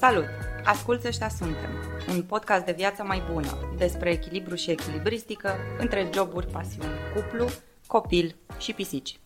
Salut! 0.00 0.24
Asculți 0.64 1.06
Ăștia 1.06 1.28
Suntem, 1.28 1.70
un 2.08 2.22
podcast 2.22 2.64
de 2.64 2.72
viață 2.72 3.02
mai 3.02 3.22
bună 3.32 3.58
despre 3.76 4.10
echilibru 4.10 4.54
și 4.54 4.70
echilibristică 4.70 5.56
între 5.78 6.10
joburi, 6.14 6.46
pasiuni, 6.46 6.90
cuplu, 7.14 7.48
copil 7.86 8.36
și 8.58 8.72
pisici. 8.72 9.18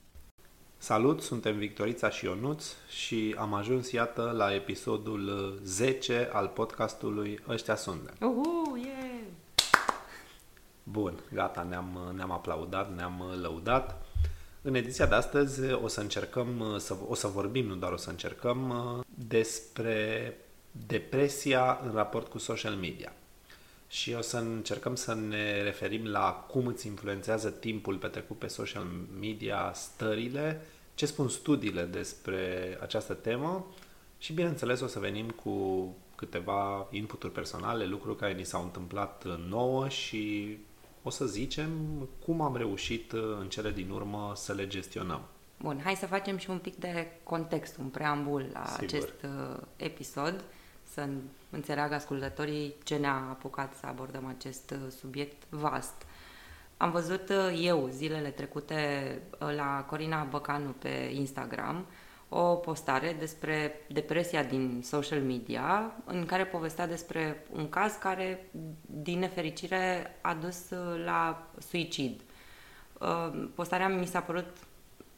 Salut, 0.77 1.23
suntem 1.23 1.57
Victorița 1.57 2.11
și 2.11 2.25
Ionuț 2.25 2.65
și 2.89 3.35
am 3.39 3.55
ajuns, 3.55 3.91
iată, 3.91 4.33
la 4.37 4.55
episodul 4.55 5.55
10 5.64 6.30
al 6.32 6.46
podcastului 6.46 7.41
Ăștia 7.48 7.77
Suntem. 7.77 8.14
Uhu, 8.20 8.77
yeah! 8.77 9.20
Bun, 10.82 11.14
gata, 11.32 11.66
ne-am, 11.68 12.12
ne-am 12.16 12.30
aplaudat, 12.30 12.95
ne-am 12.95 13.22
lăudat. 13.41 14.06
În 14.62 14.75
ediția 14.75 15.06
de 15.06 15.14
astăzi 15.14 15.72
o 15.72 15.88
să 15.88 16.00
încercăm, 16.00 16.77
să, 16.79 16.96
o 17.09 17.14
să 17.14 17.27
vorbim, 17.27 17.66
nu 17.66 17.75
doar 17.75 17.93
o 17.93 17.96
să 17.96 18.11
încercăm, 18.11 18.75
despre 19.14 20.36
depresia 20.86 21.80
în 21.84 21.92
raport 21.92 22.28
cu 22.28 22.38
social 22.38 22.74
media. 22.74 23.12
Și 23.88 24.15
o 24.15 24.20
să 24.20 24.38
încercăm 24.38 24.95
să 24.95 25.15
ne 25.15 25.62
referim 25.62 26.06
la 26.06 26.30
cum 26.30 26.66
îți 26.66 26.87
influențează 26.87 27.51
timpul 27.51 27.96
petrecut 27.96 28.38
pe 28.38 28.46
social 28.46 28.87
media 29.20 29.73
stările, 29.74 30.60
ce 30.95 31.06
spun 31.06 31.29
studiile 31.29 31.82
despre 31.82 32.79
această 32.82 33.15
temă 33.15 33.66
și, 34.18 34.32
bineînțeles, 34.32 34.80
o 34.80 34.87
să 34.87 34.98
venim 34.98 35.30
cu 35.30 35.87
câteva 36.15 36.88
inputuri 36.91 37.32
personale, 37.32 37.87
lucruri 37.87 38.18
care 38.18 38.32
ni 38.32 38.45
s-au 38.45 38.62
întâmplat 38.62 39.24
nouă 39.48 39.88
și 39.88 40.56
o 41.02 41.10
să 41.10 41.27
zicem 41.27 41.70
cum 42.24 42.41
am 42.41 42.56
reușit 42.56 43.12
în 43.12 43.48
cele 43.48 43.70
din 43.70 43.91
urmă 43.91 44.32
să 44.37 44.52
le 44.52 44.66
gestionăm. 44.66 45.20
Bun, 45.59 45.80
hai 45.84 45.95
să 45.95 46.06
facem 46.06 46.37
și 46.37 46.51
un 46.51 46.59
pic 46.59 46.77
de 46.77 47.06
context, 47.23 47.77
un 47.77 47.87
preambul 47.87 48.51
la 48.52 48.66
Sigur. 48.66 48.84
acest 48.84 49.12
uh, 49.23 49.60
episod 49.77 50.45
să 50.95 51.09
înțeleagă 51.51 51.95
ascultătorii 51.95 52.75
ce 52.84 52.97
ne-a 52.97 53.27
apucat 53.30 53.74
să 53.74 53.87
abordăm 53.87 54.27
acest 54.27 54.71
uh, 54.71 54.91
subiect 54.99 55.43
vast. 55.49 55.95
Am 56.77 56.91
văzut 56.91 57.29
uh, 57.29 57.60
eu 57.63 57.88
zilele 57.91 58.29
trecute 58.29 58.77
uh, 59.41 59.55
la 59.55 59.85
Corina 59.88 60.23
Băcanu 60.23 60.71
pe 60.71 61.10
Instagram 61.15 61.87
o 62.29 62.55
postare 62.55 63.16
despre 63.18 63.80
depresia 63.88 64.43
din 64.43 64.81
social 64.83 65.21
media 65.21 65.93
în 66.05 66.27
care 66.27 66.44
povestea 66.44 66.87
despre 66.87 67.47
un 67.53 67.69
caz 67.69 67.93
care, 67.93 68.50
din 68.87 69.19
nefericire, 69.19 70.16
a 70.21 70.34
dus 70.34 70.69
la 71.05 71.47
suicid. 71.69 72.21
Postarea 73.55 73.88
mi 73.88 74.06
s-a 74.06 74.21
părut 74.21 74.56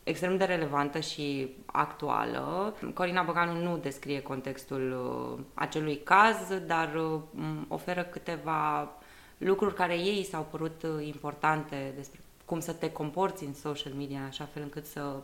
extrem 0.07 0.37
de 0.37 0.45
relevantă 0.45 1.01
și 1.01 1.49
actuală. 1.67 2.75
Corina 2.95 3.23
Băganu 3.23 3.62
nu 3.62 3.77
descrie 3.77 4.23
contextul 4.23 4.93
uh, 4.93 5.45
acelui 5.55 5.97
caz, 5.97 6.37
dar 6.67 6.95
uh, 6.95 7.21
oferă 7.69 8.03
câteva 8.03 8.93
lucruri 9.39 9.75
care 9.75 9.95
ei 9.95 10.25
s-au 10.25 10.47
părut 10.51 10.83
uh, 10.83 11.07
importante 11.07 11.93
despre 11.97 12.21
cum 12.45 12.61
să 12.61 12.73
te 12.73 12.93
comporți 12.93 13.45
în 13.45 13.55
social 13.55 13.93
media, 13.93 14.21
așa 14.29 14.49
fel 14.53 14.62
încât 14.62 14.87
să 14.87 15.17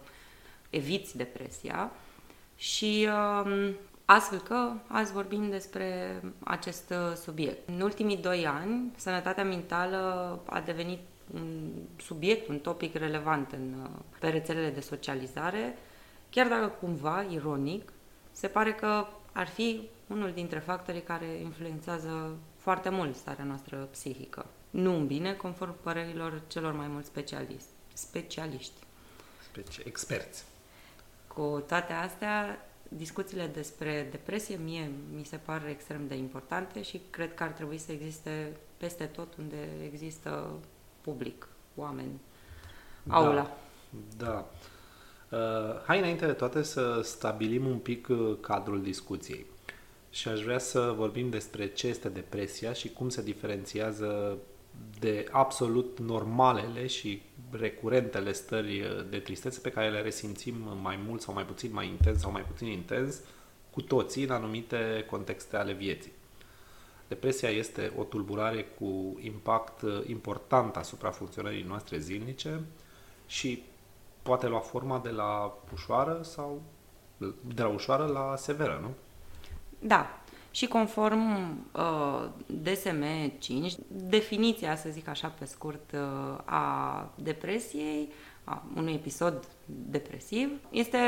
eviți 0.70 1.16
depresia. 1.16 1.90
Și 2.56 3.08
um, 3.44 3.76
astfel 4.04 4.38
că 4.38 4.72
azi 4.86 5.12
vorbim 5.12 5.50
despre 5.50 6.20
acest 6.44 6.92
subiect. 7.22 7.68
În 7.68 7.80
ultimii 7.80 8.16
doi 8.16 8.46
ani, 8.46 8.92
sănătatea 8.96 9.44
mentală 9.44 10.38
a 10.46 10.60
devenit 10.60 11.00
un 11.34 11.72
subiect, 11.96 12.48
un 12.48 12.58
topic 12.58 12.94
relevant 12.94 13.52
în, 13.52 13.74
uh, 13.82 13.88
pe 14.18 14.28
rețelele 14.28 14.70
de 14.70 14.80
socializare, 14.80 15.76
chiar 16.30 16.48
dacă 16.48 16.66
cumva, 16.66 17.22
ironic, 17.22 17.92
se 18.32 18.46
pare 18.46 18.74
că 18.74 19.06
ar 19.32 19.48
fi 19.48 19.88
unul 20.06 20.32
dintre 20.32 20.58
factorii 20.58 21.02
care 21.02 21.26
influențează 21.26 22.36
foarte 22.56 22.88
mult 22.88 23.16
starea 23.16 23.44
noastră 23.44 23.76
psihică. 23.76 24.46
Nu 24.70 24.94
în 24.94 25.06
bine, 25.06 25.34
conform 25.34 25.74
părerilor 25.82 26.42
celor 26.46 26.72
mai 26.72 26.86
mulți 26.86 27.08
specialiști. 27.08 27.68
specialiști. 27.92 28.80
Speci- 29.52 29.84
experți. 29.84 30.44
Cu 31.26 31.64
toate 31.66 31.92
astea, 31.92 32.66
discuțiile 32.88 33.46
despre 33.46 34.08
depresie 34.10 34.56
mie 34.64 34.90
mi 35.14 35.24
se 35.24 35.36
par 35.36 35.66
extrem 35.66 36.06
de 36.06 36.14
importante 36.14 36.82
și 36.82 37.00
cred 37.10 37.34
că 37.34 37.42
ar 37.42 37.50
trebui 37.50 37.78
să 37.78 37.92
existe 37.92 38.56
peste 38.76 39.04
tot 39.04 39.36
unde 39.36 39.68
există 39.84 40.58
public, 41.02 41.48
oameni, 41.74 42.20
da, 43.02 43.14
aula. 43.14 43.56
Da. 44.16 44.50
Uh, 45.30 45.38
hai 45.86 45.98
înainte 45.98 46.26
de 46.26 46.32
toate 46.32 46.62
să 46.62 47.00
stabilim 47.02 47.66
un 47.66 47.78
pic 47.78 48.08
uh, 48.08 48.36
cadrul 48.40 48.82
discuției. 48.82 49.46
Și 50.10 50.28
aș 50.28 50.42
vrea 50.42 50.58
să 50.58 50.94
vorbim 50.96 51.30
despre 51.30 51.66
ce 51.66 51.86
este 51.86 52.08
depresia 52.08 52.72
și 52.72 52.88
cum 52.88 53.08
se 53.08 53.22
diferențiază 53.22 54.38
de 54.98 55.26
absolut 55.30 55.98
normalele 55.98 56.86
și 56.86 57.22
recurentele 57.50 58.32
stări 58.32 58.80
uh, 58.80 59.04
de 59.10 59.18
tristețe 59.18 59.60
pe 59.60 59.70
care 59.70 59.90
le 59.90 60.00
resimțim 60.00 60.54
mai 60.82 60.98
mult 61.06 61.20
sau 61.20 61.34
mai 61.34 61.44
puțin, 61.44 61.72
mai 61.72 61.86
intens 61.86 62.20
sau 62.20 62.30
mai 62.30 62.42
puțin 62.42 62.66
intens, 62.66 63.20
cu 63.70 63.80
toții 63.80 64.24
în 64.24 64.30
anumite 64.30 65.06
contexte 65.10 65.56
ale 65.56 65.72
vieții. 65.72 66.12
Depresia 67.12 67.48
este 67.48 67.92
o 67.96 68.02
tulburare 68.02 68.62
cu 68.78 69.18
impact 69.20 69.82
uh, 69.82 70.02
important 70.06 70.76
asupra 70.76 71.10
funcționării 71.10 71.62
noastre 71.62 71.98
zilnice 71.98 72.60
și 73.26 73.62
poate 74.22 74.46
lua 74.46 74.58
forma 74.58 74.98
de 74.98 75.08
la 75.08 75.54
ușoară 75.72 76.20
sau 76.22 76.62
de 77.54 77.62
la 77.62 77.68
ușoară 77.68 78.06
la 78.06 78.36
severă, 78.36 78.78
nu? 78.82 78.88
Da. 79.88 80.20
Și 80.50 80.66
conform 80.66 81.58
uh, 81.72 82.28
DSM-5, 82.62 83.72
definiția, 83.88 84.76
să 84.76 84.88
zic 84.90 85.08
așa 85.08 85.32
pe 85.38 85.44
scurt, 85.44 85.92
uh, 85.92 86.00
a 86.44 87.08
depresiei, 87.14 88.08
a 88.44 88.62
unui 88.76 88.92
episod 88.92 89.48
depresiv, 89.66 90.50
este 90.70 90.98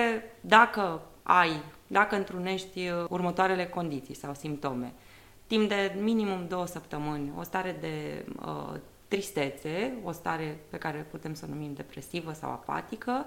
dacă 0.41 1.01
ai, 1.23 1.63
dacă 1.87 2.17
întrunești 2.17 2.89
uh, 2.89 3.05
următoarele 3.09 3.67
condiții 3.67 4.15
sau 4.15 4.35
simptome 4.35 4.93
timp 5.47 5.69
de 5.69 5.97
minimum 6.01 6.47
două 6.49 6.67
săptămâni. 6.67 7.33
O 7.39 7.43
stare 7.43 7.77
de 7.81 8.25
uh, 8.47 8.75
tristețe, 9.09 9.93
o 10.05 10.13
stare 10.13 10.59
pe 10.71 10.77
care 10.77 11.07
putem 11.11 11.35
să 11.35 11.45
o 11.49 11.53
numim 11.53 11.73
depresivă 11.75 12.33
sau 12.33 12.51
apatică, 12.51 13.27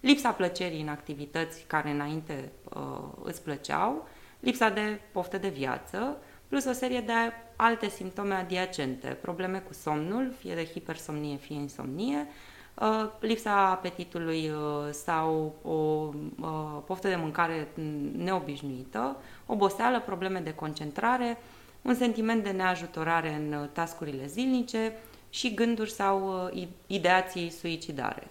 lipsa 0.00 0.30
plăcerii 0.30 0.80
în 0.80 0.88
activități 0.88 1.64
care 1.66 1.90
înainte 1.90 2.52
uh, 2.74 2.98
îți 3.22 3.42
plăceau, 3.42 4.08
lipsa 4.40 4.68
de 4.68 5.00
poftă 5.12 5.38
de 5.38 5.48
viață, 5.48 6.16
plus 6.48 6.64
o 6.64 6.72
serie 6.72 7.00
de 7.00 7.12
alte 7.56 7.88
simptome 7.88 8.34
adiacente, 8.34 9.06
probleme 9.20 9.58
cu 9.58 9.72
somnul, 9.72 10.32
fie 10.38 10.54
de 10.54 10.64
hipersomnie, 10.64 11.36
fie 11.36 11.56
insomnie, 11.56 12.26
uh, 12.74 13.10
lipsa 13.20 13.70
apetitului 13.70 14.48
uh, 14.48 14.90
sau 14.90 15.54
o 15.62 15.72
uh, 15.72 16.82
poftă 16.86 17.08
de 17.08 17.16
mâncare 17.16 17.68
neobișnuită, 18.16 19.16
oboseală, 19.46 20.00
probleme 20.00 20.38
de 20.38 20.54
concentrare, 20.54 21.38
un 21.84 21.94
sentiment 21.94 22.42
de 22.42 22.50
neajutorare 22.50 23.32
în 23.32 23.52
uh, 23.52 23.68
tascurile 23.72 24.26
zilnice 24.26 24.92
și 25.30 25.54
gânduri 25.54 25.90
sau 25.90 26.48
uh, 26.52 26.66
ideații 26.86 27.50
suicidare. 27.50 28.28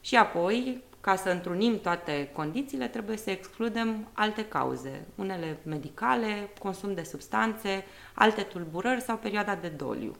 Și 0.00 0.16
apoi, 0.16 0.82
ca 1.00 1.16
să 1.16 1.30
întrunim 1.30 1.80
toate 1.80 2.30
condițiile, 2.32 2.88
trebuie 2.88 3.16
să 3.16 3.30
excludem 3.30 4.08
alte 4.12 4.44
cauze, 4.44 5.06
unele 5.14 5.58
medicale, 5.64 6.50
consum 6.58 6.94
de 6.94 7.02
substanțe, 7.02 7.84
alte 8.14 8.42
tulburări 8.42 9.00
sau 9.00 9.16
perioada 9.16 9.54
de 9.54 9.68
doliu, 9.68 10.16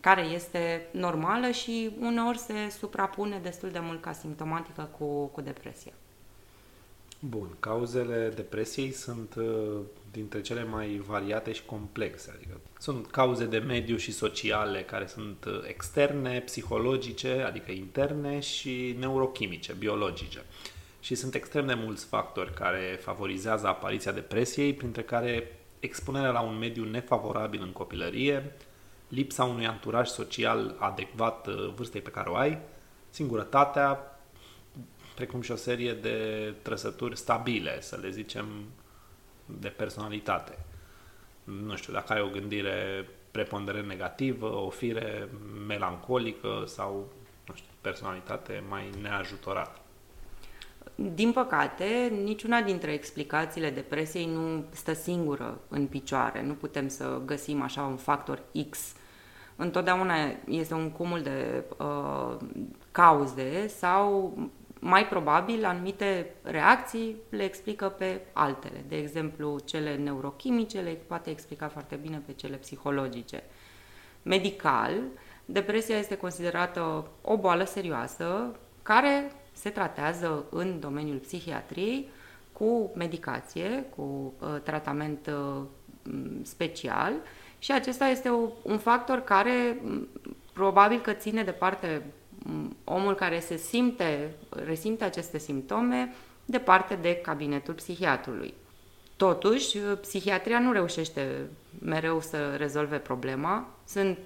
care 0.00 0.22
este 0.22 0.86
normală 0.90 1.50
și 1.50 1.96
uneori 2.00 2.38
se 2.38 2.54
suprapune 2.78 3.38
destul 3.42 3.70
de 3.70 3.78
mult 3.78 4.02
ca 4.02 4.12
simptomatică 4.12 4.90
cu, 4.98 5.26
cu 5.26 5.40
depresia. 5.40 5.92
Bun, 7.28 7.56
cauzele 7.60 8.32
depresiei 8.34 8.92
sunt 8.92 9.34
uh, 9.34 9.80
dintre 10.12 10.40
cele 10.40 10.64
mai 10.64 11.02
variate 11.06 11.52
și 11.52 11.64
complexe. 11.64 12.32
Adică 12.36 12.60
sunt 12.78 13.06
cauze 13.06 13.46
de 13.46 13.58
mediu 13.58 13.96
și 13.96 14.12
sociale 14.12 14.82
care 14.82 15.06
sunt 15.06 15.44
uh, 15.44 15.60
externe, 15.66 16.40
psihologice, 16.40 17.44
adică 17.46 17.70
interne 17.70 18.40
și 18.40 18.96
neurochimice, 18.98 19.72
biologice. 19.72 20.42
Și 21.00 21.14
sunt 21.14 21.34
extrem 21.34 21.66
de 21.66 21.74
mulți 21.74 22.06
factori 22.06 22.54
care 22.54 22.98
favorizează 23.02 23.66
apariția 23.66 24.12
depresiei, 24.12 24.74
printre 24.74 25.02
care 25.02 25.58
expunerea 25.80 26.30
la 26.30 26.40
un 26.40 26.58
mediu 26.58 26.84
nefavorabil 26.84 27.62
în 27.62 27.72
copilărie, 27.72 28.52
lipsa 29.08 29.44
unui 29.44 29.66
anturaj 29.66 30.08
social 30.08 30.76
adecvat 30.78 31.46
uh, 31.46 31.72
vârstei 31.76 32.00
pe 32.00 32.10
care 32.10 32.30
o 32.30 32.36
ai, 32.36 32.58
singurătatea, 33.10 34.13
precum 35.14 35.40
și 35.40 35.50
o 35.50 35.56
serie 35.56 35.92
de 35.92 36.18
trăsături 36.62 37.16
stabile, 37.16 37.80
să 37.80 37.98
le 38.02 38.10
zicem, 38.10 38.46
de 39.46 39.68
personalitate. 39.68 40.58
Nu 41.44 41.76
știu, 41.76 41.92
dacă 41.92 42.12
ai 42.12 42.20
o 42.20 42.28
gândire 42.28 43.08
preponderent 43.30 43.86
negativă, 43.86 44.46
o 44.46 44.70
fire 44.70 45.28
melancolică 45.66 46.62
sau, 46.66 47.12
nu 47.46 47.54
știu, 47.54 47.70
personalitate 47.80 48.64
mai 48.68 48.90
neajutorată. 49.02 49.78
Din 50.94 51.32
păcate, 51.32 52.12
niciuna 52.22 52.60
dintre 52.60 52.92
explicațiile 52.92 53.70
depresiei 53.70 54.26
nu 54.26 54.64
stă 54.70 54.92
singură 54.92 55.60
în 55.68 55.86
picioare. 55.86 56.42
Nu 56.42 56.52
putem 56.52 56.88
să 56.88 57.20
găsim 57.24 57.62
așa 57.62 57.82
un 57.82 57.96
factor 57.96 58.42
X. 58.70 58.92
Întotdeauna 59.56 60.14
este 60.48 60.74
un 60.74 60.90
cumul 60.90 61.22
de 61.22 61.64
uh, 61.78 62.36
cauze 62.90 63.66
sau 63.66 64.34
mai 64.86 65.06
probabil 65.06 65.64
anumite 65.64 66.34
reacții 66.42 67.16
le 67.28 67.42
explică 67.42 67.88
pe 67.88 68.20
altele. 68.32 68.84
De 68.88 68.96
exemplu, 68.96 69.58
cele 69.64 69.96
neurochimice 69.96 70.80
le 70.80 70.90
poate 71.06 71.30
explica 71.30 71.68
foarte 71.68 71.94
bine 71.94 72.22
pe 72.26 72.32
cele 72.32 72.56
psihologice. 72.56 73.42
Medical, 74.22 74.92
depresia 75.44 75.98
este 75.98 76.16
considerată 76.16 77.08
o 77.22 77.36
boală 77.36 77.64
serioasă 77.64 78.56
care 78.82 79.32
se 79.52 79.70
tratează 79.70 80.44
în 80.50 80.80
domeniul 80.80 81.18
psihiatriei 81.18 82.08
cu 82.52 82.92
medicație, 82.94 83.84
cu 83.96 84.34
uh, 84.40 84.60
tratament 84.62 85.26
uh, 85.26 85.62
special 86.42 87.12
și 87.58 87.72
acesta 87.72 88.06
este 88.06 88.28
o, 88.28 88.48
un 88.62 88.78
factor 88.78 89.20
care 89.20 89.80
probabil 90.52 91.00
că 91.00 91.12
ține 91.12 91.42
de 91.42 91.50
parte 91.50 92.02
omul 92.84 93.14
care 93.14 93.40
se 93.40 93.56
simte, 93.56 94.30
resimte 94.48 95.04
aceste 95.04 95.38
simptome 95.38 96.12
departe 96.44 96.94
de 96.94 97.14
cabinetul 97.14 97.74
psihiatrului. 97.74 98.54
Totuși, 99.16 99.78
psihiatria 99.78 100.58
nu 100.58 100.72
reușește 100.72 101.48
mereu 101.84 102.20
să 102.20 102.54
rezolve 102.56 102.96
problema. 102.96 103.68
Sunt 103.86 104.18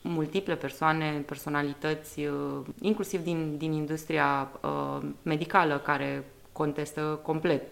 multiple 0.00 0.56
persoane, 0.56 1.22
personalități, 1.26 2.20
inclusiv 2.80 3.22
din, 3.22 3.56
din 3.56 3.72
industria 3.72 4.50
uh, 4.62 4.98
medicală, 5.22 5.78
care 5.78 6.24
contestă 6.52 7.20
complet 7.22 7.62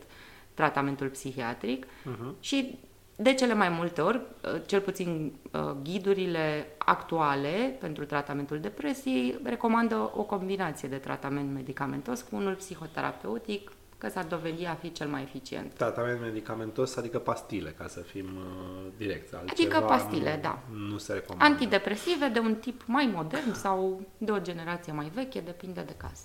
tratamentul 0.55 1.09
psihiatric 1.09 1.87
uh-huh. 1.87 2.41
și 2.41 2.79
de 3.21 3.35
cele 3.35 3.55
mai 3.55 3.69
multe 3.69 4.01
ori, 4.01 4.17
uh, 4.17 4.61
cel 4.67 4.81
puțin 4.81 5.33
uh, 5.53 5.61
ghidurile 5.83 6.67
actuale 6.79 7.77
pentru 7.81 8.05
tratamentul 8.05 8.61
depresiei 8.61 9.39
recomandă 9.45 10.11
o 10.15 10.23
combinație 10.23 10.89
de 10.89 10.97
tratament 10.97 11.53
medicamentos 11.55 12.23
cu 12.23 12.37
unul 12.37 12.55
psihoterapeutic, 12.55 13.73
că 13.99 14.09
s-ar 14.09 14.25
dovedi 14.25 14.65
a 14.65 14.75
fi 14.75 14.93
cel 14.93 15.09
mai 15.09 15.23
eficient. 15.23 15.73
Tratament 15.73 16.21
medicamentos, 16.21 16.97
adică 16.97 17.19
pastile, 17.19 17.71
ca 17.71 17.89
să 17.89 18.01
fim 18.01 18.27
uh, 18.37 18.93
direct. 18.97 19.35
Adică 19.35 19.81
pastile, 19.81 20.35
nu, 20.35 20.43
da. 20.43 20.59
Nu 20.89 20.99
se 20.99 21.13
recomandă. 21.13 21.45
Antidepresive 21.45 22.29
de 22.29 22.39
un 22.39 22.55
tip 22.55 22.83
mai 22.87 23.11
modern 23.15 23.53
sau 23.53 24.03
de 24.19 24.31
o 24.31 24.41
generație 24.41 24.93
mai 24.93 25.11
veche, 25.15 25.41
depinde 25.41 25.81
de 25.81 25.95
caz. 25.97 26.21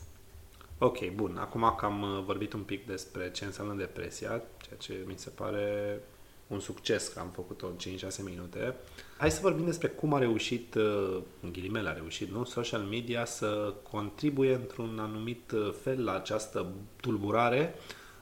Ok, 0.78 1.10
bun. 1.10 1.38
Acum 1.40 1.74
că 1.78 1.86
am 1.86 2.24
vorbit 2.26 2.54
un 2.54 2.64
pic 2.64 2.86
despre 2.86 3.32
ce 3.32 3.46
înseamnă 3.46 3.74
depresia, 3.74 4.28
ceea 4.62 4.78
ce 4.78 5.04
mi 5.08 5.18
se 5.18 5.30
pare 5.30 6.00
un 6.48 6.60
succes 6.60 7.08
că 7.08 7.20
am 7.20 7.30
făcut-o 7.34 7.68
în 7.68 7.96
5-6 7.98 8.24
minute. 8.24 8.76
Hai 9.18 9.32
să 9.32 9.40
vorbim 9.42 9.66
despre 9.66 9.88
cum 9.88 10.14
a 10.14 10.20
reușit, 10.20 10.76
uh, 10.76 11.18
în 11.42 11.52
ghilimele 11.52 11.90
a 11.90 11.94
reușit, 11.94 12.32
nu? 12.32 12.44
Social 12.44 12.82
media 12.82 13.26
să 13.26 13.74
contribuie 13.92 14.54
într-un 14.54 15.00
anumit 15.00 15.52
uh, 15.52 15.74
fel 15.82 16.04
la 16.04 16.16
această 16.16 16.66
tulburare 17.02 17.76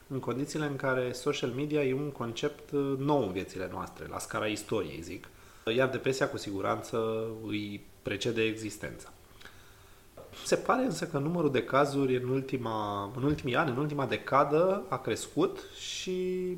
în 0.06 0.18
condițiile 0.18 0.66
în 0.66 0.76
care 0.76 1.12
social 1.12 1.50
media 1.50 1.84
e 1.84 1.94
un 1.94 2.10
concept 2.10 2.70
uh, 2.70 2.94
nou 2.98 3.26
în 3.26 3.32
viețile 3.32 3.68
noastre, 3.72 4.06
la 4.10 4.18
scara 4.18 4.46
istoriei, 4.46 5.02
zic. 5.02 5.28
Iar 5.76 5.88
depresia 5.88 6.28
cu 6.28 6.36
siguranță 6.36 7.26
îi 7.46 7.84
precede 8.02 8.42
existența. 8.42 9.12
Se 10.44 10.56
pare 10.56 10.84
însă 10.84 11.06
că 11.06 11.18
numărul 11.18 11.50
de 11.50 11.64
cazuri 11.64 12.16
în, 12.16 12.28
ultima, 12.28 13.10
în 13.16 13.22
ultimii 13.22 13.56
ani, 13.56 13.70
în 13.70 13.76
ultima 13.76 14.06
decadă, 14.06 14.82
a 14.88 14.98
crescut 14.98 15.58
și 15.80 16.48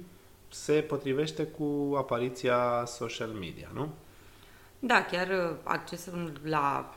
se 0.55 0.73
potrivește 0.73 1.45
cu 1.45 1.95
apariția 1.97 2.85
social 2.87 3.29
media, 3.29 3.71
nu? 3.75 3.89
Da, 4.79 5.05
chiar 5.05 5.29
uh, 5.29 5.57
accesul 5.63 6.33
la 6.43 6.95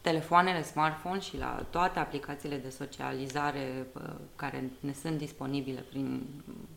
telefoanele 0.00 0.62
smartphone 0.62 1.20
și 1.20 1.38
la 1.38 1.66
toate 1.70 1.98
aplicațiile 1.98 2.56
de 2.56 2.68
socializare 2.68 3.86
uh, 3.92 4.02
care 4.36 4.70
ne 4.80 4.92
sunt 4.92 5.18
disponibile 5.18 5.84
prin 5.88 6.22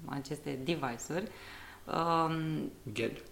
aceste 0.06 0.60
device-uri. 0.64 1.32
Um, 1.86 2.72
Gadget. 2.94 3.28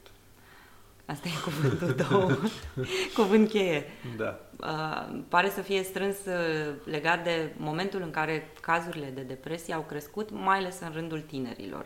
Asta 1.05 1.27
e 1.27 1.41
cuvântul 1.43 1.91
tău, 1.91 2.31
cuvânt 3.17 3.49
cheie. 3.49 3.85
Da. 4.17 4.39
Uh, 4.59 5.19
pare 5.27 5.49
să 5.49 5.61
fie 5.61 5.83
strâns 5.83 6.17
uh, 6.25 6.73
legat 6.83 7.23
de 7.23 7.53
momentul 7.57 8.01
în 8.01 8.11
care 8.11 8.51
cazurile 8.61 9.11
de 9.15 9.21
depresie 9.21 9.73
au 9.73 9.81
crescut, 9.81 10.29
mai 10.31 10.57
ales 10.57 10.79
în 10.79 10.91
rândul 10.93 11.21
tinerilor 11.21 11.85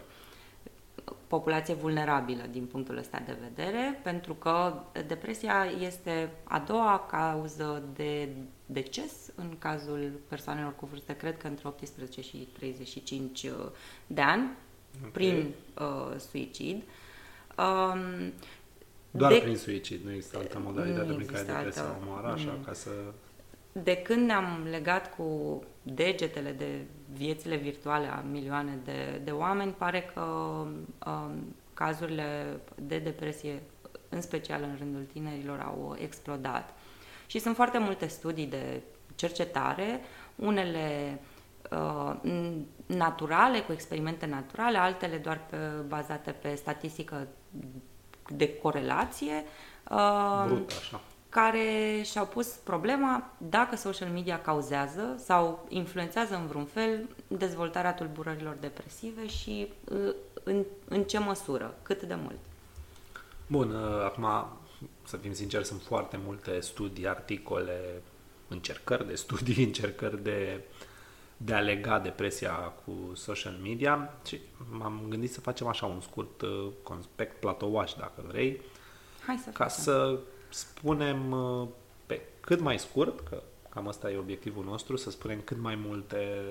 populație 1.27 1.73
vulnerabilă 1.73 2.45
din 2.51 2.65
punctul 2.65 2.97
ăsta 2.97 3.23
de 3.25 3.37
vedere, 3.41 3.99
pentru 4.03 4.33
că 4.33 4.73
depresia 5.07 5.65
este 5.79 6.31
a 6.43 6.59
doua 6.59 7.07
cauză 7.11 7.83
de 7.95 8.29
deces 8.65 9.11
în 9.35 9.55
cazul 9.57 10.11
persoanelor 10.27 10.75
cu 10.75 10.85
vârste, 10.85 11.15
cred 11.15 11.37
că 11.37 11.47
între 11.47 11.67
18 11.67 12.21
și 12.21 12.37
35 12.37 13.43
uh, 13.43 13.51
de 14.07 14.21
ani, 14.21 14.49
okay. 14.97 15.11
prin 15.11 15.53
uh, 15.79 16.19
suicid. 16.29 16.83
Um, 17.57 18.33
Doar 19.11 19.31
de... 19.31 19.39
prin 19.39 19.57
suicid, 19.57 20.03
nu 20.03 20.11
există 20.11 20.37
altă 20.37 20.59
modalitate 20.63 21.13
prin 21.13 21.27
care 21.27 21.43
depresia 21.43 21.97
omoară, 22.01 22.27
așa, 22.27 22.51
mm. 22.57 22.63
ca 22.63 22.73
să 22.73 22.89
de 23.83 23.95
când 23.95 24.25
ne-am 24.25 24.67
legat 24.69 25.15
cu 25.15 25.63
degetele 25.87 26.51
de 26.51 26.85
viețile 27.13 27.55
virtuale 27.55 28.07
a 28.07 28.23
milioane 28.31 28.79
de, 28.83 29.21
de 29.23 29.31
oameni, 29.31 29.71
pare 29.71 30.11
că 30.13 30.21
um, 30.21 31.55
cazurile 31.73 32.59
de 32.75 32.97
depresie, 32.97 33.61
în 34.09 34.21
special 34.21 34.61
în 34.61 34.75
rândul 34.77 35.07
tinerilor, 35.13 35.59
au 35.59 35.95
explodat. 35.99 36.73
Și 37.25 37.39
sunt 37.39 37.55
foarte 37.55 37.77
multe 37.77 38.07
studii 38.07 38.45
de 38.45 38.81
cercetare, 39.15 39.99
unele 40.35 41.19
uh, 41.71 42.13
naturale, 42.85 43.59
cu 43.59 43.71
experimente 43.71 44.25
naturale, 44.25 44.77
altele 44.77 45.17
doar 45.17 45.45
pe, 45.49 45.57
bazate 45.87 46.31
pe 46.31 46.55
statistică 46.55 47.27
de 48.29 48.57
corelație. 48.57 49.43
Uh, 49.91 50.43
Brut, 50.47 50.71
așa 50.79 51.01
care 51.35 52.01
și-au 52.03 52.25
pus 52.25 52.47
problema 52.47 53.31
dacă 53.37 53.75
social 53.75 54.09
media 54.09 54.41
cauzează 54.41 55.15
sau 55.23 55.65
influențează 55.69 56.35
în 56.35 56.47
vreun 56.47 56.65
fel 56.65 57.09
dezvoltarea 57.27 57.93
tulburărilor 57.93 58.57
depresive 58.59 59.27
și 59.27 59.67
uh, 59.91 60.13
în, 60.43 60.63
în 60.87 61.03
ce 61.03 61.19
măsură, 61.19 61.77
cât 61.81 62.03
de 62.03 62.15
mult. 62.15 62.37
Bun, 63.47 63.69
uh, 63.69 64.03
acum 64.03 64.47
să 65.03 65.17
fim 65.17 65.33
sinceri, 65.33 65.65
sunt 65.65 65.81
foarte 65.81 66.19
multe 66.25 66.59
studii, 66.59 67.07
articole, 67.07 68.01
încercări 68.47 69.07
de 69.07 69.15
studii, 69.15 69.63
încercări 69.71 70.23
de, 70.23 70.61
de 71.37 71.53
a 71.53 71.59
lega 71.59 71.99
depresia 71.99 72.53
cu 72.53 73.15
social 73.15 73.57
media 73.63 74.13
și 74.27 74.39
m-am 74.71 75.01
gândit 75.09 75.31
să 75.31 75.39
facem 75.39 75.67
așa 75.67 75.85
un 75.85 76.01
scurt 76.01 76.41
uh, 76.41 76.67
conspect 76.83 77.39
platouaș, 77.39 77.93
dacă 77.93 78.23
vrei, 78.27 78.61
Hai 79.25 79.41
să 79.43 79.49
ca 79.49 79.63
facem. 79.63 79.83
să 79.83 80.19
spunem 80.49 81.31
uh, 81.31 81.67
pe 82.05 82.21
cât 82.39 82.59
mai 82.59 82.79
scurt, 82.79 83.27
că 83.27 83.43
cam 83.69 83.87
asta 83.87 84.11
e 84.11 84.17
obiectivul 84.17 84.63
nostru, 84.63 84.95
să 84.95 85.11
spunem 85.11 85.41
cât 85.43 85.57
mai 85.57 85.75
multe 85.75 86.41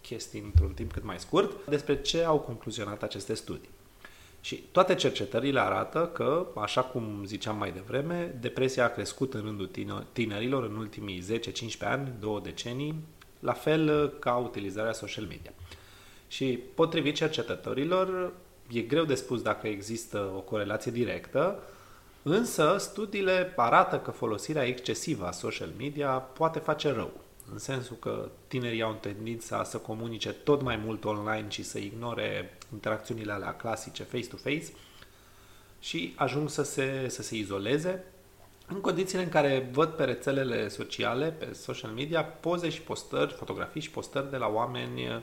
chestii 0.00 0.40
într-un 0.40 0.72
timp 0.72 0.92
cât 0.92 1.04
mai 1.04 1.18
scurt, 1.18 1.66
despre 1.66 2.02
ce 2.02 2.24
au 2.24 2.38
concluzionat 2.38 3.02
aceste 3.02 3.34
studii. 3.34 3.68
Și 4.40 4.56
toate 4.72 4.94
cercetările 4.94 5.60
arată 5.60 6.10
că, 6.14 6.46
așa 6.56 6.82
cum 6.82 7.22
ziceam 7.24 7.56
mai 7.56 7.72
devreme, 7.72 8.36
depresia 8.40 8.84
a 8.84 8.88
crescut 8.88 9.34
în 9.34 9.40
rândul 9.40 9.70
tinerilor 10.12 10.64
în 10.64 10.76
ultimii 10.76 11.22
10-15 11.22 11.78
ani, 11.80 12.12
două 12.20 12.40
decenii, 12.40 12.94
la 13.40 13.52
fel 13.52 14.08
ca 14.18 14.36
utilizarea 14.36 14.92
social 14.92 15.24
media. 15.24 15.52
Și 16.28 16.58
potrivit 16.74 17.14
cercetătorilor, 17.14 18.32
e 18.72 18.80
greu 18.80 19.04
de 19.04 19.14
spus 19.14 19.42
dacă 19.42 19.66
există 19.66 20.32
o 20.36 20.40
corelație 20.40 20.90
directă, 20.90 21.62
Însă, 22.22 22.76
studiile 22.78 23.52
arată 23.56 23.98
că 23.98 24.10
folosirea 24.10 24.66
excesivă 24.66 25.26
a 25.26 25.30
social 25.30 25.72
media 25.78 26.10
poate 26.10 26.58
face 26.58 26.92
rău, 26.92 27.10
în 27.52 27.58
sensul 27.58 27.96
că 27.96 28.28
tinerii 28.46 28.82
au 28.82 28.92
tendința 29.00 29.64
să 29.64 29.76
comunice 29.76 30.32
tot 30.32 30.62
mai 30.62 30.76
mult 30.76 31.04
online 31.04 31.46
și 31.48 31.62
să 31.62 31.78
ignore 31.78 32.58
interacțiunile 32.72 33.32
alea 33.32 33.54
clasice 33.54 34.02
face-to-face 34.02 34.72
și 35.80 36.14
ajung 36.16 36.48
să 36.48 36.62
se, 36.62 37.08
să 37.08 37.22
se 37.22 37.36
izoleze 37.36 38.04
în 38.66 38.80
condițiile 38.80 39.22
în 39.22 39.28
care 39.28 39.68
văd 39.72 39.88
pe 39.88 40.04
rețelele 40.04 40.68
sociale, 40.68 41.30
pe 41.30 41.52
social 41.52 41.90
media, 41.90 42.24
poze 42.24 42.68
și 42.68 42.80
postări, 42.80 43.32
fotografii 43.32 43.80
și 43.80 43.90
postări 43.90 44.30
de 44.30 44.36
la 44.36 44.46
oameni 44.46 45.22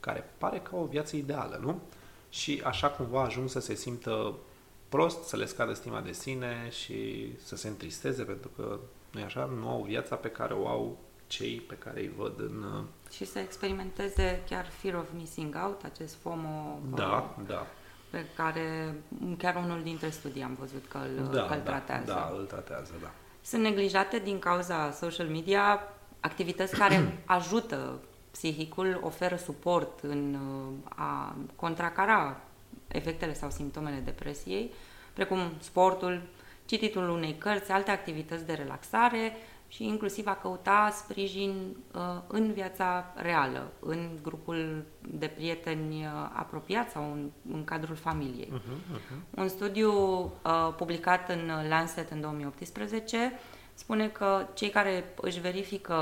care 0.00 0.30
pare 0.38 0.58
că 0.58 0.70
au 0.74 0.82
o 0.82 0.86
viață 0.86 1.16
ideală, 1.16 1.58
nu? 1.62 1.80
Și 2.28 2.62
așa 2.64 2.88
cumva 2.88 3.22
ajung 3.22 3.48
să 3.48 3.60
se 3.60 3.74
simtă 3.74 4.34
prost, 4.94 5.24
să 5.24 5.36
le 5.36 5.46
scadă 5.46 5.72
stima 5.74 6.00
de 6.00 6.12
sine 6.12 6.68
și 6.70 7.32
să 7.44 7.56
se 7.56 7.68
întristeze 7.68 8.22
pentru 8.22 8.50
că, 8.56 8.78
nu 9.10 9.22
așa, 9.24 9.44
nu 9.44 9.68
au 9.68 9.82
viața 9.82 10.16
pe 10.16 10.28
care 10.28 10.54
o 10.54 10.68
au 10.68 10.98
cei 11.26 11.60
pe 11.68 11.74
care 11.74 12.00
îi 12.00 12.12
văd 12.16 12.40
în... 12.40 12.62
Uh, 12.62 12.84
și 13.10 13.24
să 13.24 13.38
experimenteze 13.38 14.42
chiar 14.48 14.66
fear 14.66 14.94
of 14.94 15.06
missing 15.16 15.56
out, 15.64 15.84
acest 15.84 16.16
FOMO 16.22 16.78
da, 16.94 17.36
da. 17.46 17.66
pe 18.10 18.24
care 18.36 18.94
chiar 19.38 19.56
unul 19.56 19.82
dintre 19.82 20.08
studii 20.10 20.42
am 20.42 20.56
văzut 20.60 20.84
că 20.88 20.98
îl, 20.98 21.28
da, 21.32 21.46
că 21.46 21.54
îl 21.54 21.60
da, 21.64 21.70
tratează. 21.70 22.12
Da, 22.12 22.32
îl 22.38 22.44
tratează, 22.44 22.92
da. 23.00 23.10
Sunt 23.42 23.62
neglijate 23.62 24.18
din 24.18 24.38
cauza 24.38 24.90
social 24.90 25.26
media 25.26 25.80
activități 26.20 26.76
care 26.76 27.12
ajută 27.24 28.00
psihicul, 28.30 29.00
oferă 29.02 29.36
suport 29.36 30.00
în 30.00 30.34
uh, 30.34 30.92
a 30.98 31.36
contracara 31.56 32.40
efectele 32.92 33.34
sau 33.34 33.50
simptomele 33.50 34.02
depresiei, 34.04 34.72
precum 35.12 35.38
sportul, 35.58 36.22
cititul 36.64 37.08
unei 37.08 37.34
cărți, 37.38 37.70
alte 37.70 37.90
activități 37.90 38.46
de 38.46 38.52
relaxare 38.52 39.36
și 39.68 39.84
inclusiv 39.84 40.26
a 40.26 40.34
căuta 40.34 40.90
sprijin 40.92 41.76
uh, 41.94 42.00
în 42.26 42.52
viața 42.52 43.12
reală, 43.14 43.72
în 43.80 44.08
grupul 44.22 44.84
de 45.00 45.26
prieteni 45.26 46.04
uh, 46.04 46.30
apropiați 46.32 46.92
sau 46.92 47.02
în, 47.02 47.30
în 47.52 47.64
cadrul 47.64 47.96
familiei. 47.96 48.52
Uh-huh, 48.52 48.96
uh-huh. 48.96 49.36
Un 49.36 49.48
studiu 49.48 49.92
uh, 49.92 50.74
publicat 50.76 51.28
în 51.28 51.50
Lancet 51.68 52.10
în 52.10 52.20
2018 52.20 53.32
spune 53.74 54.08
că 54.08 54.46
cei 54.54 54.68
care 54.68 55.04
își 55.20 55.40
verifică 55.40 55.94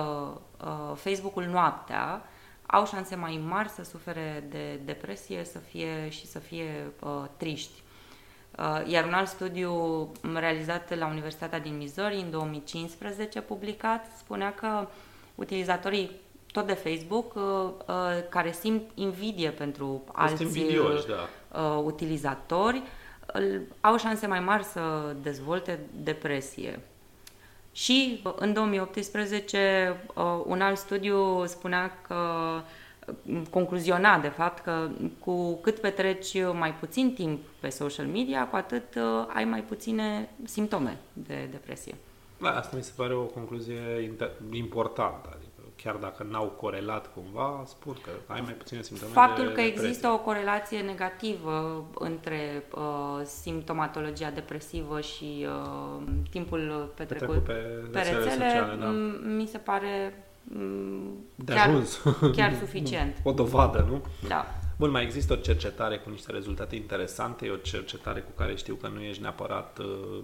uh, 0.65 0.97
Facebook-ul 0.97 1.45
noaptea 1.45 2.23
au 2.71 2.87
șanse 2.87 3.15
mai 3.15 3.41
mari 3.49 3.69
să 3.69 3.85
sufere 3.85 4.45
de 4.51 4.81
depresie 4.85 5.45
să 5.45 5.59
fie 5.59 6.09
și 6.09 6.27
să 6.27 6.39
fie 6.39 6.93
uh, 7.01 7.25
triști. 7.37 7.83
Uh, 8.59 8.83
iar 8.87 9.05
un 9.05 9.13
alt 9.13 9.29
studiu 9.29 9.73
realizat 10.35 10.99
la 10.99 11.07
Universitatea 11.07 11.61
din 11.61 11.77
Missouri 11.77 12.17
în 12.17 12.31
2015 12.31 13.41
publicat 13.41 14.07
spunea 14.19 14.55
că 14.55 14.89
utilizatorii 15.35 16.11
tot 16.53 16.67
de 16.67 16.73
Facebook 16.73 17.35
uh, 17.35 17.43
uh, 17.89 17.95
care 18.29 18.53
simt 18.53 18.91
invidie 18.95 19.51
pentru 19.51 20.05
alți 20.13 20.45
da. 21.07 21.61
uh, 21.61 21.83
utilizatori 21.85 22.83
au 23.81 23.99
șanse 23.99 24.27
mai 24.27 24.41
mari 24.41 24.65
să 24.65 25.15
dezvolte 25.23 25.79
depresie. 26.03 26.81
Și 27.73 28.23
în 28.37 28.53
2018 28.53 29.97
uh, 30.15 30.25
un 30.47 30.61
alt 30.61 30.77
studiu 30.79 31.47
spunea 31.47 32.01
că 32.07 32.17
concluziona 33.51 34.19
de 34.19 34.29
fapt 34.29 34.63
că 34.63 34.89
cu 35.19 35.55
cât 35.55 35.79
petreci 35.79 36.37
mai 36.53 36.75
puțin 36.75 37.15
timp 37.15 37.41
pe 37.61 37.69
social 37.69 38.07
media, 38.07 38.49
cu 38.49 38.57
atât 38.57 38.95
uh, 38.95 39.27
ai 39.35 39.45
mai 39.45 39.63
puține 39.63 40.29
simptome 40.45 40.99
de 41.13 41.49
depresie. 41.51 41.95
Da, 42.41 42.57
asta 42.57 42.77
mi 42.77 42.83
se 42.83 42.93
pare 42.97 43.15
o 43.15 43.23
concluzie 43.23 44.13
importantă. 44.53 45.29
Adică 45.37 45.50
chiar 45.83 45.95
dacă 45.95 46.27
n-au 46.31 46.47
corelat 46.47 47.13
cumva, 47.15 47.63
spun 47.67 47.97
că 48.03 48.11
ai 48.27 48.41
mai 48.41 48.53
puține 48.53 48.83
simptome 48.83 49.13
Faptul 49.13 49.47
de 49.47 49.53
că 49.53 49.61
există 49.61 50.09
o 50.09 50.19
corelație 50.19 50.81
negativă 50.81 51.85
între 51.99 52.65
uh, 52.75 53.21
simptomatologia 53.25 54.31
depresivă 54.31 55.01
și 55.01 55.47
uh, 55.47 56.03
timpul 56.31 56.93
petrecut, 56.95 57.27
petrecut 57.29 57.45
pe, 57.45 57.89
pe 57.93 57.99
rețele, 57.99 58.31
sociale, 58.31 58.77
da. 58.81 58.87
mi 59.37 59.47
se 59.47 59.59
pare 59.59 60.25
de 61.35 61.53
chiar, 61.53 61.69
ajuns. 61.69 62.03
chiar 62.37 62.55
suficient. 62.55 63.17
O 63.23 63.33
dovadă, 63.33 63.87
nu? 63.89 64.03
Da. 64.29 64.47
Bun, 64.79 64.91
mai 64.91 65.03
există 65.03 65.33
o 65.33 65.37
cercetare 65.37 65.99
cu 65.99 66.11
niște 66.11 66.33
rezultate 66.33 66.77
interesante, 66.77 67.47
e 67.47 67.51
o 67.51 67.57
cercetare 67.57 68.21
cu 68.21 68.31
care 68.37 68.55
știu 68.55 68.75
că 68.75 68.89
nu 68.89 69.01
ești 69.01 69.23
neapărat 69.23 69.79
uh, 69.79 70.23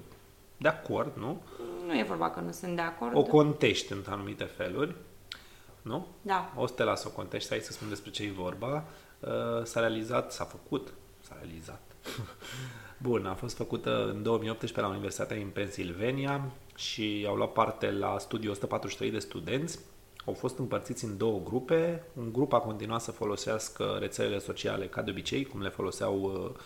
de 0.57 0.69
acord, 0.69 1.13
nu? 1.17 1.43
Nu 1.87 1.99
e 1.99 2.05
vorba 2.09 2.31
că 2.31 2.41
nu 2.41 2.51
sunt 2.51 2.75
de 2.75 2.83
acord. 2.83 3.17
O 3.17 3.23
contești 3.23 3.93
în 3.93 3.99
anumite 4.09 4.45
feluri, 4.45 4.95
nu? 5.87 6.07
Da. 6.23 6.53
O 6.57 6.67
să 6.67 6.75
te 6.75 6.85
las 6.85 7.05
o 7.05 7.11
contești, 7.11 7.49
hai 7.49 7.61
să 7.61 7.73
spun 7.73 7.89
despre 7.89 8.11
ce 8.11 8.23
e 8.23 8.31
vorba. 8.31 8.85
Uh, 9.21 9.31
s-a 9.65 9.81
realizat, 9.81 10.33
s-a 10.33 10.45
făcut, 10.45 10.93
s-a 11.21 11.37
realizat. 11.41 11.81
Bun, 13.09 13.27
a 13.27 13.35
fost 13.35 13.57
făcută 13.57 14.09
în 14.09 14.23
2018 14.23 14.81
la 14.81 14.89
Universitatea 14.89 15.37
din 15.37 15.49
Pennsylvania 15.49 16.45
și 16.77 17.25
au 17.29 17.35
luat 17.35 17.53
parte 17.53 17.91
la 17.91 18.19
studiu 18.19 18.51
143 18.51 19.11
de 19.11 19.19
studenți 19.19 19.79
au 20.27 20.33
fost 20.33 20.59
împărțiți 20.59 21.05
în 21.05 21.17
două 21.17 21.41
grupe. 21.45 22.03
Un 22.13 22.33
grup 22.33 22.53
a 22.53 22.61
continuat 22.61 23.01
să 23.01 23.11
folosească 23.11 23.97
rețelele 24.01 24.39
sociale 24.39 24.87
ca 24.87 25.03
de 25.03 25.11
obicei, 25.11 25.45
cum 25.45 25.63
le 25.63 25.69
foloseau 25.69 26.23
uh, 26.23 26.61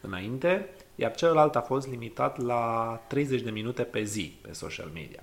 înainte, 0.00 0.68
iar 0.94 1.14
celălalt 1.14 1.56
a 1.56 1.60
fost 1.60 1.88
limitat 1.88 2.42
la 2.42 2.94
30 3.08 3.40
de 3.40 3.50
minute 3.50 3.82
pe 3.82 4.02
zi 4.02 4.38
pe 4.40 4.52
social 4.52 4.90
media. 4.94 5.22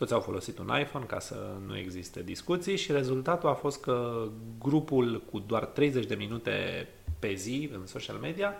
Toți 0.00 0.12
au 0.12 0.20
folosit 0.20 0.58
un 0.58 0.70
iPhone 0.80 1.04
ca 1.04 1.18
să 1.18 1.56
nu 1.66 1.76
existe 1.76 2.22
discuții 2.22 2.76
și 2.76 2.92
rezultatul 2.92 3.48
a 3.48 3.54
fost 3.54 3.80
că 3.80 4.28
grupul 4.58 5.22
cu 5.30 5.38
doar 5.38 5.64
30 5.64 6.06
de 6.06 6.14
minute 6.14 6.88
pe 7.18 7.34
zi 7.34 7.70
în 7.72 7.86
social 7.86 8.16
media 8.16 8.54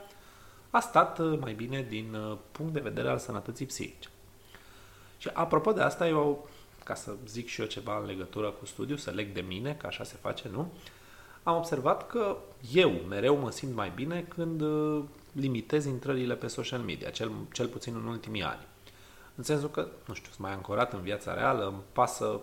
a 0.71 0.81
stat 0.81 1.19
uh, 1.19 1.39
mai 1.39 1.53
bine 1.53 1.87
din 1.89 2.15
uh, 2.15 2.39
punct 2.53 2.73
de 2.73 2.81
vedere 2.81 3.09
al 3.09 3.19
sănătății 3.19 3.67
psihice. 3.67 4.09
Și 5.19 5.31
apropo 5.33 5.73
de 5.73 5.81
asta, 5.81 6.09
eu 6.09 6.49
ca 6.85 6.95
să 6.95 7.15
zic 7.27 7.49
și 7.49 7.61
eu 7.61 7.67
ceva 7.67 7.99
în 7.99 8.07
legătură 8.07 8.51
cu 8.51 8.67
studiu, 8.67 8.97
să 8.97 9.11
leg 9.11 9.33
de 9.33 9.45
mine, 9.49 9.75
că 9.75 9.87
așa 9.87 10.05
se 10.05 10.17
face, 10.21 10.49
nu? 10.53 10.73
Am 11.43 11.57
observat 11.57 12.07
că 12.07 12.37
eu 12.73 12.91
mereu 12.91 13.37
mă 13.37 13.51
simt 13.51 13.75
mai 13.75 13.93
bine 13.95 14.27
când 14.29 14.61
uh, 14.61 15.03
limitez 15.33 15.85
intrările 15.85 16.35
pe 16.35 16.47
social 16.47 16.81
media, 16.81 17.11
cel, 17.11 17.31
cel 17.53 17.67
puțin 17.67 17.95
în 17.95 18.07
ultimii 18.07 18.43
ani. 18.43 18.69
În 19.41 19.47
sensul 19.47 19.71
că, 19.71 19.89
nu 20.07 20.15
știu, 20.15 20.31
sunt 20.31 20.39
mai 20.39 20.53
ancorat 20.53 20.93
în 20.93 21.01
viața 21.01 21.35
reală, 21.35 21.67
îmi 21.67 21.83
pasă 21.93 22.41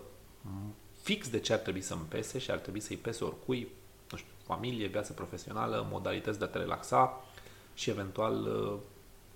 fix 1.01 1.29
de 1.29 1.39
ce 1.39 1.53
ar 1.53 1.59
trebui 1.59 1.81
să-mi 1.81 2.05
pese 2.09 2.39
și 2.39 2.51
ar 2.51 2.57
trebui 2.57 2.79
să-i 2.79 2.97
pese 2.97 3.23
oricui, 3.23 3.67
nu 4.11 4.17
știu, 4.17 4.31
familie, 4.43 4.87
viață 4.87 5.13
profesională, 5.13 5.87
modalități 5.89 6.39
de 6.39 6.45
a 6.45 6.47
te 6.47 6.57
relaxa 6.57 7.25
și 7.73 7.89
eventual 7.89 8.45
uh, 8.45 8.79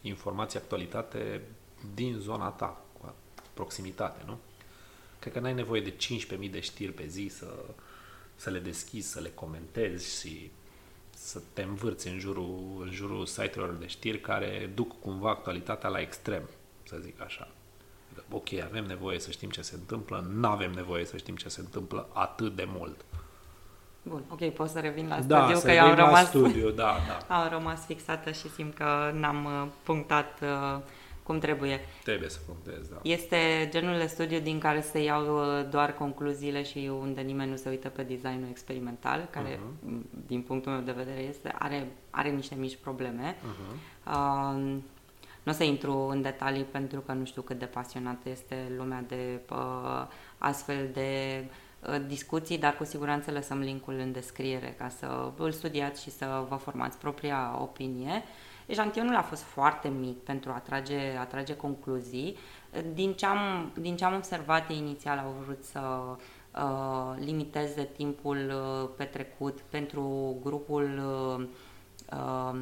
informații, 0.02 0.60
actualitate 0.60 1.42
din 1.94 2.18
zona 2.20 2.50
ta, 2.50 2.82
cu 3.00 3.14
proximitate, 3.54 4.22
nu? 4.26 4.38
Cred 5.20 5.34
că 5.34 5.40
n-ai 5.40 5.54
nevoie 5.54 5.82
de 5.82 5.96
15.000 6.46 6.52
de 6.52 6.60
știri 6.60 6.92
pe 6.92 7.06
zi 7.08 7.28
să, 7.32 7.54
să 8.36 8.50
le 8.50 8.60
deschizi, 8.60 9.12
să 9.12 9.20
le 9.20 9.30
comentezi 9.30 10.20
și 10.20 10.52
să 11.16 11.42
te 11.54 11.62
învârți 11.62 12.08
în 12.08 12.20
jurul, 12.20 12.82
în 12.86 12.92
jurul 12.92 13.26
site-urilor 13.26 13.76
de 13.76 13.88
știri 13.88 14.22
care 14.22 14.72
duc 14.76 15.00
cumva 15.00 15.30
actualitatea 15.30 15.90
la 15.90 16.00
extrem, 16.00 16.50
să 16.92 16.98
zic 17.02 17.22
așa. 17.22 17.48
Ok, 18.30 18.48
avem 18.64 18.84
nevoie 18.84 19.20
să 19.20 19.32
știm 19.32 19.50
ce 19.50 19.62
se 19.62 19.76
întâmplă, 19.76 20.30
nu 20.34 20.48
avem 20.48 20.72
nevoie 20.72 21.06
să 21.06 21.18
știm 21.18 21.36
ce 21.36 21.50
se 21.50 21.60
întâmplă 21.60 22.08
atât 22.14 22.56
de 22.56 22.68
mult. 22.68 23.06
Bun, 24.04 24.24
ok, 24.30 24.50
pot 24.50 24.70
să 24.70 24.80
revin 24.80 25.08
la 25.08 25.22
da, 25.22 25.44
studiu, 25.44 25.60
că 25.62 25.72
eu 25.72 25.84
am 25.84 25.96
rămas, 25.96 26.28
studiu, 26.28 26.70
da, 26.70 26.98
da. 27.28 27.42
am 27.42 27.50
rămas 27.50 27.86
fixată 27.86 28.32
și 28.32 28.50
simt 28.50 28.74
că 28.76 29.12
n-am 29.14 29.46
uh, 29.46 29.68
punctat 29.84 30.40
uh, 30.42 30.82
cum 31.24 31.40
trebuie. 31.40 31.80
Trebuie 32.04 32.30
să 32.30 32.40
punctezi, 32.46 32.90
da. 32.90 33.00
Este 33.02 33.68
genul 33.72 33.98
de 33.98 34.06
studiu 34.06 34.40
din 34.40 34.60
care 34.60 34.82
se 34.82 35.04
iau 35.04 35.38
uh, 35.38 35.70
doar 35.70 35.94
concluziile 35.94 36.64
și 36.64 36.92
unde 37.00 37.22
nimeni 37.22 37.50
nu 37.50 37.56
se 37.56 37.70
uită 37.70 37.90
pe 37.90 38.04
designul 38.04 38.48
experimental, 38.50 39.28
care, 39.30 39.56
uh-huh. 39.56 40.28
din 40.28 40.42
punctul 40.42 40.72
meu 40.72 40.82
de 40.82 40.92
vedere, 40.92 41.20
este, 41.20 41.56
are, 41.60 41.92
are 42.10 42.30
niște 42.30 42.56
mici 42.56 42.78
probleme. 42.82 43.36
Uh-huh. 43.36 43.76
Uh, 44.08 44.78
nu 45.44 45.52
o 45.52 45.56
să 45.56 45.64
intru 45.64 45.94
în 45.94 46.22
detalii 46.22 46.64
pentru 46.64 47.00
că 47.00 47.12
nu 47.12 47.26
știu 47.26 47.42
cât 47.42 47.60
de 47.60 47.66
pasionată 47.66 48.30
este 48.30 48.72
lumea 48.78 49.04
de 49.08 49.40
uh, 49.52 50.08
astfel 50.38 50.90
de 50.94 51.44
uh, 51.90 52.02
discuții, 52.08 52.58
dar 52.58 52.76
cu 52.76 52.84
siguranță 52.84 53.32
lăsăm 53.32 53.60
linkul 53.60 53.94
în 53.94 54.12
descriere 54.12 54.76
ca 54.78 54.90
să 54.90 55.32
îl 55.38 55.52
studiați 55.52 56.02
și 56.02 56.12
să 56.12 56.46
vă 56.50 56.56
formați 56.56 56.98
propria 56.98 57.58
opinie. 57.62 58.12
Uh, 58.12 58.50
Eșantionul 58.72 59.16
a 59.16 59.22
fost 59.22 59.42
foarte 59.42 59.88
mic 59.88 60.18
pentru 60.18 60.52
a 60.52 60.60
trage, 60.60 61.18
a 61.20 61.26
trage 61.26 61.56
concluzii. 61.56 62.38
Din 62.94 63.14
ce, 63.14 63.26
am, 63.26 63.72
din 63.80 63.96
ce 63.96 64.06
am 64.06 64.16
observat 64.16 64.72
inițial 64.72 65.18
au 65.18 65.36
vrut 65.44 65.64
să 65.64 65.80
uh, 66.56 67.26
limiteze 67.26 67.90
timpul 67.96 68.38
uh, 68.38 68.90
petrecut 68.98 69.60
pentru 69.70 70.36
grupul 70.44 71.02
uh, 71.38 71.48
uh, 72.18 72.60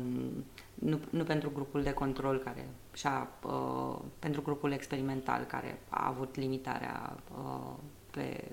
nu, 0.79 0.99
nu 1.09 1.23
pentru 1.23 1.51
grupul 1.53 1.83
de 1.83 1.93
control 1.93 2.37
care 2.37 2.69
și-a, 2.93 3.27
uh, 3.43 3.97
pentru 4.19 4.41
grupul 4.41 4.71
experimental 4.71 5.43
care 5.43 5.79
a 5.89 6.07
avut 6.07 6.35
limitarea 6.35 7.15
uh, 7.31 7.73
pe 8.11 8.51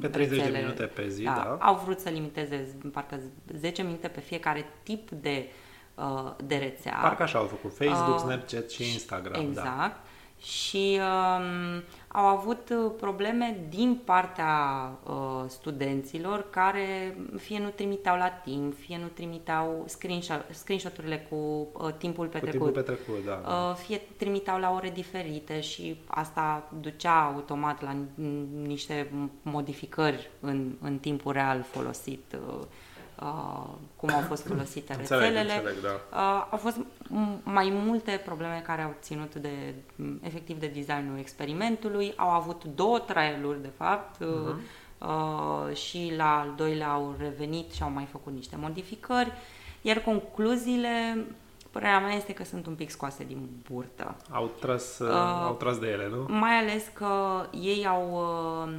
pe 0.00 0.08
30 0.08 0.36
rețele. 0.38 0.56
de 0.56 0.62
minute 0.62 0.82
pe 0.82 1.08
zi, 1.08 1.22
da, 1.22 1.30
da. 1.30 1.66
Au 1.66 1.80
vrut 1.84 1.98
să 1.98 2.08
limiteze 2.08 2.76
parcă 2.92 3.20
10 3.58 3.82
minute 3.82 4.08
pe 4.08 4.20
fiecare 4.20 4.66
tip 4.82 5.10
de 5.10 5.48
uh, 5.94 6.32
de 6.44 6.56
rețea. 6.56 6.98
Parcă 7.02 7.22
așa 7.22 7.38
au 7.38 7.46
făcut 7.46 7.76
Facebook, 7.76 8.14
uh, 8.14 8.20
Snapchat 8.20 8.70
și 8.70 8.82
Instagram. 8.82 9.32
Da. 9.32 9.48
Exact. 9.48 9.66
Da. 9.66 10.00
și 10.38 10.98
uh, 11.00 11.82
au 12.16 12.24
avut 12.24 12.68
uh, 12.70 12.92
probleme 13.00 13.56
din 13.68 14.00
partea 14.04 14.52
uh, 15.02 15.44
studenților 15.46 16.46
care 16.50 17.16
fie 17.36 17.58
nu 17.58 17.68
trimiteau 17.68 18.16
la 18.16 18.28
timp, 18.28 18.78
fie 18.78 18.98
nu 18.98 19.06
trimiteau 19.06 19.84
screenshot, 19.86 20.46
screenshot-urile 20.50 21.26
cu 21.30 21.36
uh, 21.72 21.94
timpul 21.98 22.26
petrecut, 22.26 22.58
cu 22.58 22.64
timpul 22.64 22.82
petrecut 22.82 23.24
da. 23.24 23.42
uh, 23.46 23.76
fie 23.76 24.00
trimiteau 24.16 24.58
la 24.58 24.72
ore 24.74 24.90
diferite 24.90 25.60
și 25.60 25.96
asta 26.06 26.70
ducea 26.80 27.32
automat 27.34 27.82
la 27.82 27.96
niște 28.62 29.10
modificări 29.42 30.30
în, 30.40 30.72
în 30.80 30.98
timpul 30.98 31.32
real 31.32 31.62
folosit. 31.62 32.36
Uh, 32.48 32.64
uh, 33.22 33.68
cum 33.96 34.10
au 34.10 34.20
fost 34.20 34.46
folosite 34.46 34.94
rețelele. 34.96 35.40
Înțeleg, 35.40 35.56
înțeleg, 35.56 35.82
da. 35.82 36.18
uh, 36.18 36.46
au 36.50 36.58
fost 36.58 36.76
mai 37.42 37.72
multe 37.84 38.22
probleme 38.24 38.62
care 38.66 38.82
au 38.82 38.94
ținut 39.00 39.34
de 39.34 39.74
efectiv 40.22 40.58
de 40.58 40.66
designul 40.66 41.18
experimentului. 41.18 42.12
Au 42.16 42.28
avut 42.28 42.64
două 42.64 42.98
trialuri, 42.98 43.62
de 43.62 43.70
fapt, 43.76 44.16
uh-huh. 44.16 44.56
uh, 44.98 45.76
și 45.76 46.12
la 46.16 46.38
al 46.38 46.52
doilea 46.56 46.88
au 46.88 47.14
revenit 47.18 47.72
și 47.72 47.82
au 47.82 47.90
mai 47.90 48.08
făcut 48.10 48.32
niște 48.32 48.56
modificări. 48.60 49.32
Iar 49.82 49.98
concluziile, 49.98 51.26
părerea 51.70 52.00
mea 52.00 52.14
este 52.14 52.32
că 52.32 52.44
sunt 52.44 52.66
un 52.66 52.74
pic 52.74 52.90
scoase 52.90 53.24
din 53.24 53.48
burtă. 53.70 54.16
Au 54.30 54.50
tras, 54.60 54.98
uh, 54.98 55.10
au 55.44 55.54
tras 55.54 55.78
de 55.78 55.86
ele, 55.86 56.08
nu? 56.08 56.26
Mai 56.28 56.58
ales 56.58 56.90
că 56.92 57.46
ei 57.50 57.86
au 57.86 58.12
uh, 58.12 58.72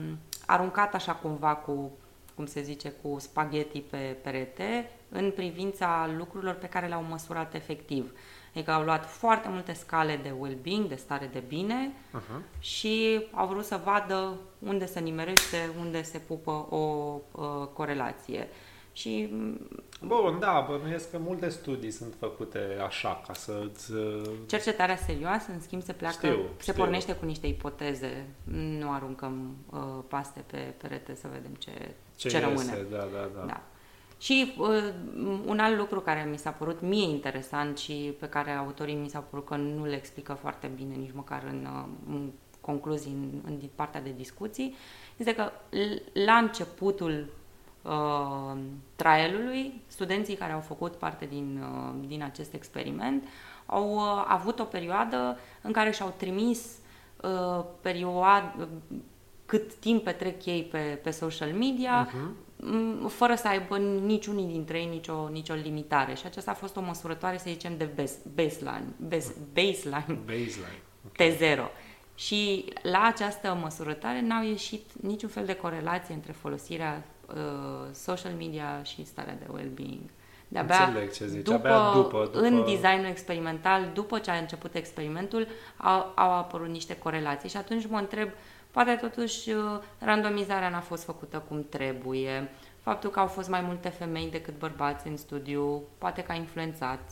aruncat 0.46 0.94
așa 0.94 1.12
cumva 1.14 1.56
cu 1.56 1.92
cum 2.36 2.46
se 2.46 2.62
zice, 2.62 2.94
cu 3.02 3.20
spaghetti 3.20 3.80
pe 3.80 4.18
perete 4.24 4.90
în 5.10 5.32
privința 5.32 6.10
lucrurilor 6.18 6.54
pe 6.54 6.70
care 6.70 6.88
le-au 6.88 7.04
măsurat 7.04 7.54
efectiv. 7.54 8.12
Adică 8.54 8.72
au 8.72 8.84
luat 8.84 9.10
foarte 9.10 9.48
multe 9.50 9.74
scale 9.74 10.20
de 10.24 10.34
well-being, 10.40 10.88
de 10.88 10.96
stare 10.96 11.30
de 11.34 11.44
bine 11.48 11.92
uh-huh. 11.92 12.60
și 12.60 13.26
au 13.32 13.48
vrut 13.48 13.66
să 13.66 13.82
vadă 13.84 14.38
unde 14.60 14.86
se 14.86 15.00
nimerește, 15.00 15.70
unde 15.80 16.02
se 16.02 16.18
pupă 16.18 16.52
o 16.70 17.16
uh, 17.32 17.68
corelație. 17.74 18.48
Și... 18.94 19.34
Bun, 20.02 20.38
da, 20.40 20.66
bănuiesc 20.70 21.12
că 21.12 21.18
multe 21.18 21.50
studii 21.50 21.92
sunt 21.92 22.14
făcute 22.20 22.60
așa, 22.86 23.22
ca 23.28 23.34
să-ți... 23.34 23.92
Uh, 23.92 24.22
Cercetarea 24.48 24.96
serioasă, 24.96 25.52
în 25.52 25.62
schimb, 25.62 25.84
se 25.84 25.94
pleacă, 25.94 26.28
știu, 26.28 26.36
se 26.58 26.72
știu. 26.72 26.74
pornește 26.74 27.16
cu 27.16 27.26
niște 27.26 27.48
ipoteze, 27.48 28.26
nu 28.80 28.92
aruncăm 28.92 29.56
uh, 29.70 29.80
paste 30.08 30.44
pe 30.52 30.58
perete 30.58 31.16
să 31.16 31.28
vedem 31.34 31.54
ce, 31.54 31.72
ce, 32.16 32.30
ce 32.30 32.40
rămâne. 32.40 32.86
Da, 32.92 32.98
da, 32.98 33.30
da. 33.36 33.46
da. 33.46 33.62
Și 34.18 34.54
uh, 34.58 34.68
un 35.46 35.60
alt 35.60 35.78
lucru 35.78 36.00
care 36.00 36.28
mi 36.30 36.38
s-a 36.38 36.50
părut 36.50 36.82
mie 36.82 37.10
interesant 37.10 37.78
și 37.78 38.14
pe 38.20 38.30
care 38.30 38.52
autorii 38.52 38.96
mi 38.96 39.10
s-au 39.10 39.24
părut 39.30 39.46
că 39.46 39.56
nu 39.56 39.86
le 39.86 39.96
explică 39.96 40.34
foarte 40.34 40.72
bine, 40.76 40.94
nici 40.96 41.14
măcar 41.14 41.44
în, 41.50 41.68
uh, 41.76 41.86
în 42.08 42.30
concluzii, 42.62 43.12
în, 43.12 43.30
în 43.46 43.60
partea 43.76 44.02
de 44.02 44.14
discuții, 44.18 44.76
este 45.18 45.36
că 45.36 45.52
la 46.26 46.34
începutul 46.34 47.26
uh, 47.82 48.58
trialului, 48.96 49.82
studenții 49.88 50.36
care 50.36 50.52
au 50.52 50.60
făcut 50.60 50.96
parte 50.96 51.26
din, 51.26 51.60
uh, 51.62 52.08
din 52.08 52.24
acest 52.24 52.54
experiment 52.54 53.24
au 53.66 53.96
uh, 53.96 54.26
avut 54.28 54.60
o 54.60 54.64
perioadă 54.64 55.38
în 55.62 55.72
care 55.72 55.92
și-au 55.92 56.14
trimis 56.18 56.78
uh, 57.22 57.66
perioad, 57.82 58.68
cât 59.46 59.74
timp 59.74 60.04
petrec 60.04 60.46
ei 60.46 60.64
pe, 60.64 61.00
pe 61.04 61.10
social 61.10 61.52
media, 61.52 62.10
uh-huh 62.10 62.44
fără 63.08 63.36
să 63.36 63.48
aibă 63.48 63.78
niciunii 64.06 64.46
dintre 64.46 64.78
ei 64.78 64.86
nicio, 64.86 65.30
nicio 65.32 65.54
limitare. 65.54 66.14
Și 66.14 66.26
aceasta 66.26 66.52
a 66.52 66.54
fost 66.54 66.76
o 66.76 66.82
măsurătoare, 66.82 67.38
să 67.38 67.46
zicem, 67.48 67.78
de 67.78 67.90
baseline, 68.36 68.86
base, 68.98 69.36
baseline, 69.54 70.20
baseline. 70.26 70.82
Okay. 71.08 71.38
T0. 71.38 71.84
Și 72.16 72.66
la 72.82 73.02
această 73.04 73.58
măsurătoare 73.62 74.22
n-au 74.22 74.44
ieșit 74.44 74.92
niciun 75.02 75.30
fel 75.30 75.46
de 75.46 75.56
corelație 75.56 76.14
între 76.14 76.32
folosirea 76.32 77.04
uh, 77.28 77.36
social 77.92 78.32
media 78.38 78.84
și 78.84 79.06
starea 79.06 79.36
de 79.40 79.46
well-being. 79.54 80.10
De-abia 80.48 80.94
ce 81.14 81.28
zici. 81.28 81.44
După, 81.44 81.68
Abia 81.68 82.02
după, 82.02 82.30
după... 82.32 82.46
În 82.46 82.64
designul 82.64 83.06
experimental, 83.06 83.90
după 83.94 84.20
ce 84.20 84.32
a 84.32 84.38
început 84.38 84.76
experimentul, 84.76 85.48
au, 85.78 86.12
au 86.16 86.32
apărut 86.32 86.70
niște 86.70 86.98
corelații 86.98 87.50
și 87.50 87.58
atunci 87.58 87.88
mă 87.88 87.98
întreb, 87.98 88.30
poate 88.76 88.96
totuși 88.96 89.52
uh, 89.52 89.80
randomizarea 90.00 90.70
n-a 90.70 90.80
fost 90.80 91.04
făcută 91.04 91.44
cum 91.48 91.66
trebuie, 91.70 92.50
faptul 92.82 93.10
că 93.10 93.20
au 93.20 93.28
fost 93.28 93.50
mai 93.50 93.62
multe 93.62 93.90
femei 93.90 94.30
decât 94.32 94.58
bărbați 94.58 95.08
în 95.08 95.18
studiu, 95.18 95.84
poate 95.98 96.22
că 96.22 96.32
a 96.32 96.36
influențat. 96.36 97.12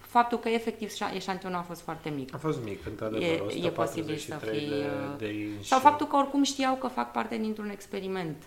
Faptul 0.00 0.38
că 0.38 0.48
efectiv 0.48 0.92
eșantionul 1.14 1.58
a 1.58 1.62
fost 1.62 1.80
foarte 1.80 2.08
mic. 2.08 2.34
A 2.34 2.36
fost 2.36 2.62
mic, 2.64 2.86
într-adevăr, 2.86 3.50
e, 3.50 3.66
e 3.66 3.70
posibil 3.70 4.16
să 4.16 4.34
fie... 4.34 4.68
De, 4.68 4.74
uh, 4.74 5.18
de 5.18 5.32
inși... 5.32 5.68
Sau 5.68 5.78
faptul 5.78 6.06
că 6.06 6.16
oricum 6.16 6.42
știau 6.42 6.74
că 6.74 6.86
fac 6.86 7.12
parte 7.12 7.36
dintr-un 7.36 7.70
experiment 7.70 8.42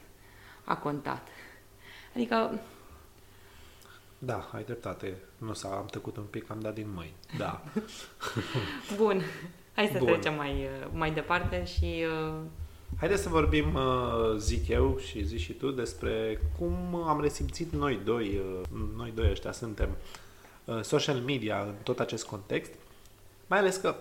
a 0.63 0.77
contat. 0.77 1.27
Adică 2.15 2.59
da, 4.17 4.49
ai 4.51 4.63
dreptate. 4.63 5.17
Nu 5.37 5.53
s-a, 5.53 5.69
am 5.69 5.85
tăcut 5.85 6.17
un 6.17 6.23
pic, 6.23 6.49
am 6.49 6.59
dat 6.59 6.73
din 6.73 6.87
mâini. 6.93 7.15
Da. 7.37 7.63
Bun. 8.97 9.21
Hai 9.75 9.89
să 9.91 9.97
Bun. 9.97 10.07
trecem 10.07 10.35
mai, 10.35 10.51
uh, 10.51 10.87
mai 10.91 11.11
departe 11.11 11.65
și... 11.65 12.05
Uh... 12.29 12.41
Haideți 12.99 13.21
să 13.21 13.29
vorbim, 13.29 13.73
uh, 13.73 14.35
zic 14.37 14.67
eu 14.67 14.97
și 14.97 15.23
zici 15.23 15.41
și 15.41 15.53
tu, 15.53 15.71
despre 15.71 16.39
cum 16.59 16.95
am 16.95 17.21
resimțit 17.21 17.71
noi 17.71 17.99
doi, 18.05 18.41
uh, 18.61 18.79
noi 18.97 19.11
doi 19.15 19.29
ăștia 19.31 19.51
suntem, 19.51 19.89
social 20.81 21.15
media 21.15 21.61
în 21.61 21.73
tot 21.83 21.99
acest 21.99 22.25
context. 22.25 22.71
Mai 23.47 23.59
ales 23.59 23.75
că 23.75 23.95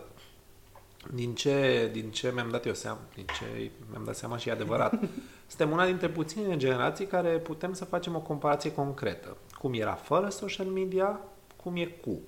din 1.15 1.35
ce, 1.35 1.89
din 1.93 2.11
ce 2.11 2.33
mi-am 2.35 2.51
dat 2.51 2.67
eu 2.67 2.75
seama, 2.75 2.99
din 3.15 3.25
ce 3.25 3.71
mi-am 3.91 4.05
dat 4.05 4.17
seama 4.17 4.37
și 4.37 4.49
e 4.49 4.53
adevărat, 4.53 5.01
suntem 5.51 5.71
una 5.71 5.87
dintre 5.87 6.09
puține 6.09 6.57
generații 6.57 7.07
care 7.07 7.29
putem 7.29 7.73
să 7.73 7.85
facem 7.85 8.15
o 8.15 8.21
comparație 8.21 8.73
concretă. 8.73 9.37
Cum 9.59 9.73
era 9.73 9.95
fără 9.95 10.29
social 10.29 10.67
media, 10.67 11.21
cum 11.63 11.77
e 11.77 11.85
cu 11.85 12.19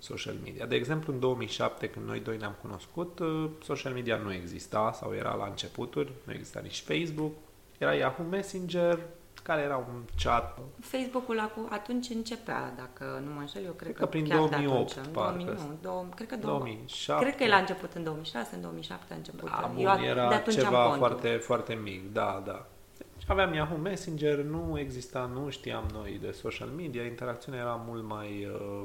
social 0.00 0.34
media. 0.42 0.66
De 0.66 0.74
exemplu, 0.74 1.12
în 1.12 1.20
2007, 1.20 1.88
când 1.88 2.06
noi 2.06 2.20
doi 2.20 2.36
ne-am 2.36 2.56
cunoscut, 2.62 3.18
uh, 3.18 3.50
social 3.62 3.92
media 3.92 4.16
nu 4.16 4.32
exista 4.32 4.92
sau 4.92 5.14
era 5.14 5.34
la 5.34 5.46
începuturi, 5.46 6.12
nu 6.24 6.32
exista 6.32 6.60
nici 6.60 6.80
Facebook, 6.80 7.32
era 7.78 7.94
Yahoo 7.94 8.26
Messenger, 8.26 8.98
care 9.42 9.62
era 9.62 9.76
un 9.76 10.02
chat. 10.22 10.58
Facebook-ul 10.80 11.50
atunci 11.70 12.08
începea, 12.08 12.74
dacă 12.76 13.22
nu 13.24 13.32
mă 13.32 13.40
înșel, 13.40 13.64
eu 13.64 13.72
cred, 13.72 13.82
cred 13.82 13.94
că, 13.94 14.00
că 14.00 14.06
prin 14.06 14.28
2008, 14.28 14.98
atunci, 14.98 15.14
parcă. 15.14 15.42
2000, 15.44 15.64
nu, 15.68 15.76
două, 15.82 16.06
cred 16.14 16.28
că 16.28 16.36
2007. 16.36 17.24
Cred 17.24 17.36
că 17.36 17.42
e 17.42 17.48
la 17.48 17.56
început 17.56 17.92
în 17.92 18.04
2006, 18.04 18.54
în 18.54 18.60
2007 18.60 19.12
a 19.12 19.16
început. 19.16 19.50
Da, 19.50 19.70
bun, 19.74 19.84
eu 19.84 20.02
era 20.02 20.28
de 20.28 20.34
atunci 20.34 20.56
ceva 20.56 20.94
foarte, 20.96 21.28
foarte 21.28 21.74
mic, 21.74 22.12
da, 22.12 22.42
da. 22.46 22.66
Deci 22.96 23.24
aveam 23.26 23.54
Yahoo 23.54 23.76
Messenger, 23.76 24.38
nu 24.38 24.78
exista, 24.78 25.30
nu 25.34 25.50
știam 25.50 25.84
noi 25.92 26.18
de 26.20 26.30
social 26.30 26.68
media, 26.68 27.04
interacțiunea 27.04 27.60
era 27.60 27.82
mult 27.86 28.04
mai 28.04 28.48
uh, 28.54 28.82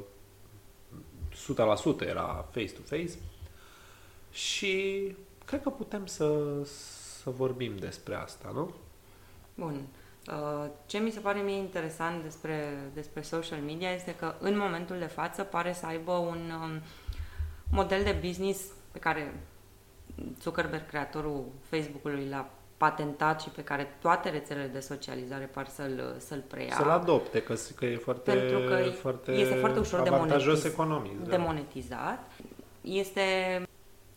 100% 1.36 2.08
era 2.08 2.46
face-to-face 2.52 3.12
și 4.32 5.16
cred 5.46 5.62
că 5.62 5.70
putem 5.70 6.06
să, 6.06 6.64
să 7.24 7.30
vorbim 7.30 7.78
despre 7.78 8.16
asta, 8.16 8.52
nu? 8.54 8.74
Bun. 9.56 9.82
Uh, 10.28 10.70
ce 10.86 10.98
mi 10.98 11.12
se 11.12 11.20
pare 11.20 11.42
mie 11.42 11.58
interesant 11.58 12.24
despre, 12.24 12.90
despre 12.94 13.22
social 13.22 13.60
media 13.60 13.92
este 13.92 14.16
că 14.16 14.36
în 14.40 14.58
momentul 14.58 14.98
de 14.98 15.06
față 15.06 15.44
pare 15.44 15.74
să 15.74 15.86
aibă 15.86 16.12
un 16.12 16.52
um, 16.62 16.82
model 17.72 18.04
de 18.04 18.20
business 18.26 18.62
pe 18.92 19.00
care 19.00 19.34
Zuckerberg, 20.42 20.88
creatorul 20.88 21.46
Facebook-ului, 21.70 22.28
l-a 22.28 22.50
patentat 22.78 23.42
și 23.42 23.50
pe 23.50 23.64
care 23.64 23.96
toate 24.02 24.30
rețelele 24.30 24.68
de 24.68 24.80
socializare 24.80 25.46
par 25.46 25.68
să-l, 25.68 26.16
să-l 26.18 26.44
preia. 26.48 26.74
Să-l 26.74 26.90
adopte, 26.90 27.42
că, 27.42 27.56
că 27.76 27.86
e 27.86 27.96
foarte, 27.96 28.32
Pentru 28.32 28.60
că 28.60 28.90
foarte 29.02 29.32
este 29.32 29.56
foarte 29.56 29.80
ușor 29.80 30.02
de, 30.02 30.10
monetiz, 30.10 30.64
economic, 30.64 31.20
de 31.20 31.30
da. 31.30 31.38
monetizat. 31.38 32.32
Este 32.82 33.22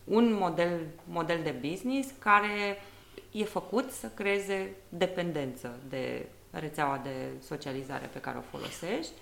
un 0.04 0.32
model, 0.32 0.80
model 1.04 1.40
de 1.42 1.54
business 1.68 2.10
care 2.18 2.82
e 3.30 3.44
făcut 3.44 3.90
să 3.90 4.06
creeze 4.14 4.76
dependență 4.88 5.78
de 5.88 6.28
rețeaua 6.50 7.00
de 7.02 7.30
socializare 7.40 8.10
pe 8.12 8.20
care 8.20 8.38
o 8.38 8.56
folosești. 8.56 9.12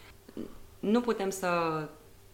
Nu 0.78 1.00
putem 1.00 1.30
să 1.30 1.82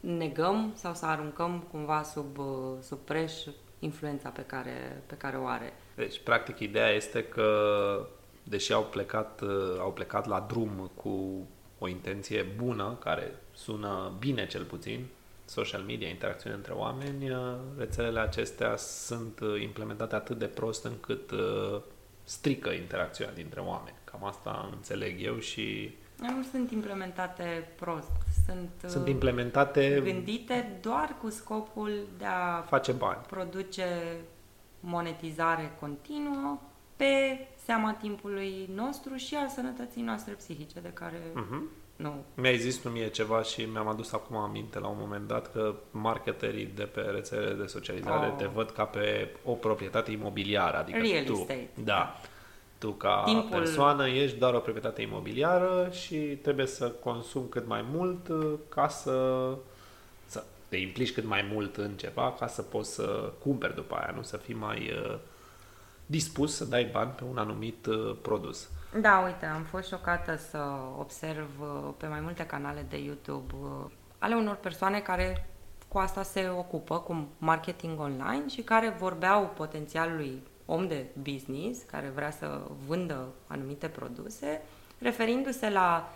negăm 0.01 0.73
sau 0.75 0.95
să 0.95 1.07
aruncăm 1.07 1.65
cumva 1.71 2.03
sub, 2.03 2.39
sub 2.81 2.99
preș 2.99 3.33
influența 3.79 4.29
pe 4.29 4.43
care, 4.43 5.03
pe 5.07 5.15
care 5.15 5.37
o 5.37 5.47
are. 5.47 5.73
Deci, 5.95 6.21
practic, 6.21 6.59
ideea 6.59 6.89
este 6.89 7.25
că, 7.25 8.07
deși 8.43 8.73
au 8.73 8.83
plecat, 8.83 9.41
uh, 9.41 9.79
au 9.79 9.93
plecat 9.93 10.27
la 10.27 10.47
drum 10.49 10.91
cu 10.95 11.47
o 11.79 11.89
intenție 11.89 12.47
bună, 12.57 12.97
care 13.01 13.35
sună 13.53 14.13
bine 14.19 14.47
cel 14.47 14.65
puțin, 14.65 15.07
social 15.45 15.81
media, 15.83 16.09
interacțiune 16.09 16.57
între 16.57 16.73
oameni, 16.73 17.31
uh, 17.31 17.55
rețelele 17.79 18.21
acestea 18.21 18.77
sunt 18.77 19.41
uh, 19.41 19.63
implementate 19.63 20.15
atât 20.15 20.39
de 20.39 20.47
prost 20.47 20.85
încât 20.85 21.31
strică 22.25 22.71
interacțiunea 22.71 23.35
dintre 23.35 23.61
oameni. 23.61 23.97
Cam 24.05 24.25
asta 24.25 24.69
înțeleg 24.73 25.23
eu 25.23 25.39
și 25.39 25.95
Nu 26.17 26.43
sunt 26.51 26.71
implementate 26.71 27.69
prost. 27.79 28.11
Sunt, 28.47 28.91
sunt 28.91 29.09
implementate... 29.09 30.01
Gândite 30.05 30.79
doar 30.83 31.17
cu 31.21 31.31
scopul 31.31 32.07
de 32.19 32.25
a 32.25 32.61
face 32.61 32.93
bani. 32.93 33.21
produce 33.29 33.85
monetizare 34.83 35.77
continuă 35.81 36.59
pe 36.97 37.47
seama 37.65 37.93
timpului 37.93 38.69
nostru 38.75 39.15
și 39.15 39.35
al 39.35 39.49
sănătății 39.49 40.03
noastre 40.03 40.33
psihice, 40.33 40.81
de 40.81 40.91
care 40.95 41.17
uh-huh. 41.17 41.61
nu... 41.97 42.25
Mi-ai 42.35 42.59
zis 42.59 42.77
tu 42.77 42.89
mie 42.89 43.09
ceva 43.09 43.43
și 43.43 43.63
mi-am 43.73 43.89
adus 43.89 44.13
acum 44.13 44.37
aminte 44.37 44.79
la 44.79 44.87
un 44.87 44.97
moment 45.01 45.29
dat 45.29 45.53
că 45.53 45.75
marketerii 45.91 46.71
de 46.75 46.83
pe 46.83 47.01
rețelele 47.01 47.55
de 47.55 47.67
socializare 47.67 48.27
oh. 48.27 48.35
te 48.37 48.47
văd 48.47 48.71
ca 48.71 48.85
pe 48.85 49.29
o 49.45 49.53
proprietate 49.53 50.11
imobiliară, 50.11 50.77
adică 50.77 50.99
Real 50.99 51.25
tu. 51.25 51.33
Estate. 51.33 51.69
Da. 51.85 52.21
Tu 52.79 52.91
ca 52.91 53.23
Timpul... 53.25 53.59
persoană 53.59 54.09
ești 54.09 54.39
doar 54.39 54.55
o 54.55 54.59
proprietate 54.59 55.03
imobiliară 55.03 55.89
și 55.91 56.17
trebuie 56.17 56.67
să 56.67 56.91
consumi 56.91 57.49
cât 57.49 57.67
mai 57.67 57.85
mult 57.93 58.29
uh, 58.29 58.53
ca 58.69 58.89
să, 58.89 59.11
să 59.11 59.59
te 60.73 60.79
implici 60.79 61.13
cât 61.13 61.25
mai 61.25 61.49
mult 61.53 61.77
în 61.77 61.97
ceva 61.97 62.35
ca 62.39 62.47
să 62.47 62.63
poți 62.63 62.95
să 62.95 63.33
cumperi 63.43 63.75
după 63.75 63.95
aia, 63.95 64.13
nu 64.15 64.23
să 64.23 64.37
fii 64.37 64.55
mai 64.55 64.93
uh, 64.93 65.19
dispus 66.07 66.57
să 66.57 66.65
dai 66.65 66.85
bani 66.85 67.11
pe 67.11 67.25
un 67.25 67.39
anumit 67.39 67.87
uh, 67.87 68.17
produs. 68.23 68.69
Da, 69.01 69.23
uite, 69.25 69.47
am 69.47 69.63
fost 69.63 69.89
șocată 69.89 70.37
să 70.37 70.59
observ 70.99 71.49
uh, 71.61 71.91
pe 71.97 72.07
mai 72.07 72.21
multe 72.21 72.47
canale 72.47 72.87
de 72.89 72.99
YouTube 72.99 73.55
uh, 73.63 73.91
ale 74.19 74.35
unor 74.35 74.55
persoane 74.55 75.01
care 75.01 75.49
cu 75.89 75.99
asta 75.99 76.23
se 76.23 76.49
ocupă, 76.49 76.99
cu 76.99 77.29
marketing 77.39 78.01
online 78.01 78.49
și 78.49 78.63
care 78.63 78.97
vorbeau 78.99 79.53
potențialului 79.57 80.43
om 80.67 80.89
de 80.89 81.07
business 81.23 81.83
care 81.83 82.13
vrea 82.15 82.31
să 82.31 82.61
vândă 82.87 83.29
anumite 83.47 83.87
produse, 83.89 84.63
referindu-se 84.99 85.71
la 85.71 86.13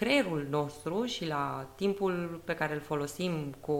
creierul 0.00 0.46
nostru 0.50 1.04
și 1.04 1.26
la 1.26 1.66
timpul 1.74 2.40
pe 2.44 2.54
care 2.54 2.74
îl 2.74 2.80
folosim 2.80 3.54
cu 3.60 3.76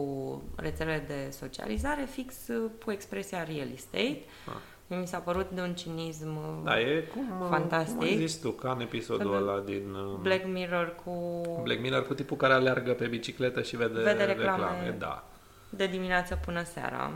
rețelele 0.55 1.03
de 1.07 1.31
socializare 1.31 2.07
fix 2.11 2.35
cu 2.85 2.91
expresia 2.91 3.43
real 3.43 3.67
estate. 3.73 4.21
Ah. 4.47 4.97
Mi 4.97 5.07
s-a 5.07 5.17
părut 5.17 5.49
de 5.49 5.61
un 5.61 5.73
cinism 5.73 6.63
da, 6.63 6.79
e 6.79 7.09
cum, 7.13 7.47
fantastic. 7.49 7.97
Cum 7.97 8.07
ai 8.07 8.17
zis 8.17 8.35
tu, 8.35 8.51
ca 8.51 8.71
în 8.71 8.81
episodul 8.81 9.35
ăla 9.35 9.59
din... 9.59 9.95
Black 10.21 10.45
Mirror 10.45 10.95
cu... 11.05 11.41
Black 11.63 11.81
Mirror 11.81 12.07
cu 12.07 12.13
tipul 12.13 12.37
care 12.37 12.53
alergă 12.53 12.93
pe 12.93 13.07
bicicletă 13.07 13.61
și 13.61 13.75
vede, 13.75 14.01
vede 14.01 14.23
reclame, 14.23 14.63
reclame. 14.63 14.95
Da. 14.99 15.23
De 15.69 15.87
dimineață 15.87 16.39
până 16.45 16.63
seara. 16.63 17.11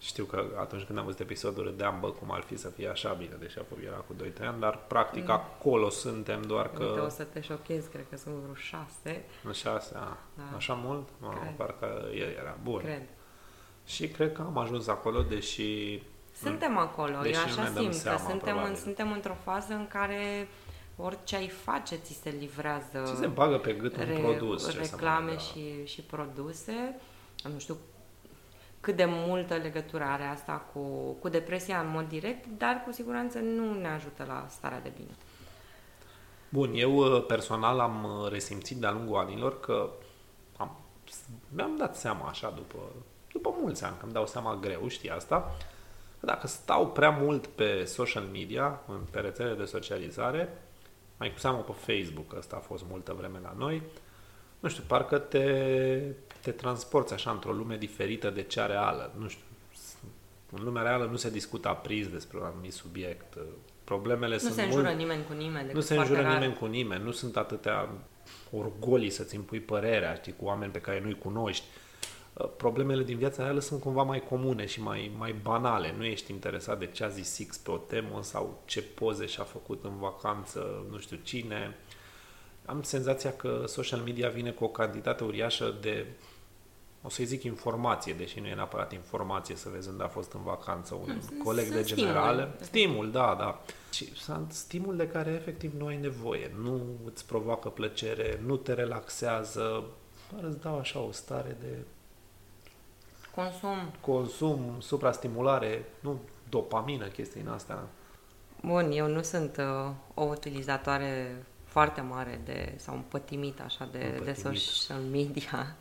Știu 0.00 0.24
că 0.24 0.44
atunci 0.60 0.82
când 0.82 0.98
am 0.98 1.04
văzut 1.04 1.20
episodul 1.20 1.64
râdeam, 1.64 2.00
bă, 2.00 2.10
cum 2.10 2.32
ar 2.32 2.42
fi 2.42 2.56
să 2.56 2.68
fie 2.68 2.88
așa 2.88 3.12
bine, 3.12 3.36
deși 3.38 3.58
apoi 3.58 3.78
era 3.86 3.96
cu 3.96 4.14
2-3 4.14 4.46
ani, 4.46 4.60
dar 4.60 4.78
practic 4.86 5.24
mm. 5.24 5.30
acolo 5.30 5.88
suntem 5.88 6.42
doar 6.42 6.70
că... 6.70 6.84
Uite, 6.84 7.00
o 7.00 7.08
să 7.08 7.22
te 7.22 7.40
șochez, 7.40 7.86
cred 7.86 8.06
că 8.10 8.16
sunt 8.16 8.34
vreo 8.34 8.54
6. 8.54 9.24
6, 9.52 9.94
a, 9.94 10.16
da. 10.34 10.56
așa 10.56 10.74
mult? 10.74 11.08
Mă, 11.20 11.32
cred. 11.40 11.54
parcă 11.56 12.04
el 12.14 12.28
era 12.28 12.58
bun. 12.62 12.80
Cred. 12.80 13.02
Și 13.84 14.08
cred 14.08 14.32
că 14.32 14.42
am 14.42 14.58
ajuns 14.58 14.86
acolo, 14.86 15.22
deși... 15.22 16.02
Suntem 16.42 16.76
acolo, 16.76 17.20
deși 17.22 17.34
eu 17.34 17.44
așa 17.44 17.72
simt, 17.76 17.94
seama, 17.94 18.18
că 18.18 18.24
suntem, 18.28 18.62
în, 18.62 18.76
suntem 18.76 19.12
într-o 19.12 19.36
fază 19.44 19.72
în 19.72 19.86
care 19.86 20.48
orice 20.96 21.36
ai 21.36 21.48
face 21.48 21.96
ți 21.96 22.20
se 22.22 22.34
livrează... 22.38 23.02
Ți 23.04 23.16
se 23.16 23.26
bagă 23.26 23.58
pe 23.58 23.72
gât 23.72 23.96
un 23.96 24.04
re, 24.04 24.18
produs. 24.18 24.76
Reclame 24.76 25.38
și, 25.38 25.84
și 25.84 26.02
produse. 26.02 27.00
Nu 27.52 27.58
știu 27.58 27.76
cât 28.80 28.96
de 28.96 29.04
multă 29.06 29.54
legătură 29.54 30.04
are 30.04 30.24
asta 30.24 30.52
cu, 30.72 31.12
cu 31.20 31.28
depresia 31.28 31.80
în 31.80 31.90
mod 31.90 32.08
direct, 32.08 32.46
dar 32.58 32.82
cu 32.86 32.92
siguranță 32.92 33.38
nu 33.38 33.80
ne 33.80 33.88
ajută 33.88 34.24
la 34.26 34.46
starea 34.48 34.80
de 34.80 34.92
bine. 34.96 35.12
Bun, 36.48 36.70
eu 36.74 36.96
uh, 36.96 37.24
personal 37.26 37.80
am 37.80 38.04
uh, 38.04 38.30
resimțit 38.30 38.76
de-a 38.76 38.90
lungul 38.90 39.16
anilor 39.16 39.60
că 39.60 39.90
am, 40.56 40.76
mi-am 41.54 41.76
dat 41.76 41.96
seama 41.96 42.28
așa 42.28 42.50
după, 42.50 42.78
după 43.32 43.54
mulți 43.60 43.84
ani, 43.84 43.96
că 43.98 44.04
îmi 44.04 44.12
dau 44.12 44.26
seama 44.26 44.56
greu, 44.56 44.88
știi 44.88 45.10
asta, 45.10 45.56
că 46.20 46.26
dacă 46.26 46.46
stau 46.46 46.86
prea 46.86 47.10
mult 47.10 47.46
pe 47.46 47.84
social 47.84 48.22
media, 48.22 48.80
pe 49.10 49.20
rețele 49.20 49.54
de 49.54 49.64
socializare, 49.64 50.48
mai 51.16 51.32
cu 51.32 51.38
seamă 51.38 51.58
pe 51.58 51.92
Facebook, 51.92 52.34
ăsta 52.36 52.56
a 52.56 52.66
fost 52.66 52.84
multă 52.90 53.12
vreme 53.12 53.38
la 53.42 53.54
noi, 53.58 53.82
nu 54.60 54.68
știu, 54.68 54.82
parcă 54.86 55.18
te, 55.18 55.44
te 56.40 56.50
transporți 56.50 57.12
așa 57.12 57.30
într-o 57.30 57.52
lume 57.52 57.76
diferită 57.76 58.30
de 58.30 58.42
cea 58.42 58.66
reală. 58.66 59.14
Nu 59.18 59.28
știu, 59.28 59.42
în 60.50 60.64
lumea 60.64 60.82
reală 60.82 61.04
nu 61.04 61.16
se 61.16 61.30
discută 61.30 61.68
aprins 61.68 62.08
despre 62.08 62.38
un 62.38 62.44
anumit 62.44 62.72
subiect. 62.72 63.38
Problemele 63.84 64.32
nu 64.32 64.40
sunt 64.40 64.52
se 64.52 64.62
înjură 64.62 64.82
mult... 64.82 64.96
nimeni 64.96 65.24
cu 65.24 65.32
nimeni. 65.32 65.72
Nu 65.72 65.80
se 65.80 65.96
înjură 65.96 66.20
rar. 66.20 66.32
nimeni 66.32 66.54
cu 66.54 66.66
nimeni. 66.66 67.04
Nu 67.04 67.10
sunt 67.10 67.36
atâtea 67.36 67.88
orgolii 68.50 69.10
să-ți 69.10 69.34
impui 69.34 69.60
părerea, 69.60 70.14
știi, 70.14 70.34
cu 70.36 70.44
oameni 70.44 70.72
pe 70.72 70.80
care 70.80 71.00
nu-i 71.00 71.18
cunoști. 71.18 71.64
Uh, 72.32 72.48
problemele 72.56 73.02
din 73.02 73.16
viața 73.16 73.42
reală 73.42 73.60
sunt 73.60 73.80
cumva 73.80 74.02
mai 74.02 74.22
comune 74.28 74.66
și 74.66 74.82
mai, 74.82 75.12
mai 75.16 75.34
banale. 75.42 75.94
Nu 75.96 76.04
ești 76.04 76.32
interesat 76.32 76.78
de 76.78 76.86
ce 76.86 77.04
a 77.04 77.08
zis 77.08 77.28
Six 77.28 77.56
pe 77.56 77.70
o 77.70 77.76
temă 77.76 78.18
sau 78.22 78.62
ce 78.64 78.82
poze 78.82 79.26
și-a 79.26 79.44
făcut 79.44 79.84
în 79.84 79.98
vacanță 79.98 80.86
nu 80.90 80.98
știu 80.98 81.16
cine 81.22 81.76
am 82.68 82.82
senzația 82.82 83.32
că 83.32 83.64
social 83.66 84.00
media 84.00 84.28
vine 84.28 84.50
cu 84.50 84.64
o 84.64 84.68
cantitate 84.68 85.24
uriașă 85.24 85.74
de, 85.80 86.06
o 87.08 87.10
să-i 87.10 87.24
zic 87.24 87.42
informație, 87.42 88.12
deși 88.12 88.40
nu 88.40 88.46
e 88.46 88.54
neapărat 88.54 88.92
informație 88.92 89.56
să 89.56 89.68
vezi 89.72 89.88
unde 89.88 90.04
a 90.04 90.08
fost 90.08 90.32
în 90.32 90.42
vacanță 90.42 90.94
un 90.94 91.20
sunt, 91.20 91.42
coleg 91.42 91.64
sunt 91.64 91.76
de 91.76 91.82
generale. 91.82 92.42
Stimul. 92.42 92.64
stimul, 92.64 93.10
da, 93.10 93.36
da. 93.38 93.60
Și 93.92 94.14
sunt 94.14 94.52
stimul 94.52 94.96
de 94.96 95.08
care 95.08 95.30
efectiv 95.30 95.72
nu 95.78 95.86
ai 95.86 95.96
nevoie. 95.96 96.50
Nu 96.62 96.80
îți 97.04 97.26
provoacă 97.26 97.68
plăcere, 97.68 98.40
nu 98.46 98.56
te 98.56 98.72
relaxează, 98.72 99.84
doar 100.32 100.44
îți 100.44 100.60
dau 100.60 100.78
așa 100.78 100.98
o 100.98 101.12
stare 101.12 101.56
de 101.60 101.76
consum, 103.34 103.92
consum 104.00 104.76
suprastimulare, 104.80 105.84
nu 106.00 106.20
dopamină, 106.48 107.06
chestii 107.06 107.40
în 107.40 107.48
astea. 107.48 107.78
Bun, 108.62 108.90
eu 108.92 109.06
nu 109.06 109.22
sunt 109.22 109.56
uh, 109.56 109.90
o 110.14 110.22
utilizatoare 110.22 111.44
foarte 111.64 112.00
mare 112.00 112.40
de, 112.44 112.74
sau 112.76 112.94
împătimit 112.94 113.60
așa 113.60 113.88
de, 113.92 113.98
împătimit. 113.98 114.24
de 114.24 114.32
social 114.32 115.00
media. 115.10 115.76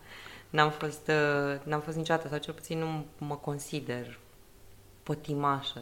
N-am 0.50 0.70
fost, 0.70 1.08
uh, 1.08 1.60
n-am 1.64 1.82
fost 1.82 1.98
niciodată, 1.98 2.28
sau 2.28 2.38
cel 2.38 2.54
puțin 2.54 2.80
nu 2.80 3.06
mă 3.18 3.36
consider 3.36 4.20
pătimașă. 5.04 5.82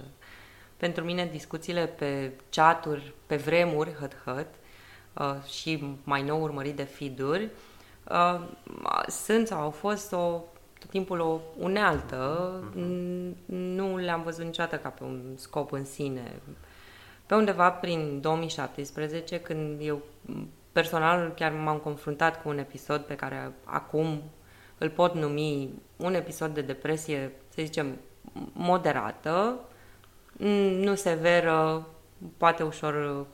Pentru 0.78 1.04
mine 1.04 1.30
discuțiile 1.32 1.88
pe 1.88 2.32
chaturi, 2.50 3.14
pe 3.26 3.36
vremuri, 3.36 3.94
hăt-hăt, 3.94 4.48
uh, 5.14 5.44
și 5.44 5.98
mai 6.04 6.24
nou 6.24 6.42
urmărit 6.42 6.76
de 6.76 6.84
feed-uri, 6.84 7.50
uh, 8.12 8.48
sunt 9.08 9.48
sau 9.48 9.62
au 9.62 9.70
fost 9.70 10.14
o, 10.14 10.42
tot 10.80 10.90
timpul 10.90 11.20
o 11.20 11.40
unealtă, 11.58 12.64
mm-hmm. 12.72 13.46
nu 13.48 13.98
le-am 13.98 14.22
văzut 14.24 14.46
niciodată 14.46 14.78
ca 14.78 14.90
pe 14.90 15.04
un 15.04 15.34
scop 15.36 15.72
în 15.72 15.86
sine 15.86 16.42
pe 17.26 17.36
undeva 17.36 17.72
prin 17.72 18.22
2017, 18.22 19.40
când 19.40 19.82
eu 19.82 20.02
personal 20.72 21.32
chiar 21.36 21.52
m-am 21.52 21.78
confruntat 21.78 22.42
cu 22.42 22.50
un 22.50 22.58
episod 22.58 23.02
pe 23.02 23.16
care 23.16 23.52
acum 23.64 24.22
îl 24.78 24.90
pot 24.90 25.14
numi 25.14 25.70
un 25.96 26.14
episod 26.14 26.54
de 26.54 26.62
depresie, 26.62 27.32
să 27.48 27.62
zicem, 27.62 27.98
moderată, 28.54 29.60
nu 30.80 30.96
severă, 30.96 31.88
poate 32.38 32.64
ușor 32.64 33.26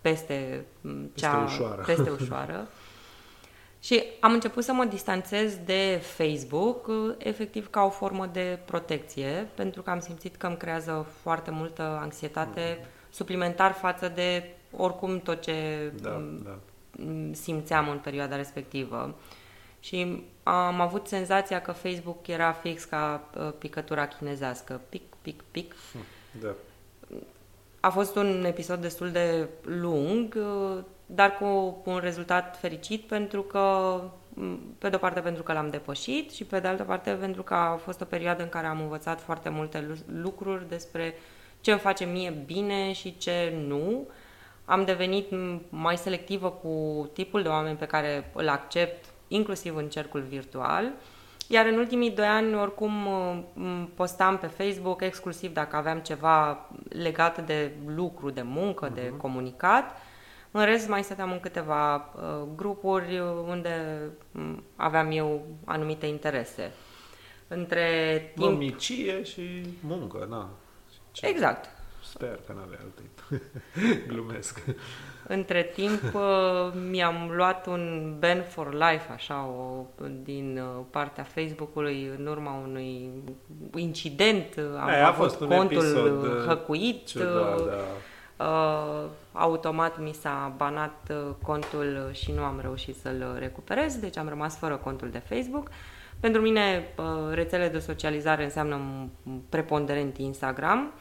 peste 0.00 0.64
cea... 1.14 1.36
Peste 1.36 1.62
ușoară. 1.62 1.82
Peste 1.86 2.10
ușoară. 2.20 2.68
Și 3.82 4.02
am 4.20 4.32
început 4.32 4.64
să 4.64 4.72
mă 4.72 4.84
distanțez 4.84 5.58
de 5.64 6.00
Facebook, 6.02 6.90
efectiv 7.18 7.70
ca 7.70 7.82
o 7.82 7.90
formă 7.90 8.26
de 8.26 8.58
protecție, 8.64 9.48
pentru 9.54 9.82
că 9.82 9.90
am 9.90 10.00
simțit 10.00 10.36
că 10.36 10.46
îmi 10.46 10.56
creează 10.56 11.06
foarte 11.22 11.50
multă 11.50 11.82
anxietate 11.82 12.78
mm 12.80 12.86
suplimentar 13.10 13.72
față 13.72 14.08
de 14.08 14.54
oricum 14.76 15.18
tot 15.18 15.40
ce 15.40 15.92
da, 16.00 16.22
da. 16.42 16.58
simțeam 17.32 17.88
în 17.88 17.98
perioada 17.98 18.36
respectivă. 18.36 19.14
Și 19.80 20.24
am 20.50 20.80
avut 20.80 21.06
senzația 21.06 21.60
că 21.60 21.72
Facebook 21.72 22.26
era 22.26 22.52
fix 22.52 22.84
ca 22.84 23.28
uh, 23.36 23.52
picătura 23.58 24.06
chinezească. 24.06 24.80
Pic, 24.88 25.02
pic, 25.22 25.42
pic. 25.50 25.74
Da. 26.40 26.48
A 27.80 27.90
fost 27.90 28.16
un 28.16 28.44
episod 28.44 28.80
destul 28.80 29.10
de 29.10 29.48
lung, 29.62 30.36
uh, 30.36 30.78
dar 31.06 31.36
cu 31.36 31.82
un 31.84 31.98
rezultat 31.98 32.58
fericit 32.58 33.02
pentru 33.02 33.42
că, 33.42 34.00
pe 34.78 34.88
de 34.88 34.96
o 34.96 34.98
parte 34.98 35.20
pentru 35.20 35.42
că 35.42 35.52
l-am 35.52 35.70
depășit 35.70 36.30
și 36.30 36.44
pe 36.44 36.60
de 36.60 36.68
altă 36.68 36.82
parte 36.82 37.10
pentru 37.10 37.42
că 37.42 37.54
a 37.54 37.76
fost 37.76 38.00
o 38.00 38.04
perioadă 38.04 38.42
în 38.42 38.48
care 38.48 38.66
am 38.66 38.80
învățat 38.80 39.20
foarte 39.20 39.48
multe 39.48 39.96
lucruri 40.06 40.68
despre 40.68 41.14
uh, 41.16 41.22
ce 41.60 41.70
îmi 41.70 41.80
face 41.80 42.04
mie 42.04 42.30
bine 42.46 42.92
și 42.92 43.18
ce 43.18 43.52
nu. 43.66 44.08
Am 44.64 44.84
devenit 44.84 45.26
mai 45.68 45.96
selectivă 45.96 46.50
cu 46.50 47.08
tipul 47.12 47.42
de 47.42 47.48
oameni 47.48 47.76
pe 47.76 47.86
care 47.86 48.30
îl 48.34 48.48
accept, 48.48 49.04
inclusiv 49.30 49.76
în 49.76 49.88
cercul 49.88 50.20
virtual. 50.20 50.92
Iar 51.46 51.66
în 51.66 51.78
ultimii 51.78 52.10
doi 52.10 52.26
ani, 52.26 52.54
oricum, 52.54 52.92
postam 53.94 54.38
pe 54.38 54.46
Facebook 54.46 55.02
exclusiv 55.02 55.52
dacă 55.52 55.76
aveam 55.76 55.98
ceva 55.98 56.68
legat 56.88 57.46
de 57.46 57.72
lucru, 57.86 58.30
de 58.30 58.42
muncă, 58.42 58.90
uh-huh. 58.90 58.94
de 58.94 59.06
mhm. 59.10 59.16
comunicat. 59.16 59.96
În 60.50 60.64
rest, 60.64 60.88
mai 60.88 61.04
stăteam 61.04 61.32
în 61.32 61.40
câteva 61.40 61.94
uh, 61.96 62.48
grupuri 62.56 63.20
unde 63.46 64.00
mm, 64.30 64.62
aveam 64.76 65.10
eu 65.10 65.46
anumite 65.64 66.06
interese. 66.06 66.72
Între 67.48 68.32
timp... 68.34 68.50
Mămicie 68.50 69.22
și 69.22 69.42
muncă, 69.80 70.26
na. 70.30 70.50
Ce... 71.12 71.26
Exact. 71.26 71.68
Sper 72.04 72.40
că 72.46 72.52
n-avea 72.52 72.78
alt 72.82 73.02
Glumesc. 74.08 74.64
Între 75.32 75.62
timp 75.74 76.02
uh, 76.14 76.72
mi-am 76.90 77.30
luat 77.36 77.66
un 77.66 78.14
ban 78.18 78.42
for 78.48 78.72
life, 78.72 79.12
așa, 79.12 79.46
o, 79.46 79.84
din 80.22 80.60
uh, 80.62 80.84
partea 80.90 81.24
Facebook-ului 81.24 82.10
în 82.18 82.26
urma 82.26 82.62
unui 82.68 83.10
incident. 83.76 84.44
Am 84.80 84.88
Aia 84.88 85.08
a 85.08 85.12
fost 85.12 85.38
contul 85.38 85.76
episod 85.76 86.22
uh, 86.22 86.44
hăcuit. 86.46 87.06
Ciudat, 87.06 87.62
da. 87.66 88.44
Uh, 88.44 89.08
automat 89.32 90.00
mi 90.00 90.12
s-a 90.12 90.54
banat 90.56 91.12
contul 91.42 92.08
și 92.12 92.32
nu 92.32 92.42
am 92.42 92.58
reușit 92.60 92.96
să-l 92.96 93.36
recuperez, 93.38 93.96
deci 93.96 94.16
am 94.16 94.28
rămas 94.28 94.58
fără 94.58 94.76
contul 94.76 95.10
de 95.10 95.22
Facebook. 95.28 95.68
Pentru 96.20 96.40
mine, 96.40 96.94
rețele 97.30 97.68
de 97.68 97.78
socializare 97.78 98.44
înseamnă 98.44 98.80
preponderent 99.48 100.18
Instagram 100.18 100.92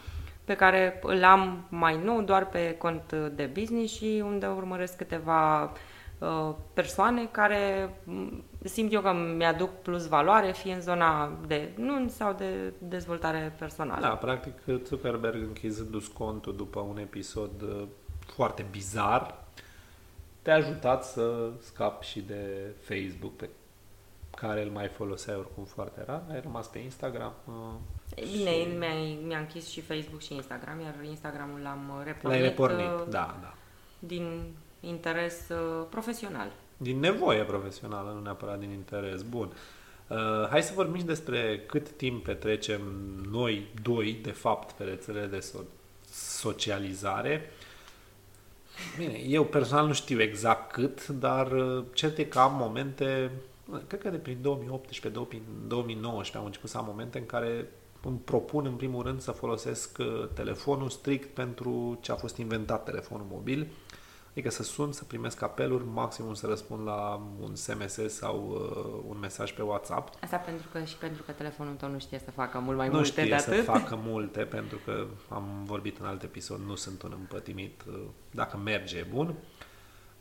pe 0.50 0.56
care 0.56 1.00
îl 1.04 1.24
am 1.24 1.66
mai 1.70 2.00
nou 2.04 2.22
doar 2.22 2.48
pe 2.48 2.76
cont 2.78 3.14
de 3.36 3.50
business 3.54 3.94
și 3.94 4.24
unde 4.26 4.46
urmăresc 4.46 4.96
câteva 4.96 5.64
uh, 5.64 6.56
persoane 6.74 7.26
care 7.32 7.94
mm, 8.04 8.44
simt 8.64 8.94
eu 8.94 9.02
că 9.02 9.14
mi-aduc 9.38 9.70
plus 9.70 10.08
valoare, 10.08 10.52
fie 10.52 10.74
în 10.74 10.82
zona 10.82 11.40
de 11.48 11.70
nunți 11.76 12.16
sau 12.16 12.34
de 12.34 12.74
dezvoltare 12.78 13.56
personală. 13.60 14.02
Da, 14.02 14.16
practic 14.16 14.54
Zuckerberg 14.86 15.42
închizându-ți 15.42 16.14
contul 16.14 16.56
după 16.56 16.80
un 16.80 16.98
episod 16.98 17.62
uh, 17.62 17.88
foarte 18.36 18.66
bizar, 18.72 19.46
te-a 20.42 20.56
ajutat 20.56 21.04
să 21.04 21.50
scapi 21.60 22.06
și 22.06 22.20
de 22.20 22.74
Facebook 22.80 23.36
pe 23.36 23.50
care 24.36 24.64
îl 24.64 24.70
mai 24.70 24.88
foloseai 24.88 25.38
oricum 25.38 25.64
foarte 25.64 26.04
rar, 26.06 26.24
ai 26.32 26.42
rămas 26.42 26.68
pe 26.68 26.80
Instagram. 26.80 27.34
Uh, 27.46 27.54
Bine, 28.16 28.52
și... 28.52 28.68
mi-a, 28.78 28.94
mi-a 29.26 29.38
închis 29.38 29.70
și 29.70 29.82
Facebook 29.82 30.22
și 30.22 30.34
Instagram, 30.34 30.80
iar 30.80 30.96
Instagramul 31.04 31.60
l-am 31.60 32.02
repornit. 32.06 32.40
L-ai 32.40 32.50
repornit, 32.50 33.00
uh, 33.00 33.06
da, 33.10 33.38
da. 33.42 33.54
Din 34.00 34.54
interes 34.80 35.50
uh, 35.50 35.86
profesional. 35.90 36.52
Din 36.78 37.00
nevoie 37.00 37.44
profesională, 37.44 38.12
nu 38.12 38.22
neapărat 38.22 38.60
din 38.60 38.70
interes. 38.70 39.22
Bun. 39.22 39.54
Uh, 40.08 40.48
hai 40.50 40.64
să 40.64 40.72
vorbim 40.76 41.06
despre 41.06 41.64
cât 41.68 41.90
timp 41.90 42.24
petrecem 42.24 42.82
noi 43.32 43.68
doi, 43.82 44.20
de 44.22 44.32
fapt, 44.32 44.72
pe 44.72 44.84
rețelele 44.84 45.26
de 45.26 45.40
so- 45.40 45.66
socializare. 46.12 47.52
Bine, 48.98 49.18
eu 49.18 49.44
personal 49.44 49.88
nu 49.88 49.94
știu 49.94 50.22
exact 50.22 50.72
cât, 50.72 51.08
dar 51.08 51.52
uh, 51.52 51.84
cert 51.94 52.18
e 52.18 52.24
că 52.24 52.40
am 52.40 52.56
momente, 52.56 53.32
cred 53.88 54.02
că 54.02 54.10
de 54.10 54.18
prin 54.18 54.38
2018, 54.42 55.22
2019 55.68 56.38
am 56.38 56.46
început 56.46 56.70
să 56.70 56.78
am 56.78 56.86
momente 56.86 57.18
în 57.18 57.26
care 57.26 57.68
îmi 58.02 58.18
propun 58.18 58.66
în 58.66 58.74
primul 58.74 59.04
rând 59.04 59.22
să 59.22 59.32
folosesc 59.32 59.98
uh, 60.00 60.30
telefonul 60.34 60.90
strict 60.90 61.34
pentru 61.34 61.98
ce 62.02 62.12
a 62.12 62.16
fost 62.16 62.38
inventat 62.38 62.84
telefonul 62.84 63.26
mobil, 63.32 63.68
adică 64.32 64.50
să 64.50 64.64
sun, 64.64 64.92
să 64.92 65.04
primesc 65.04 65.42
apeluri, 65.42 65.84
maximum 65.94 66.34
să 66.34 66.48
răspund 66.48 66.86
la 66.86 67.22
un 67.42 67.56
SMS 67.56 68.00
sau 68.08 68.50
uh, 68.50 69.04
un 69.08 69.18
mesaj 69.20 69.54
pe 69.54 69.62
WhatsApp. 69.62 70.14
Asta 70.24 70.38
pentru 70.38 70.68
că 70.72 70.84
și 70.84 70.98
pentru 70.98 71.24
că 71.24 71.32
telefonul 71.32 71.74
tău 71.74 71.90
nu 71.90 72.00
știe 72.00 72.20
să 72.20 72.32
facă 72.32 72.60
mult 72.60 72.78
mai 72.78 72.88
nu 72.88 72.94
multe 72.94 73.10
știe 73.10 73.24
de 73.24 73.34
atât. 73.34 73.56
să 73.56 73.62
facă 73.62 74.00
multe, 74.10 74.40
pentru 74.40 74.80
că 74.86 75.06
am 75.30 75.64
vorbit 75.66 75.98
în 75.98 76.06
alt 76.06 76.24
episod, 76.24 76.60
nu 76.68 76.76
sunt 76.76 77.02
un 77.02 77.14
împătimit, 77.20 77.84
uh, 77.88 78.00
dacă 78.32 78.58
merge 78.58 78.98
e 78.98 79.08
bun. 79.14 79.36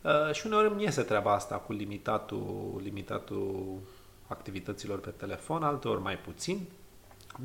Uh, 0.09 0.35
și 0.35 0.47
uneori 0.47 0.73
îmi 0.73 0.83
iese 0.83 1.03
treaba 1.03 1.33
asta 1.33 1.55
cu 1.55 1.73
limitatul, 1.73 2.81
limitatul 2.83 3.79
activităților 4.27 5.01
pe 5.01 5.11
telefon, 5.11 5.62
alteori 5.62 6.01
mai 6.01 6.18
puțin. 6.18 6.68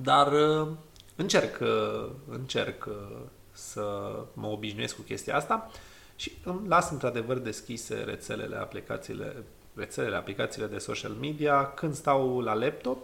Dar 0.01 0.31
uh, 0.31 0.67
încerc, 1.15 1.59
uh, 1.61 2.09
încerc 2.29 2.85
uh, 2.85 3.17
să 3.51 4.15
mă 4.33 4.47
obișnuiesc 4.47 4.95
cu 4.95 5.01
chestia 5.01 5.35
asta 5.35 5.69
și 6.15 6.31
îmi 6.43 6.67
las 6.67 6.91
într-adevăr 6.91 7.37
deschise 7.37 7.95
rețelele, 7.95 8.55
aplicațiile, 8.55 9.43
rețelele, 9.75 10.15
aplicațiile 10.15 10.67
de 10.67 10.77
social 10.77 11.11
media 11.11 11.73
când 11.73 11.93
stau 11.93 12.39
la 12.39 12.53
laptop. 12.53 12.97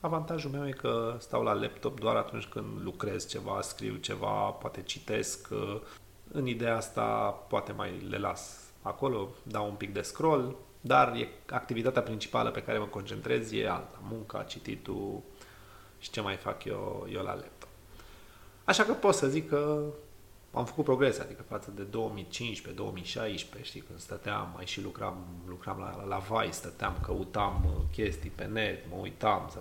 Avantajul 0.00 0.50
meu 0.50 0.68
e 0.68 0.70
că 0.70 1.16
stau 1.18 1.42
la 1.42 1.52
laptop 1.52 2.00
doar 2.00 2.16
atunci 2.16 2.46
când 2.46 2.82
lucrez 2.82 3.26
ceva, 3.28 3.60
scriu 3.60 3.94
ceva, 3.94 4.50
poate 4.50 4.82
citesc. 4.82 5.48
În 6.32 6.46
ideea 6.46 6.76
asta 6.76 7.04
poate 7.48 7.72
mai 7.72 8.06
le 8.08 8.18
las 8.18 8.67
acolo, 8.82 9.28
dau 9.42 9.68
un 9.68 9.74
pic 9.74 9.92
de 9.92 10.00
scroll, 10.00 10.56
dar 10.80 11.14
e 11.14 11.28
activitatea 11.46 12.02
principală 12.02 12.50
pe 12.50 12.62
care 12.62 12.78
mă 12.78 12.84
concentrez 12.84 13.52
e 13.52 13.68
alta, 13.68 13.98
munca, 14.02 14.42
cititul, 14.42 15.22
și 15.98 16.10
ce 16.10 16.20
mai 16.20 16.36
fac 16.36 16.64
eu, 16.64 17.06
eu 17.12 17.22
la 17.22 17.34
laptop. 17.34 17.68
Așa 18.64 18.82
că 18.82 18.92
pot 18.92 19.14
să 19.14 19.28
zic 19.28 19.48
că 19.48 19.82
am 20.52 20.64
făcut 20.64 20.84
progrese, 20.84 21.20
adică 21.20 21.42
față 21.48 21.70
de 21.70 21.86
2015-2016, 23.60 23.62
știi, 23.62 23.80
când 23.80 23.98
stăteam, 23.98 24.52
mai 24.54 24.66
și 24.66 24.82
lucram, 24.82 25.26
lucram 25.46 25.78
la, 25.78 26.04
la 26.04 26.18
Vice, 26.18 26.52
stăteam, 26.52 26.96
căutam 27.02 27.64
uh, 27.64 27.82
chestii 27.92 28.30
pe 28.30 28.44
net, 28.44 28.84
mă 28.90 28.96
uitam 28.96 29.48
să 29.50 29.58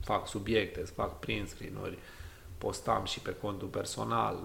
fac 0.00 0.28
subiecte, 0.28 0.86
să 0.86 0.92
fac 0.92 1.18
print 1.18 1.48
screen-uri, 1.48 1.98
postam 2.58 3.04
și 3.04 3.20
pe 3.20 3.34
contul 3.34 3.68
personal. 3.68 4.38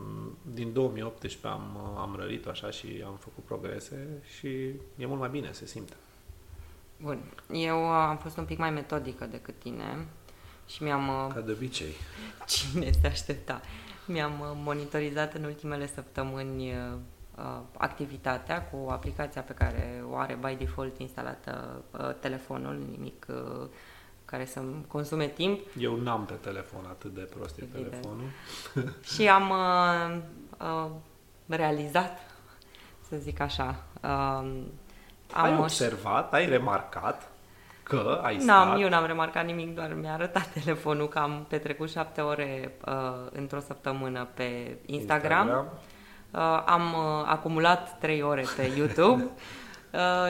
Mm, 0.00 0.36
din 0.54 0.72
2018 0.72 1.46
am, 1.46 1.80
uh, 1.82 2.00
am 2.00 2.16
rărit 2.18 2.46
așa 2.46 2.70
și 2.70 3.02
am 3.06 3.16
făcut 3.20 3.44
progrese 3.44 4.22
și 4.38 4.48
e 4.96 5.06
mult 5.06 5.20
mai 5.20 5.28
bine, 5.28 5.52
se 5.52 5.66
simte. 5.66 5.94
Bun. 7.02 7.18
Eu 7.52 7.76
am 7.76 8.16
fost 8.16 8.36
un 8.36 8.44
pic 8.44 8.58
mai 8.58 8.70
metodică 8.70 9.26
decât 9.26 9.58
tine 9.58 10.06
și 10.66 10.82
mi-am... 10.82 11.08
Uh, 11.08 11.34
Ca 11.34 11.40
de 11.40 11.52
obicei. 11.52 11.92
Cine 12.46 12.90
se 13.00 13.06
aștepta? 13.06 13.60
Mi-am 14.06 14.40
uh, 14.40 14.46
monitorizat 14.54 15.34
în 15.34 15.44
ultimele 15.44 15.86
săptămâni 15.86 16.72
uh, 16.72 17.60
activitatea 17.76 18.62
cu 18.62 18.90
aplicația 18.90 19.42
pe 19.42 19.52
care 19.52 20.04
o 20.10 20.16
are 20.16 20.38
by 20.40 20.54
default 20.54 20.98
instalată 20.98 21.82
telefonul, 22.20 22.86
nimic 22.90 23.26
care 24.30 24.44
să-mi 24.44 24.84
consume 24.88 25.26
timp. 25.26 25.60
Eu 25.78 25.96
n-am 25.96 26.24
pe 26.24 26.34
telefon 26.34 26.84
atât 26.88 27.14
de 27.14 27.20
prost 27.20 27.58
e 27.58 27.64
telefonul. 27.64 28.28
și 29.14 29.28
am 29.28 29.52
uh, 30.58 30.90
realizat, 31.46 32.18
să 33.08 33.16
zic 33.16 33.40
așa, 33.40 33.82
uh, 34.02 34.08
am 35.32 35.44
ai 35.44 35.58
observat, 35.58 36.32
ai 36.32 36.48
remarcat 36.48 37.30
Că 37.88 38.20
ai 38.22 38.36
N-am, 38.36 38.66
stat... 38.66 38.80
eu 38.80 38.88
n-am 38.88 39.06
remarcat 39.06 39.44
nimic, 39.44 39.74
doar 39.74 39.94
mi-a 39.94 40.12
arătat 40.12 40.46
telefonul 40.62 41.08
că 41.08 41.18
am 41.18 41.46
petrecut 41.48 41.90
șapte 41.90 42.20
ore 42.20 42.72
uh, 42.86 42.94
într-o 43.32 43.60
săptămână 43.60 44.28
pe 44.34 44.78
Instagram. 44.86 45.46
Instagram. 45.46 45.78
Uh, 46.30 46.62
am 46.66 46.82
uh, 46.82 47.24
acumulat 47.26 47.98
trei 47.98 48.22
ore 48.22 48.44
pe 48.56 48.72
YouTube 48.76 49.22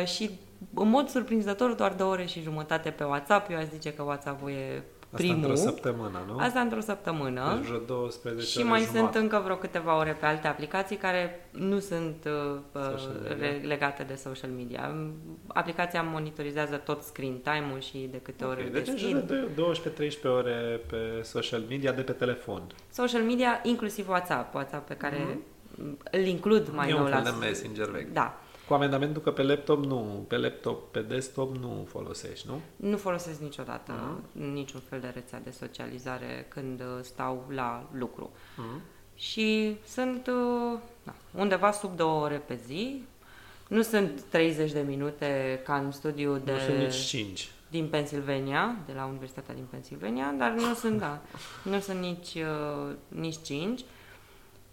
uh, 0.01 0.07
și 0.07 0.39
în 0.75 0.89
mod 0.89 1.09
surprinzător 1.09 1.73
doar 1.73 1.93
două 1.93 2.13
ore 2.13 2.27
și 2.27 2.41
jumătate 2.41 2.91
pe 2.91 3.05
WhatsApp. 3.05 3.51
Eu 3.51 3.57
aș 3.57 3.65
zice 3.73 3.93
că 3.93 4.03
WhatsApp-ul 4.03 4.51
e 4.51 4.83
primul. 5.11 5.35
Asta 5.35 5.49
într-o 5.49 5.71
săptămână, 5.71 6.25
nu? 6.27 6.39
Asta 6.39 6.61
într-o 6.61 6.81
săptămână. 6.81 7.59
Deci 7.61 7.69
vreo 7.69 7.79
12 7.79 8.47
Și 8.47 8.63
mai 8.63 8.81
jumătate. 8.81 8.99
sunt 8.99 9.23
încă 9.23 9.41
vreo 9.45 9.57
câteva 9.57 9.99
ore 9.99 10.17
pe 10.21 10.27
alte 10.27 10.47
aplicații 10.47 10.97
care 10.97 11.49
nu 11.51 11.79
sunt 11.79 12.17
uh, 12.27 12.61
legate 13.63 14.03
de 14.03 14.15
social 14.15 14.51
media. 14.51 14.95
Aplicația 15.47 16.03
monitorizează 16.03 16.77
tot 16.77 17.03
screen 17.03 17.39
time-ul 17.39 17.81
și 17.81 18.09
de 18.11 18.21
câte 18.23 18.45
okay, 18.45 18.57
ori 18.57 18.73
deci 18.73 19.03
de 19.03 19.49
12-13 20.09 20.23
ore 20.25 20.81
pe 20.87 21.21
social 21.23 21.63
media 21.69 21.93
de 21.93 22.03
pe 22.03 22.13
telefon. 22.13 22.63
Social 22.91 23.23
media, 23.23 23.61
inclusiv 23.63 24.09
WhatsApp. 24.09 24.55
WhatsApp 24.55 24.87
pe 24.87 24.95
care 24.95 25.17
mm-hmm. 25.17 26.11
îl 26.11 26.25
includ 26.25 26.69
mai 26.75 26.89
e 26.89 26.93
nou 26.93 27.03
un 27.03 27.09
fel 27.09 27.23
la... 27.25 27.31
de 27.31 27.37
messenger 27.47 27.87
vechi. 27.87 28.13
Da. 28.13 28.41
Cu 28.69 28.75
amendamentul 28.75 29.23
că 29.23 29.31
pe 29.31 29.43
laptop 29.43 29.85
nu, 29.85 30.25
pe 30.29 30.37
laptop, 30.37 30.93
pe 30.93 31.01
desktop 31.01 31.57
nu 31.57 31.87
folosești, 31.89 32.47
nu? 32.49 32.61
Nu 32.77 32.97
folosesc 32.97 33.41
niciodată 33.41 33.93
uh-huh. 33.93 34.53
niciun 34.53 34.81
fel 34.89 35.01
de 35.01 35.11
rețea 35.15 35.41
de 35.45 35.51
socializare 35.51 36.47
când 36.49 36.81
uh, 36.81 36.87
stau 37.01 37.45
la 37.49 37.89
lucru. 37.93 38.31
Uh-huh. 38.31 38.81
Și 39.15 39.77
sunt 39.87 40.27
uh, 40.27 40.79
da, 41.03 41.15
undeva 41.35 41.73
sub 41.73 41.97
două 41.97 42.25
ore 42.25 42.37
pe 42.37 42.59
zi. 42.67 43.05
Nu 43.69 43.83
sunt 43.83 44.23
30 44.29 44.73
de 44.73 44.85
minute 44.87 45.61
ca 45.65 45.77
în 45.77 45.91
studiu 45.91 46.37
de... 46.37 46.53
Nu 46.53 46.59
sunt 46.59 46.79
nici 46.79 46.95
5. 46.95 47.51
Din 47.71 47.89
Pennsylvania, 47.89 48.77
de 48.87 48.93
la 48.93 49.05
Universitatea 49.05 49.55
din 49.55 49.67
Pennsylvania, 49.71 50.35
dar 50.39 50.51
nu 50.51 50.75
sunt, 50.75 50.99
da, 50.99 51.23
nu 51.63 51.81
sunt 51.81 52.01
nici, 52.01 52.35
uh, 52.35 52.95
nici 53.09 53.37
5. 53.43 53.81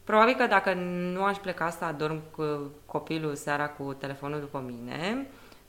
Probabil 0.05 0.33
că 0.33 0.47
dacă 0.47 0.73
nu 1.13 1.23
aș 1.23 1.37
pleca 1.37 1.69
să 1.69 1.85
adorm 1.85 2.21
cu 2.31 2.71
copilul 2.85 3.35
seara 3.35 3.69
cu 3.69 3.93
telefonul 3.93 4.39
după 4.39 4.63
mine, 4.65 5.27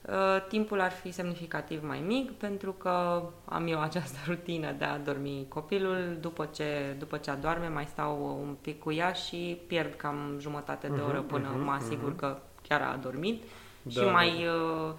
Uh, 0.09 0.47
timpul 0.49 0.81
ar 0.81 0.91
fi 0.91 1.11
semnificativ 1.11 1.83
mai 1.87 2.03
mic 2.07 2.31
pentru 2.31 2.73
că 2.73 3.23
am 3.45 3.67
eu 3.67 3.81
această 3.81 4.19
rutină 4.29 4.73
de 4.79 4.85
a 4.85 4.99
dormi 4.99 5.47
copilul. 5.49 6.17
După 6.21 6.49
ce, 6.55 6.97
după 6.99 7.17
ce 7.17 7.31
adorme, 7.31 7.69
mai 7.69 7.85
stau 7.85 8.39
un 8.43 8.57
pic 8.61 8.79
cu 8.79 8.93
ea 8.93 9.13
și 9.13 9.61
pierd 9.67 9.95
cam 9.95 10.37
jumătate 10.41 10.89
de 10.89 11.01
oră 11.01 11.19
mhm, 11.19 11.27
până 11.27 11.55
uh-huh, 11.55 11.65
mă 11.65 11.71
asigur 11.71 12.13
uh-huh. 12.13 12.19
că 12.19 12.39
chiar 12.69 12.81
a 12.81 12.93
adormit 12.93 13.43
da. 13.83 13.91
și 13.91 14.07
mai, 14.07 14.47
uh, 14.47 14.93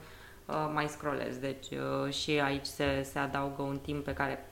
uh, 0.45 0.71
mai 0.73 0.87
scrollez. 0.87 1.37
Deci 1.37 1.67
uh, 1.69 2.13
și 2.13 2.31
aici 2.31 2.65
se, 2.65 3.01
se 3.03 3.19
adaugă 3.19 3.61
un 3.61 3.77
timp 3.77 4.03
pe 4.03 4.13
care 4.13 4.46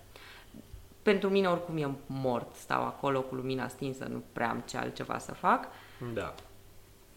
pentru 1.05 1.29
mine 1.29 1.47
oricum 1.47 1.77
e 1.77 1.89
mort. 2.05 2.55
Stau 2.55 2.83
acolo 2.83 3.21
cu 3.21 3.35
lumina 3.35 3.67
stinsă, 3.67 4.07
nu 4.09 4.23
prea 4.33 4.49
am 4.49 4.63
ce 4.65 4.77
altceva 4.77 5.17
să 5.17 5.33
fac. 5.33 5.67
Da. 6.13 6.33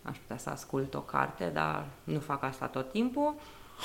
Aș 0.02 0.16
putea 0.16 0.36
să 0.36 0.50
ascult 0.50 0.94
o 0.94 1.00
carte, 1.00 1.50
dar 1.52 1.86
nu 2.04 2.18
fac 2.18 2.42
asta 2.42 2.66
tot 2.66 2.90
timpul. 2.90 3.34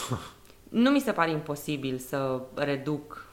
nu 0.84 0.89
mi 0.89 1.00
se 1.00 1.12
pare 1.12 1.32
imposibil 1.32 1.98
să 1.98 2.42
reduc 2.54 3.26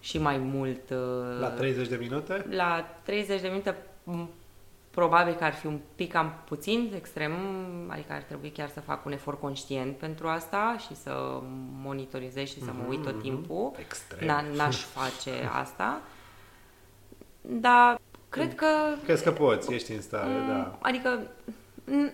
și 0.00 0.18
mai 0.18 0.38
mult. 0.38 0.90
Uh, 0.90 1.40
la 1.40 1.48
30 1.48 1.88
de 1.88 1.96
minute? 1.96 2.46
La 2.50 2.84
30 3.02 3.40
de 3.40 3.48
minute 3.48 3.76
probabil 4.96 5.34
că 5.34 5.44
ar 5.44 5.52
fi 5.54 5.66
un 5.66 5.80
pic 5.94 6.12
cam 6.12 6.32
puțin, 6.44 6.92
extrem, 6.94 7.32
adică 7.88 8.12
ar 8.12 8.22
trebui 8.22 8.50
chiar 8.50 8.68
să 8.68 8.80
fac 8.80 9.04
un 9.04 9.12
efort 9.12 9.40
conștient 9.40 9.96
pentru 9.96 10.28
asta 10.28 10.76
și 10.78 10.96
să 10.96 11.40
monitorizez 11.82 12.48
și 12.48 12.60
să 12.60 12.70
mă 12.72 12.84
uit 12.88 13.02
tot 13.02 13.12
mhm, 13.12 13.22
timpul. 13.22 13.72
Extrem. 13.78 14.44
N-aș 14.54 14.76
face 14.76 15.30
asta. 15.62 16.00
Dar 17.40 18.00
cred 18.28 18.54
că... 18.54 18.66
Crezi 19.04 19.22
că 19.22 19.32
poți, 19.32 19.72
ești 19.72 19.92
în 19.92 20.00
stare, 20.00 20.28
mm, 20.28 20.48
da. 20.48 20.78
Adică 20.82 21.26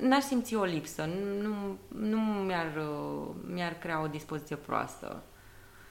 n-aș 0.01 0.23
simți 0.23 0.55
o 0.55 0.65
lipsă, 0.65 1.09
nu, 1.43 1.79
nu 1.89 2.19
mi-ar, 2.19 2.83
mi-ar 3.47 3.73
crea 3.73 4.03
o 4.03 4.07
dispoziție 4.07 4.57
proastă. 4.57 5.23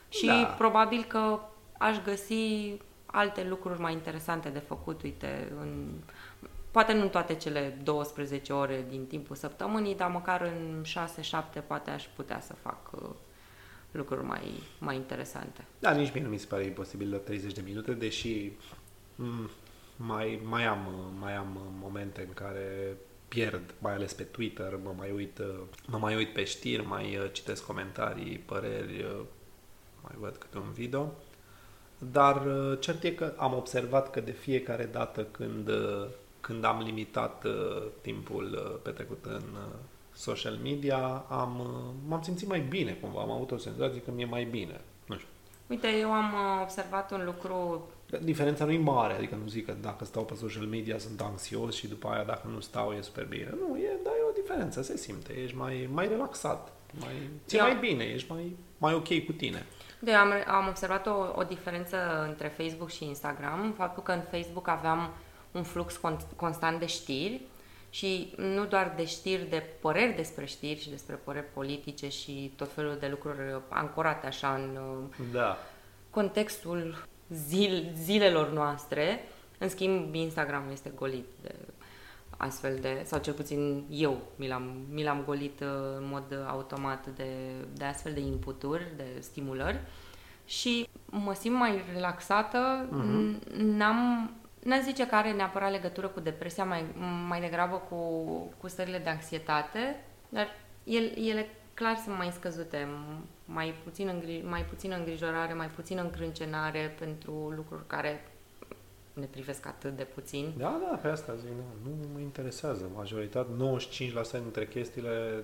Și 0.09 0.25
da. 0.25 0.55
probabil 0.57 1.05
că 1.07 1.39
aș 1.77 1.97
găsi 2.03 2.77
alte 3.05 3.43
lucruri 3.43 3.79
mai 3.79 3.93
interesante 3.93 4.49
de 4.49 4.59
făcut, 4.59 5.01
uite, 5.01 5.51
în, 5.59 5.89
poate 6.71 6.93
nu 6.93 7.01
în 7.01 7.09
toate 7.09 7.35
cele 7.35 7.77
12 7.83 8.53
ore 8.53 8.85
din 8.89 9.05
timpul 9.05 9.35
săptămânii, 9.35 9.95
dar 9.95 10.09
măcar 10.09 10.41
în 10.41 10.83
6-7 11.61 11.67
poate 11.67 11.89
aș 11.89 12.05
putea 12.15 12.39
să 12.39 12.53
fac 12.53 12.91
uh, 12.91 13.09
lucruri 13.91 14.23
mai, 14.25 14.63
mai 14.79 14.95
interesante. 14.95 15.65
Da, 15.79 15.91
nici 15.91 16.13
mie 16.13 16.23
nu 16.23 16.29
mi 16.29 16.37
se 16.37 16.45
pare 16.49 16.63
imposibil 16.63 17.11
la 17.11 17.17
30 17.17 17.53
de 17.53 17.61
minute, 17.65 17.91
deși 17.91 18.51
m- 19.15 19.49
mai, 19.95 20.41
mai, 20.43 20.65
am, 20.65 21.13
mai 21.19 21.35
am 21.35 21.75
momente 21.79 22.21
în 22.27 22.33
care 22.33 22.95
pierd, 23.27 23.73
mai 23.79 23.93
ales 23.93 24.13
pe 24.13 24.23
Twitter, 24.23 24.79
mă 24.83 24.93
mai 24.97 25.11
uit, 25.11 25.39
mă 25.87 25.97
mai 25.97 26.15
uit 26.15 26.33
pe 26.33 26.43
știri, 26.43 26.85
mai 26.85 27.17
uh, 27.17 27.31
citesc 27.31 27.65
comentarii, 27.65 28.37
păreri, 28.37 29.03
uh, 29.03 29.21
mai 30.01 30.15
văd 30.19 30.35
câte 30.35 30.57
un 30.57 30.71
video. 30.71 31.13
Dar 31.97 32.45
uh, 32.45 32.79
cert 32.79 33.03
e 33.03 33.11
că 33.11 33.33
am 33.37 33.53
observat 33.53 34.09
că 34.09 34.19
de 34.19 34.31
fiecare 34.31 34.85
dată 34.85 35.23
când, 35.23 35.69
când 36.41 36.63
am 36.63 36.81
limitat 36.81 37.45
timpul 38.01 38.79
petrecut 38.83 39.25
în 39.25 39.43
social 40.13 40.57
media, 40.63 41.25
am, 41.29 41.61
m-am 42.07 42.21
simțit 42.21 42.47
mai 42.47 42.59
bine 42.59 42.91
cumva, 42.91 43.21
am 43.21 43.31
avut 43.31 43.51
o 43.51 43.57
senzație 43.57 44.01
că 44.01 44.11
mi-e 44.11 44.25
mai 44.25 44.43
bine. 44.43 44.81
Nu 45.05 45.15
știu. 45.15 45.27
Uite, 45.67 45.87
eu 45.87 46.11
am 46.11 46.33
observat 46.61 47.11
un 47.11 47.21
lucru 47.25 47.89
diferența 48.19 48.65
nu 48.65 48.71
e 48.71 48.77
mare, 48.77 49.13
adică 49.13 49.35
nu 49.35 49.47
zic 49.47 49.65
că 49.65 49.75
dacă 49.81 50.05
stau 50.05 50.23
pe 50.23 50.35
social 50.35 50.65
media 50.65 50.97
sunt 50.97 51.21
anxios 51.21 51.75
și 51.75 51.87
după 51.87 52.07
aia 52.07 52.23
dacă 52.23 52.47
nu 52.53 52.59
stau 52.59 52.91
e 52.91 53.01
super 53.01 53.25
bine. 53.25 53.53
Nu, 53.59 53.77
e, 53.77 53.89
dar 54.03 54.13
e 54.13 54.29
o 54.29 54.41
diferență, 54.41 54.81
se 54.81 54.97
simte, 54.97 55.33
ești 55.33 55.55
mai, 55.55 55.89
mai 55.93 56.07
relaxat, 56.07 56.71
mai, 56.99 57.29
ți 57.45 57.57
mai 57.57 57.75
bine, 57.75 58.03
ești 58.03 58.31
mai, 58.31 58.55
mai 58.77 58.93
ok 58.93 59.25
cu 59.25 59.31
tine. 59.31 59.65
De, 59.99 60.13
am, 60.13 60.33
am 60.47 60.67
observat 60.67 61.07
o, 61.07 61.15
o 61.35 61.43
diferență 61.43 62.25
între 62.27 62.47
Facebook 62.47 62.89
și 62.89 63.05
Instagram, 63.05 63.73
faptul 63.77 64.03
că 64.03 64.11
în 64.11 64.21
Facebook 64.31 64.67
aveam 64.67 65.09
un 65.51 65.63
flux 65.63 65.99
con- 65.99 66.35
constant 66.35 66.79
de 66.79 66.85
știri 66.85 67.41
și 67.89 68.33
nu 68.37 68.65
doar 68.65 68.93
de 68.95 69.05
știri, 69.05 69.49
de 69.49 69.63
păreri 69.81 70.15
despre 70.15 70.45
știri 70.45 70.79
și 70.79 70.89
despre 70.89 71.15
păreri 71.15 71.53
politice 71.53 72.09
și 72.09 72.53
tot 72.55 72.71
felul 72.73 72.97
de 72.99 73.07
lucruri 73.07 73.61
ancorate 73.69 74.27
așa 74.27 74.53
în 74.53 74.79
da. 75.31 75.57
contextul 76.09 77.07
zil, 77.29 77.91
zilelor 77.95 78.51
noastre. 78.51 79.23
În 79.57 79.69
schimb, 79.69 80.15
Instagram 80.15 80.69
este 80.71 80.91
golit 80.95 81.25
de 81.41 81.55
astfel 82.37 82.77
de, 82.81 83.01
sau 83.05 83.19
cel 83.19 83.33
puțin 83.33 83.85
eu 83.89 84.21
mi 84.35 84.47
l-am, 84.47 84.85
mi 84.91 85.03
l-am 85.03 85.23
golit 85.25 85.59
uh, 85.59 85.67
în 85.97 86.07
mod 86.11 86.23
automat 86.47 87.07
de, 87.07 87.25
de 87.73 87.85
astfel 87.85 88.13
de 88.13 88.19
inputuri, 88.19 88.93
de 88.95 89.05
stimulări 89.19 89.79
și 90.45 90.87
mă 91.05 91.33
simt 91.33 91.55
mai 91.55 91.81
relaxată, 91.93 92.87
uh-huh. 92.87 93.57
n-am, 93.57 94.31
n 94.63 94.81
zice 94.83 95.07
că 95.07 95.15
are 95.15 95.31
neapărat 95.31 95.71
legătură 95.71 96.07
cu 96.07 96.19
depresia, 96.19 96.63
mai, 96.63 96.85
mai 97.27 97.39
degrabă 97.39 97.75
cu, 97.89 97.97
cu 98.57 98.67
stările 98.67 98.97
de 98.97 99.09
anxietate, 99.09 100.03
dar 100.29 100.47
el, 100.83 101.03
ele 101.27 101.49
clar 101.73 101.95
sunt 101.95 102.17
mai 102.17 102.31
scăzute, 102.31 102.87
mai 103.45 103.73
puțin, 103.83 104.07
îngri- 104.07 104.49
mai 104.49 104.65
puțin 104.65 104.93
îngrijorare, 104.97 105.53
mai 105.53 105.67
puțin 105.67 105.97
încrâncenare 105.97 106.95
pentru 106.99 107.31
lucruri 107.31 107.87
care 107.87 108.23
ne 109.13 109.25
privesc 109.25 109.65
atât 109.65 109.95
de 109.95 110.03
puțin. 110.03 110.53
Da, 110.57 110.81
da, 110.89 110.95
pe 110.95 111.07
asta 111.07 111.35
zic, 111.35 111.47
nu, 111.47 111.89
nu 111.89 112.07
mă 112.13 112.19
interesează. 112.19 112.89
Majoritatea, 112.95 113.53
95% 114.39 114.41
dintre 114.41 114.67
chestiile 114.67 115.43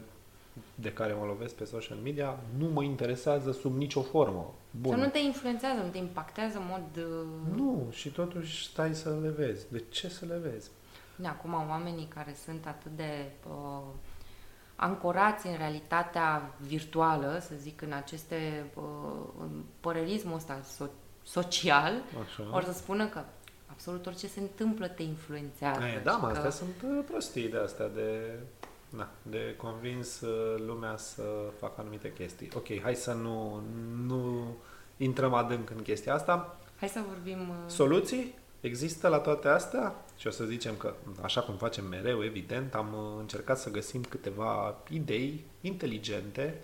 de 0.75 0.93
care 0.93 1.13
mă 1.13 1.25
lovesc 1.25 1.55
pe 1.55 1.63
social 1.63 1.97
media 2.03 2.39
nu 2.57 2.67
mă 2.67 2.83
interesează 2.83 3.51
sub 3.51 3.77
nicio 3.77 4.01
formă. 4.01 4.53
Bun. 4.81 4.91
Sau 4.91 5.01
nu 5.01 5.09
te 5.09 5.19
influențează, 5.19 5.81
nu 5.81 5.89
te 5.89 5.97
impactează 5.97 6.57
în 6.57 6.63
mod... 6.69 7.05
Uh... 7.05 7.55
Nu, 7.55 7.87
și 7.91 8.09
totuși 8.09 8.67
stai 8.67 8.95
să 8.95 9.17
le 9.21 9.29
vezi. 9.29 9.65
De 9.71 9.83
ce 9.89 10.09
să 10.09 10.25
le 10.25 10.37
vezi? 10.51 10.69
Acum 11.23 11.53
oamenii 11.53 12.05
care 12.05 12.35
sunt 12.45 12.65
atât 12.65 12.91
de 12.95 13.31
uh, 13.49 13.81
ancorați 14.75 15.47
în 15.47 15.57
realitatea 15.57 16.53
virtuală, 16.59 17.37
să 17.41 17.53
zic, 17.55 17.81
în 17.81 17.91
aceste, 17.91 18.65
uh, 18.73 18.83
în 19.39 19.63
părerismul 19.79 20.35
ăsta 20.35 20.59
so- 20.61 20.91
social, 21.23 21.93
Așa. 22.23 22.55
or 22.55 22.63
să 22.63 22.73
spună 22.73 23.07
că 23.07 23.23
absolut 23.65 24.05
orice 24.05 24.27
se 24.27 24.39
întâmplă 24.39 24.87
te 24.87 25.03
influențează. 25.03 25.81
Aia, 25.81 25.99
da, 25.99 26.11
mă, 26.11 26.27
că... 26.27 26.33
astea 26.33 26.49
sunt 26.49 26.75
uh, 26.83 27.03
prostii 27.07 27.49
de 27.49 27.57
astea 27.57 27.87
de, 27.87 28.39
na, 28.97 29.09
de 29.21 29.55
convins 29.57 30.21
uh, 30.21 30.63
lumea 30.65 30.97
să 30.97 31.23
facă 31.59 31.73
anumite 31.77 32.13
chestii. 32.13 32.49
Ok, 32.55 32.81
hai 32.81 32.95
să 32.95 33.13
nu, 33.13 33.63
nu 34.05 34.55
intrăm 34.97 35.33
adânc 35.33 35.69
în 35.69 35.81
chestia 35.81 36.13
asta. 36.13 36.59
Hai 36.79 36.89
să 36.89 36.99
vorbim... 37.07 37.53
Soluții? 37.67 38.35
Există 38.61 39.07
la 39.07 39.17
toate 39.17 39.47
astea? 39.47 40.05
Și 40.17 40.27
o 40.27 40.29
să 40.29 40.43
zicem 40.43 40.75
că, 40.75 40.93
așa 41.21 41.41
cum 41.41 41.55
facem 41.55 41.85
mereu, 41.85 42.23
evident, 42.23 42.73
am 42.73 42.93
uh, 42.93 43.19
încercat 43.19 43.59
să 43.59 43.71
găsim 43.71 44.01
câteva 44.01 44.77
idei 44.89 45.45
inteligente 45.61 46.61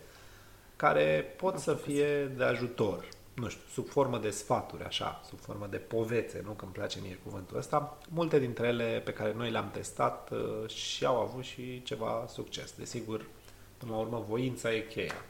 care 0.75 1.33
pot 1.37 1.57
să 1.57 1.73
fie 1.73 2.25
de 2.25 2.43
ajutor. 2.43 3.05
Nu 3.33 3.49
știu, 3.49 3.61
sub 3.71 3.87
formă 3.87 4.17
de 4.17 4.29
sfaturi, 4.29 4.83
așa, 4.83 5.21
sub 5.29 5.39
formă 5.39 5.67
de 5.69 5.77
povețe, 5.77 6.41
nu 6.45 6.51
că 6.51 6.63
îmi 6.63 6.73
place 6.73 6.99
mie 7.01 7.19
cuvântul 7.23 7.57
ăsta. 7.57 7.97
Multe 8.09 8.39
dintre 8.39 8.67
ele 8.67 9.01
pe 9.05 9.13
care 9.13 9.33
noi 9.33 9.51
le-am 9.51 9.69
testat 9.71 10.31
uh, 10.31 10.69
și 10.69 11.05
au 11.05 11.21
avut 11.21 11.43
și 11.43 11.83
ceva 11.83 12.25
succes. 12.27 12.73
Desigur, 12.77 13.25
până 13.77 13.91
la 13.91 13.97
urmă, 13.97 14.25
voința 14.27 14.73
e 14.73 14.79
cheia. 14.79 15.25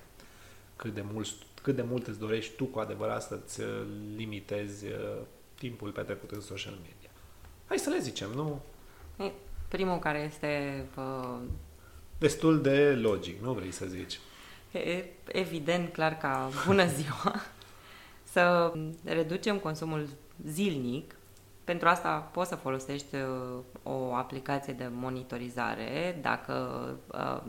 Cât 0.75 0.93
de 0.93 1.03
mult, 1.11 1.27
cât 1.61 1.75
de 1.75 1.81
mult 1.81 2.07
îți 2.07 2.19
dorești 2.19 2.55
tu 2.55 2.65
cu 2.65 2.79
adevărat 2.79 3.21
să-ți 3.23 3.61
limitezi 4.15 4.85
uh, 4.85 5.17
timpul 5.57 5.91
petrecut 5.91 6.31
în 6.31 6.41
social 6.41 6.73
media. 6.73 7.09
Hai 7.67 7.77
să 7.77 7.89
le 7.89 7.99
zicem, 7.99 8.29
nu? 8.29 8.61
Primul 9.67 9.99
care 9.99 10.19
este... 10.19 10.83
Uh... 10.97 11.37
Destul 12.17 12.61
de 12.61 12.95
logic, 12.95 13.41
nu 13.41 13.53
vrei 13.53 13.71
să 13.71 13.85
zici? 13.85 14.19
E, 14.71 15.05
evident, 15.25 15.93
clar 15.93 16.17
ca 16.17 16.49
bună 16.65 16.87
ziua, 16.87 17.41
să 18.33 18.73
reducem 19.03 19.57
consumul 19.57 20.07
zilnic. 20.45 21.15
Pentru 21.63 21.87
asta 21.87 22.29
poți 22.31 22.49
să 22.49 22.55
folosești 22.55 23.15
uh, 23.15 23.59
o 23.83 24.13
aplicație 24.15 24.73
de 24.73 24.89
monitorizare. 24.91 26.19
Dacă 26.21 26.85
uh, 27.07 27.41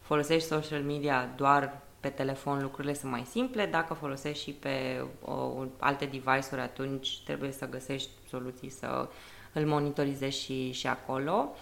folosești 0.00 0.48
social 0.48 0.82
media 0.82 1.28
doar 1.36 1.80
pe 2.00 2.08
telefon 2.08 2.62
lucrurile 2.62 2.94
sunt 2.94 3.10
mai 3.10 3.26
simple, 3.30 3.66
dacă 3.66 3.94
folosești 3.94 4.42
și 4.42 4.50
pe 4.50 5.04
o, 5.24 5.64
alte 5.78 6.04
device-uri, 6.04 6.60
atunci 6.60 7.22
trebuie 7.24 7.52
să 7.52 7.68
găsești 7.68 8.10
soluții 8.28 8.70
să 8.70 9.08
îl 9.52 9.66
monitorizezi 9.66 10.38
și, 10.38 10.72
și 10.72 10.86
acolo. 10.86 11.54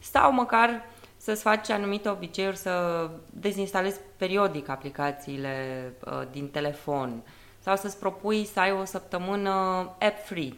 Sau 0.00 0.32
măcar 0.32 0.84
să-ți 1.16 1.42
faci 1.42 1.70
anumite 1.70 2.08
obiceiuri, 2.08 2.56
să 2.56 3.10
dezinstalezi 3.30 4.00
periodic 4.16 4.68
aplicațiile 4.68 5.92
uh, 6.04 6.22
din 6.30 6.48
telefon 6.48 7.22
sau 7.64 7.76
să-ți 7.76 7.98
propui 7.98 8.44
să 8.44 8.60
ai 8.60 8.72
o 8.72 8.84
săptămână 8.84 9.50
app-free, 9.98 10.52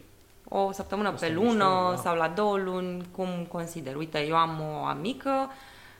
o 0.49 0.71
săptămână 0.71 1.09
o 1.09 1.11
pe 1.19 1.31
lună 1.31 1.49
mișto, 1.51 1.89
da. 1.89 1.95
sau 1.95 2.15
la 2.15 2.27
două 2.27 2.57
luni, 2.57 3.07
cum 3.11 3.27
consider. 3.51 3.95
Uite, 3.95 4.25
eu 4.25 4.35
am 4.35 4.61
o 4.61 4.85
amică 4.85 5.49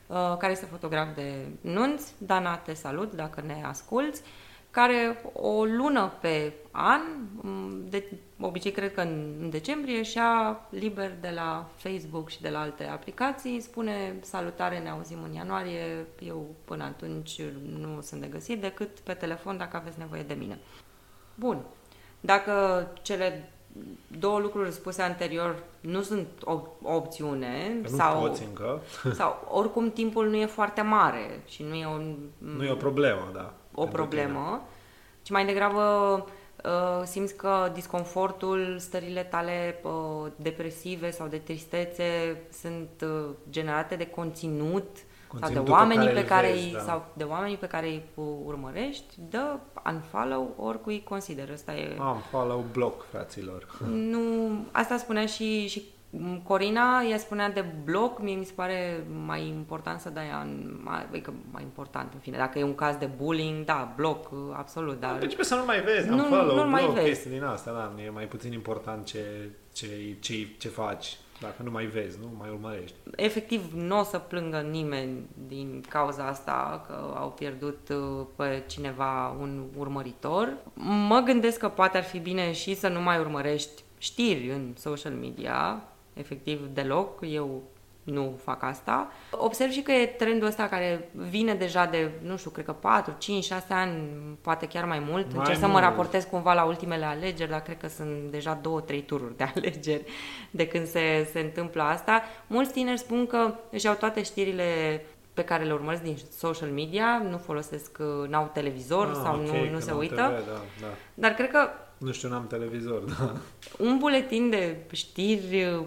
uh, 0.07 0.35
care 0.37 0.51
este 0.51 0.65
fotograf 0.65 1.07
de 1.15 1.47
nunți. 1.61 2.13
Dana, 2.17 2.57
te 2.57 2.73
salut 2.73 3.13
dacă 3.13 3.41
ne 3.45 3.63
asculți 3.65 4.21
care 4.71 5.21
o 5.33 5.65
lună 5.65 6.13
pe 6.21 6.53
an, 6.71 7.01
de 7.89 8.05
obicei 8.39 8.71
cred 8.71 8.93
că 8.93 9.01
în 9.01 9.47
decembrie, 9.49 10.03
și-a 10.03 10.59
liber 10.69 11.11
de 11.21 11.31
la 11.35 11.69
Facebook 11.75 12.29
și 12.29 12.41
de 12.41 12.49
la 12.49 12.59
alte 12.59 12.87
aplicații, 12.87 13.61
spune 13.61 14.15
salutare, 14.21 14.79
ne 14.79 14.89
auzim 14.89 15.17
în 15.23 15.33
ianuarie, 15.33 16.05
eu 16.19 16.45
până 16.65 16.83
atunci 16.83 17.41
nu 17.79 18.01
sunt 18.01 18.21
de 18.21 18.27
găsit 18.27 18.61
decât 18.61 18.99
pe 18.99 19.13
telefon 19.13 19.57
dacă 19.57 19.77
aveți 19.77 19.99
nevoie 19.99 20.23
de 20.23 20.33
mine. 20.33 20.59
Bun. 21.39 21.65
Dacă 22.19 22.87
cele 23.01 23.51
două 24.19 24.39
lucruri 24.39 24.71
spuse 24.71 25.01
anterior 25.01 25.63
nu 25.79 26.01
sunt 26.01 26.27
o, 26.43 26.51
o 26.81 26.95
opțiune 26.95 27.79
nu 27.81 27.97
sau, 27.97 28.19
poți 28.19 28.43
încă. 28.43 28.81
sau 29.19 29.47
oricum 29.49 29.91
timpul 29.91 30.29
nu 30.29 30.35
e 30.35 30.45
foarte 30.45 30.81
mare 30.81 31.41
și 31.47 31.63
nu 31.63 31.73
e 31.73 31.85
o, 31.85 31.97
nu 32.37 32.63
e 32.63 32.71
o 32.71 32.75
problemă, 32.75 33.29
da. 33.33 33.53
O 33.73 33.85
problemă, 33.85 34.39
tine. 34.39 34.61
ci 35.21 35.29
mai 35.29 35.45
degrabă 35.45 35.81
uh, 36.63 37.05
simți 37.05 37.35
că 37.35 37.71
disconfortul, 37.73 38.75
stările 38.79 39.23
tale 39.23 39.79
uh, 39.83 40.31
depresive 40.35 41.11
sau 41.11 41.27
de 41.27 41.37
tristețe 41.37 42.41
sunt 42.61 42.89
uh, 43.03 43.29
generate 43.49 43.95
de 43.95 44.07
conținut 44.07 44.97
sau 45.41 45.63
de 45.63 45.71
oamenii 45.71 46.07
pe 46.07 46.13
care, 46.13 46.21
pe 46.21 46.27
care 46.27 46.51
vezi, 46.51 46.65
îi, 46.65 46.71
da. 46.71 46.79
sau 46.79 47.05
de 47.13 47.23
oamenii 47.23 47.57
pe 47.57 47.67
care 47.67 47.87
îi 47.87 48.03
urmărești, 48.45 49.13
dă 49.29 49.59
unfollow 49.85 50.53
oricui 50.57 51.03
consider. 51.03 51.49
Asta 51.51 51.75
e... 51.75 51.97
Unfollow 51.99 52.65
block, 52.71 53.05
fraților. 53.09 53.67
Nu, 54.11 54.19
asta 54.71 54.97
spunea 54.97 55.25
și, 55.25 55.67
și 55.67 55.83
Corina, 56.43 57.01
ea 57.09 57.17
spunea 57.17 57.49
de 57.49 57.65
bloc, 57.83 58.21
mie 58.21 58.35
mi 58.35 58.45
se 58.45 58.53
pare 58.55 59.07
mai 59.25 59.47
important 59.47 59.99
să 59.99 60.09
dai 60.09 60.25
în, 60.43 60.79
mai, 60.83 61.05
adică 61.09 61.33
mai 61.51 61.63
important, 61.63 62.13
în 62.13 62.19
fine, 62.19 62.37
dacă 62.37 62.59
e 62.59 62.63
un 62.63 62.75
caz 62.75 62.95
de 62.95 63.09
bullying, 63.17 63.65
da, 63.65 63.93
bloc, 63.95 64.31
absolut, 64.53 64.99
dar... 64.99 65.17
Deci 65.17 65.35
să 65.39 65.55
nu 65.55 65.65
mai 65.65 65.81
vezi, 65.81 66.09
nu, 66.09 66.15
unfollow, 66.15 66.55
nu 66.55 66.69
mai 66.69 66.83
bloc, 66.83 66.93
vezi. 66.93 67.07
chestii 67.07 67.29
din 67.29 67.43
asta, 67.43 67.71
da, 67.71 68.03
e 68.03 68.09
mai 68.09 68.25
puțin 68.25 68.51
important 68.51 69.05
ce, 69.05 69.49
ce, 69.73 69.87
ce, 70.19 70.47
ce 70.57 70.69
faci. 70.69 71.17
Dacă 71.39 71.63
nu 71.63 71.71
mai 71.71 71.85
vezi, 71.85 72.19
nu 72.21 72.31
mai 72.37 72.49
urmărești. 72.49 72.95
Efectiv, 73.15 73.73
nu 73.73 73.99
o 73.99 74.03
să 74.03 74.17
plângă 74.17 74.57
nimeni 74.57 75.25
din 75.47 75.83
cauza 75.89 76.27
asta 76.27 76.83
că 76.87 77.13
au 77.17 77.29
pierdut 77.29 77.89
uh, 77.89 78.25
pe 78.35 78.63
cineva 78.67 79.35
un 79.39 79.63
urmăritor. 79.77 80.57
Mă 81.07 81.19
gândesc 81.25 81.59
că 81.59 81.69
poate 81.69 81.97
ar 81.97 82.03
fi 82.03 82.19
bine 82.19 82.51
și 82.51 82.75
să 82.75 82.87
nu 82.87 83.01
mai 83.01 83.19
urmărești 83.19 83.83
știri 83.97 84.51
în 84.51 84.73
social 84.77 85.13
media, 85.13 85.83
efectiv 86.13 86.67
deloc. 86.73 87.19
Eu 87.29 87.63
nu 88.09 88.39
fac 88.43 88.63
asta. 88.63 89.11
Observ 89.31 89.71
și 89.71 89.81
că 89.81 89.91
e 89.91 90.05
trendul 90.05 90.47
ăsta 90.47 90.67
care 90.67 91.09
vine 91.13 91.53
deja 91.53 91.85
de, 91.85 92.11
nu 92.21 92.37
știu, 92.37 92.49
cred 92.49 92.65
că 92.65 92.71
4, 92.71 93.15
5, 93.17 93.43
6 93.43 93.73
ani, 93.73 93.93
poate 94.41 94.65
chiar 94.65 94.85
mai 94.85 94.99
mult. 94.99 95.25
Mai 95.25 95.37
Încerc 95.37 95.47
mult. 95.47 95.59
să 95.59 95.67
mă 95.67 95.79
raportez 95.79 96.23
cumva 96.23 96.53
la 96.53 96.63
ultimele 96.63 97.05
alegeri, 97.05 97.49
dar 97.49 97.61
cred 97.61 97.77
că 97.77 97.87
sunt 97.87 98.31
deja 98.31 98.61
2-3 98.61 99.05
tururi 99.05 99.37
de 99.37 99.43
alegeri 99.55 100.03
de 100.51 100.67
când 100.67 100.87
se, 100.87 101.29
se 101.31 101.39
întâmplă 101.39 101.81
asta. 101.81 102.21
Mulți 102.47 102.71
tineri 102.71 102.99
spun 102.99 103.25
că 103.27 103.53
își 103.71 103.87
au 103.87 103.95
toate 103.95 104.23
știrile 104.23 105.01
pe 105.33 105.43
care 105.43 105.63
le 105.63 105.73
urmăresc 105.73 106.01
din 106.01 106.17
social 106.37 106.69
media, 106.69 107.25
nu 107.29 107.37
folosesc, 107.37 107.97
n-au 108.27 108.49
televizor 108.53 109.07
ah, 109.07 109.19
sau 109.23 109.35
okay, 109.35 109.65
nu, 109.65 109.73
nu 109.73 109.79
se 109.79 109.91
uită. 109.91 110.15
TV, 110.15 110.47
da, 110.47 110.61
da. 110.81 110.87
Dar 111.13 111.31
cred 111.31 111.49
că 111.49 111.69
nu 111.97 112.11
știu, 112.11 112.29
n-am 112.29 112.47
televizor, 112.47 113.03
da. 113.19 113.33
Un 113.77 113.97
buletin 113.97 114.49
de 114.49 114.77
știri 114.91 115.85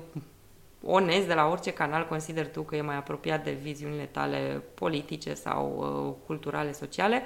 onest 0.83 1.27
de 1.27 1.35
la 1.35 1.47
orice 1.47 1.73
canal 1.73 2.07
consider 2.07 2.49
tu 2.49 2.63
că 2.63 2.77
e 2.77 2.81
mai 2.81 2.97
apropiat 2.97 3.45
de 3.45 3.51
viziunile 3.51 4.05
tale 4.05 4.63
politice 4.75 5.35
sau 5.35 5.75
uh, 5.77 6.27
culturale, 6.27 6.73
sociale, 6.73 7.23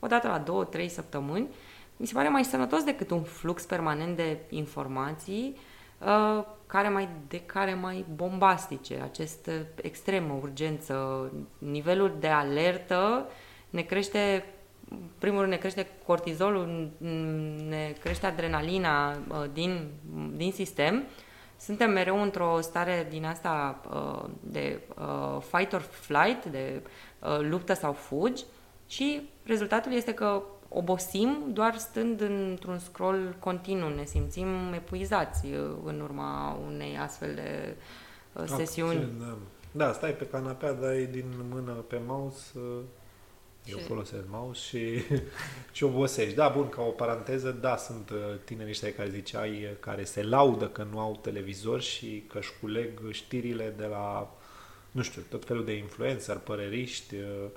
odată 0.00 0.28
la 0.28 0.38
două, 0.38 0.64
trei 0.64 0.88
săptămâni, 0.88 1.48
mi 1.96 2.06
se 2.06 2.14
pare 2.14 2.28
mai 2.28 2.44
sănătos 2.44 2.84
decât 2.84 3.10
un 3.10 3.22
flux 3.22 3.64
permanent 3.64 4.16
de 4.16 4.38
informații 4.48 5.56
uh, 5.98 6.44
care 6.66 6.88
mai, 6.88 7.08
de 7.28 7.40
care 7.40 7.74
mai 7.74 8.04
bombastice, 8.14 9.00
această 9.02 9.66
extremă 9.82 10.38
urgență, 10.42 11.30
nivelul 11.58 12.16
de 12.20 12.28
alertă 12.28 13.28
ne 13.70 13.82
crește 13.82 14.44
primul 15.18 15.38
rând 15.38 15.52
ne 15.52 15.58
crește 15.58 15.86
cortizolul, 16.06 16.90
ne 17.68 17.94
crește 18.00 18.26
adrenalina 18.26 19.10
uh, 19.10 19.44
din, 19.52 19.90
din 20.36 20.52
sistem 20.52 21.04
suntem 21.56 21.90
mereu 21.90 22.22
într-o 22.22 22.58
stare 22.60 23.06
din 23.10 23.24
asta 23.24 23.80
uh, 23.90 24.30
de 24.40 24.80
uh, 24.98 25.42
fight 25.52 25.72
or 25.72 25.80
flight, 25.80 26.44
de 26.44 26.82
uh, 27.18 27.38
luptă 27.40 27.74
sau 27.74 27.92
fugi 27.92 28.44
și 28.86 29.28
rezultatul 29.44 29.92
este 29.92 30.14
că 30.14 30.42
obosim 30.68 31.38
doar 31.52 31.76
stând 31.76 32.20
într-un 32.20 32.78
scroll 32.78 33.36
continuu, 33.38 33.94
ne 33.94 34.04
simțim 34.04 34.46
epuizați 34.74 35.46
uh, 35.46 35.76
în 35.84 36.00
urma 36.00 36.58
unei 36.66 36.98
astfel 36.98 37.34
de 37.34 37.76
uh, 38.32 38.44
sesiuni. 38.46 39.12
Da. 39.18 39.36
da, 39.70 39.92
stai 39.92 40.10
pe 40.10 40.26
canapea, 40.26 40.72
dai 40.72 41.08
din 41.10 41.34
mână 41.50 41.72
pe 41.72 42.00
mouse, 42.06 42.50
uh, 43.66 43.72
eu 43.72 43.78
folosesc 43.78 44.22
mouse 44.28 44.60
și, 44.60 45.02
și 45.72 45.84
obosești. 45.84 46.34
Da, 46.34 46.48
bun, 46.48 46.68
ca 46.68 46.82
o 46.82 46.90
paranteză, 46.90 47.50
da, 47.50 47.76
sunt 47.76 48.10
uh, 48.10 48.18
tineri 48.44 48.70
ăștia 48.70 48.92
care 48.92 49.08
ziceai, 49.08 49.50
uh, 49.50 49.70
care 49.80 50.04
se 50.04 50.22
laudă 50.22 50.68
că 50.68 50.86
nu 50.90 50.98
au 50.98 51.18
televizor 51.22 51.80
și 51.80 52.24
că 52.28 52.38
își 52.38 52.50
culeg 52.60 53.00
știrile 53.10 53.74
de 53.76 53.86
la, 53.86 54.36
nu 54.90 55.02
știu, 55.02 55.22
tot 55.28 55.44
felul 55.44 55.64
de 55.64 55.72
influencer, 55.72 56.36
păreriști 56.36 57.14
uh, 57.14 57.50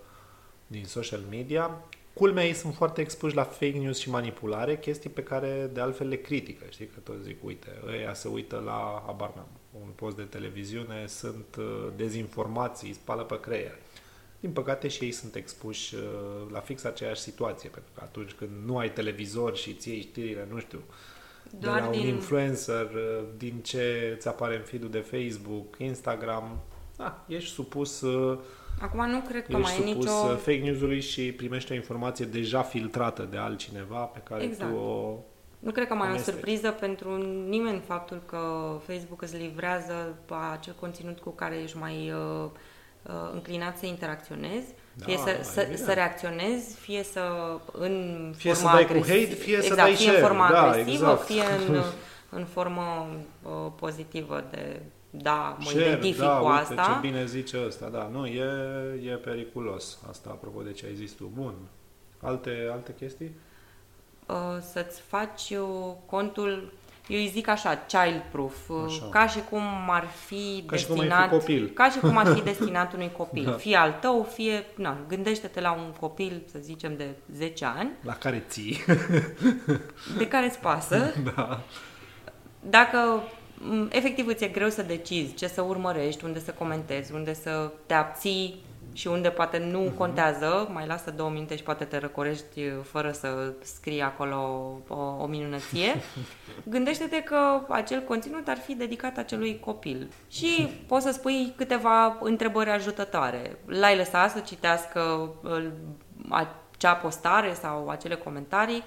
din 0.68 0.86
social 0.86 1.22
media. 1.30 1.84
Culmea 2.14 2.46
ei 2.46 2.54
sunt 2.54 2.76
foarte 2.76 3.02
expuși 3.02 3.36
la 3.36 3.44
fake 3.44 3.78
news 3.78 4.00
și 4.00 4.10
manipulare, 4.10 4.78
chestii 4.78 5.10
pe 5.10 5.24
care 5.24 5.70
de 5.74 5.80
altfel 5.80 6.08
le 6.08 6.16
critică. 6.16 6.66
Știi 6.70 6.88
că 6.88 7.00
tot 7.00 7.16
zic, 7.24 7.44
uite, 7.44 7.68
ăia 7.88 8.14
se 8.14 8.28
uită 8.28 8.62
la, 8.66 9.04
habar 9.06 9.32
un 9.72 9.90
post 9.96 10.16
de 10.16 10.24
televiziune, 10.24 11.08
sunt 11.08 11.58
dezinformații, 11.96 12.94
spală 12.94 13.24
pe 13.24 13.40
creier 13.40 13.78
din 14.40 14.52
păcate 14.52 14.88
și 14.88 15.04
ei 15.04 15.12
sunt 15.12 15.36
expuși 15.36 15.96
uh, 15.96 16.02
la 16.52 16.60
fix 16.60 16.84
aceeași 16.84 17.22
situație, 17.22 17.70
pentru 17.70 17.92
că 17.96 18.02
atunci 18.04 18.32
când 18.32 18.52
nu 18.66 18.78
ai 18.78 18.92
televizor 18.92 19.56
și 19.56 19.74
ți 19.74 19.90
iei 19.90 20.02
știrile, 20.02 20.48
nu 20.52 20.60
știu, 20.60 20.80
Doar 21.60 21.80
de 21.80 21.86
la 21.86 21.92
din... 21.92 22.00
un 22.00 22.08
influencer, 22.08 22.86
uh, 22.94 23.24
din 23.38 23.60
ce 23.62 24.14
îți 24.16 24.28
apare 24.28 24.56
în 24.56 24.62
feed 24.62 24.86
de 24.86 25.00
Facebook, 25.00 25.78
Instagram, 25.78 26.60
da, 26.98 27.26
ești 27.28 27.54
supus 27.54 28.02
uh, 28.02 28.40
Acum 28.82 29.10
nu 29.10 29.20
cred 29.20 29.46
că 29.46 29.58
mai 29.58 29.80
e 29.82 29.84
nicio... 29.84 30.36
fake 30.36 30.62
news-ului 30.64 31.02
și 31.02 31.32
primești 31.32 31.72
o 31.72 31.76
informație 31.76 32.26
deja 32.26 32.62
filtrată 32.62 33.28
de 33.32 33.38
altcineva 33.38 34.00
pe 34.00 34.20
care 34.20 34.44
exact. 34.44 34.72
tu 34.72 34.78
o 34.78 35.20
nu 35.60 35.72
cred 35.72 35.88
că 35.88 35.94
mai 35.94 36.10
e 36.10 36.14
o 36.14 36.18
surpriză 36.18 36.72
pentru 36.72 37.16
nimeni 37.48 37.80
faptul 37.80 38.22
că 38.26 38.40
Facebook 38.86 39.22
îți 39.22 39.38
livrează 39.38 40.18
acel 40.52 40.76
conținut 40.80 41.20
cu 41.20 41.30
care 41.30 41.56
ești 41.56 41.78
mai 41.78 42.12
uh, 42.12 42.50
uh, 43.08 43.30
înclinat 43.34 43.78
să 43.78 43.86
interacționezi, 43.86 44.68
da, 44.94 45.06
fie 45.06 45.18
să, 45.18 45.40
să, 45.42 45.68
să 45.76 45.94
reacționezi, 45.94 46.76
fie 46.76 47.04
să 47.04 47.22
în 47.72 48.34
fie 48.38 48.54
forma 48.54 48.70
să 48.70 48.76
dai 48.76 48.84
agresivă, 48.84 49.16
cu 49.16 49.26
hate, 49.26 49.42
fie 49.44 49.56
exact, 49.56 49.74
să 49.74 49.76
dai 49.76 49.94
fie 49.96 50.06
share. 50.06 50.18
în 50.18 50.26
formă 50.26 50.48
da, 50.52 50.62
agresivă, 50.62 51.12
exact. 51.12 51.26
fie 51.26 51.44
în, 51.68 51.84
în 52.40 52.46
formă 52.46 53.08
uh, 53.44 53.72
pozitivă 53.76 54.44
de 54.52 54.82
da, 55.10 55.58
mă 55.60 55.70
share, 55.70 55.86
identific 55.86 56.22
da, 56.22 56.38
cu 56.38 56.46
uite, 56.46 56.60
asta. 56.60 57.00
ce 57.02 57.08
bine 57.08 57.26
zice 57.26 57.58
ăsta, 57.66 57.88
da, 57.90 58.10
nu, 58.12 58.26
e, 58.26 58.44
e 59.04 59.12
periculos 59.12 60.00
asta, 60.10 60.30
apropo 60.30 60.62
de 60.62 60.72
ce 60.72 60.86
ai 60.86 60.96
zis 60.96 61.12
tu. 61.12 61.32
Bun. 61.34 61.54
Alte, 62.22 62.70
alte 62.72 62.94
chestii? 63.00 63.32
Uh, 64.28 64.58
să-ți 64.72 65.02
faci 65.02 65.50
uh, 65.50 65.94
contul 66.06 66.74
eu 67.08 67.20
îi 67.20 67.30
zic 67.34 67.48
așa, 67.48 67.86
child-proof, 67.88 68.86
așa. 68.86 69.10
ca 69.10 69.28
și 69.28 69.40
cum 69.50 69.64
ar 69.90 70.08
fi 70.26 70.64
ca 70.66 70.76
destinat, 70.76 71.24
și 71.24 71.30
cum 71.30 71.38
copil. 71.38 71.72
ca 71.74 71.90
și 71.90 72.00
cum 72.00 72.18
ar 72.18 72.34
fi 72.34 72.42
destinat 72.52 72.94
unui 72.94 73.12
copil, 73.18 73.44
da. 73.44 73.52
fie 73.52 73.76
al 73.76 73.98
tău, 74.02 74.28
fie, 74.34 74.66
na, 74.76 74.98
gândește-te 75.08 75.62
la 75.62 75.72
un 75.72 75.94
copil, 76.00 76.42
să 76.52 76.60
zicem, 76.62 76.98
de 76.98 77.08
10 77.34 77.66
ani. 77.66 77.90
La 78.02 78.14
care 78.14 78.44
ții. 78.50 78.78
De 80.18 80.28
care 80.28 80.46
îți 80.46 80.60
pasă. 80.60 81.14
Da. 81.36 81.62
Dacă 82.60 83.24
efectiv 83.90 84.28
îți 84.28 84.44
e 84.44 84.48
greu 84.48 84.70
să 84.70 84.82
decizi 84.82 85.34
ce 85.34 85.48
să 85.48 85.62
urmărești, 85.62 86.26
unde 86.26 86.40
să 86.40 86.52
comentezi, 86.52 87.14
unde 87.14 87.34
să 87.34 87.72
te 87.86 87.94
abții 87.94 88.64
și 88.98 89.08
unde 89.08 89.30
poate 89.30 89.58
nu 89.58 89.86
uh-huh. 89.86 89.98
contează, 89.98 90.70
mai 90.74 90.88
lasă 90.88 91.12
două 91.12 91.30
minute 91.30 91.56
și 91.56 91.64
poate 91.64 91.84
te 91.84 91.98
răcorești 91.98 92.70
fără 92.84 93.12
să 93.12 93.54
scrii 93.62 94.02
acolo 94.02 94.36
o, 94.88 94.96
o 94.96 95.26
minunăție, 95.26 95.96
gândește-te 96.76 97.22
că 97.24 97.62
acel 97.70 98.02
conținut 98.02 98.48
ar 98.48 98.58
fi 98.58 98.76
dedicat 98.76 99.18
acelui 99.18 99.60
copil. 99.60 100.12
Și 100.30 100.70
poți 100.88 101.06
să 101.06 101.12
spui 101.12 101.54
câteva 101.56 102.18
întrebări 102.22 102.70
ajutătoare. 102.70 103.60
L-ai 103.66 103.98
lăsat 103.98 104.32
să 104.32 104.40
citească 104.40 105.30
acea 106.30 106.94
postare 106.94 107.54
sau 107.54 107.90
acele 107.90 108.16
comentarii, 108.16 108.84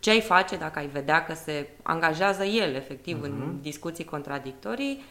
ce 0.00 0.10
ai 0.10 0.20
face 0.20 0.56
dacă 0.56 0.78
ai 0.78 0.86
vedea 0.86 1.24
că 1.24 1.34
se 1.34 1.68
angajează 1.82 2.44
el 2.44 2.74
efectiv 2.74 3.18
uh-huh. 3.20 3.24
în 3.24 3.38
mhm. 3.38 3.62
discuții 3.62 4.04
contradictorii, 4.04 5.02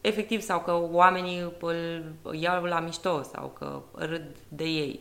efectiv 0.00 0.40
sau 0.40 0.60
că 0.60 0.78
oamenii 0.90 1.52
îl 1.60 2.34
iau 2.34 2.64
la 2.64 2.80
mișto 2.80 3.22
sau 3.22 3.54
că 3.58 3.82
râd 3.92 4.24
de 4.48 4.64
ei. 4.64 5.00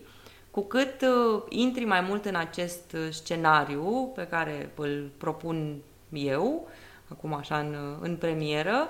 Cu 0.51 0.61
cât 0.61 1.01
uh, 1.01 1.41
intri 1.49 1.85
mai 1.85 2.01
mult 2.01 2.25
în 2.25 2.35
acest 2.35 2.95
scenariu 3.09 4.11
pe 4.15 4.27
care 4.27 4.71
îl 4.75 5.09
propun 5.17 5.75
eu, 6.13 6.67
acum 7.11 7.33
așa 7.33 7.57
în, 7.57 7.75
în 8.01 8.15
premieră, 8.15 8.87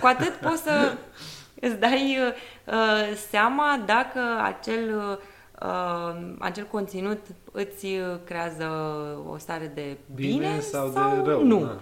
cu 0.00 0.06
atât 0.06 0.32
poți 0.32 0.62
să 0.62 0.92
îți 1.66 1.78
dai 1.78 2.16
uh, 2.66 3.16
seama 3.28 3.82
dacă 3.86 4.20
acel, 4.42 5.18
uh, 5.62 6.34
acel 6.38 6.64
conținut 6.64 7.20
îți 7.52 7.86
creează 8.24 8.66
o 9.28 9.36
stare 9.36 9.72
de 9.74 9.96
bine, 10.14 10.32
bine 10.32 10.60
sau, 10.60 10.90
sau 10.90 11.14
de 11.14 11.30
rău. 11.30 11.44
Nu. 11.44 11.64
Da. 11.64 11.78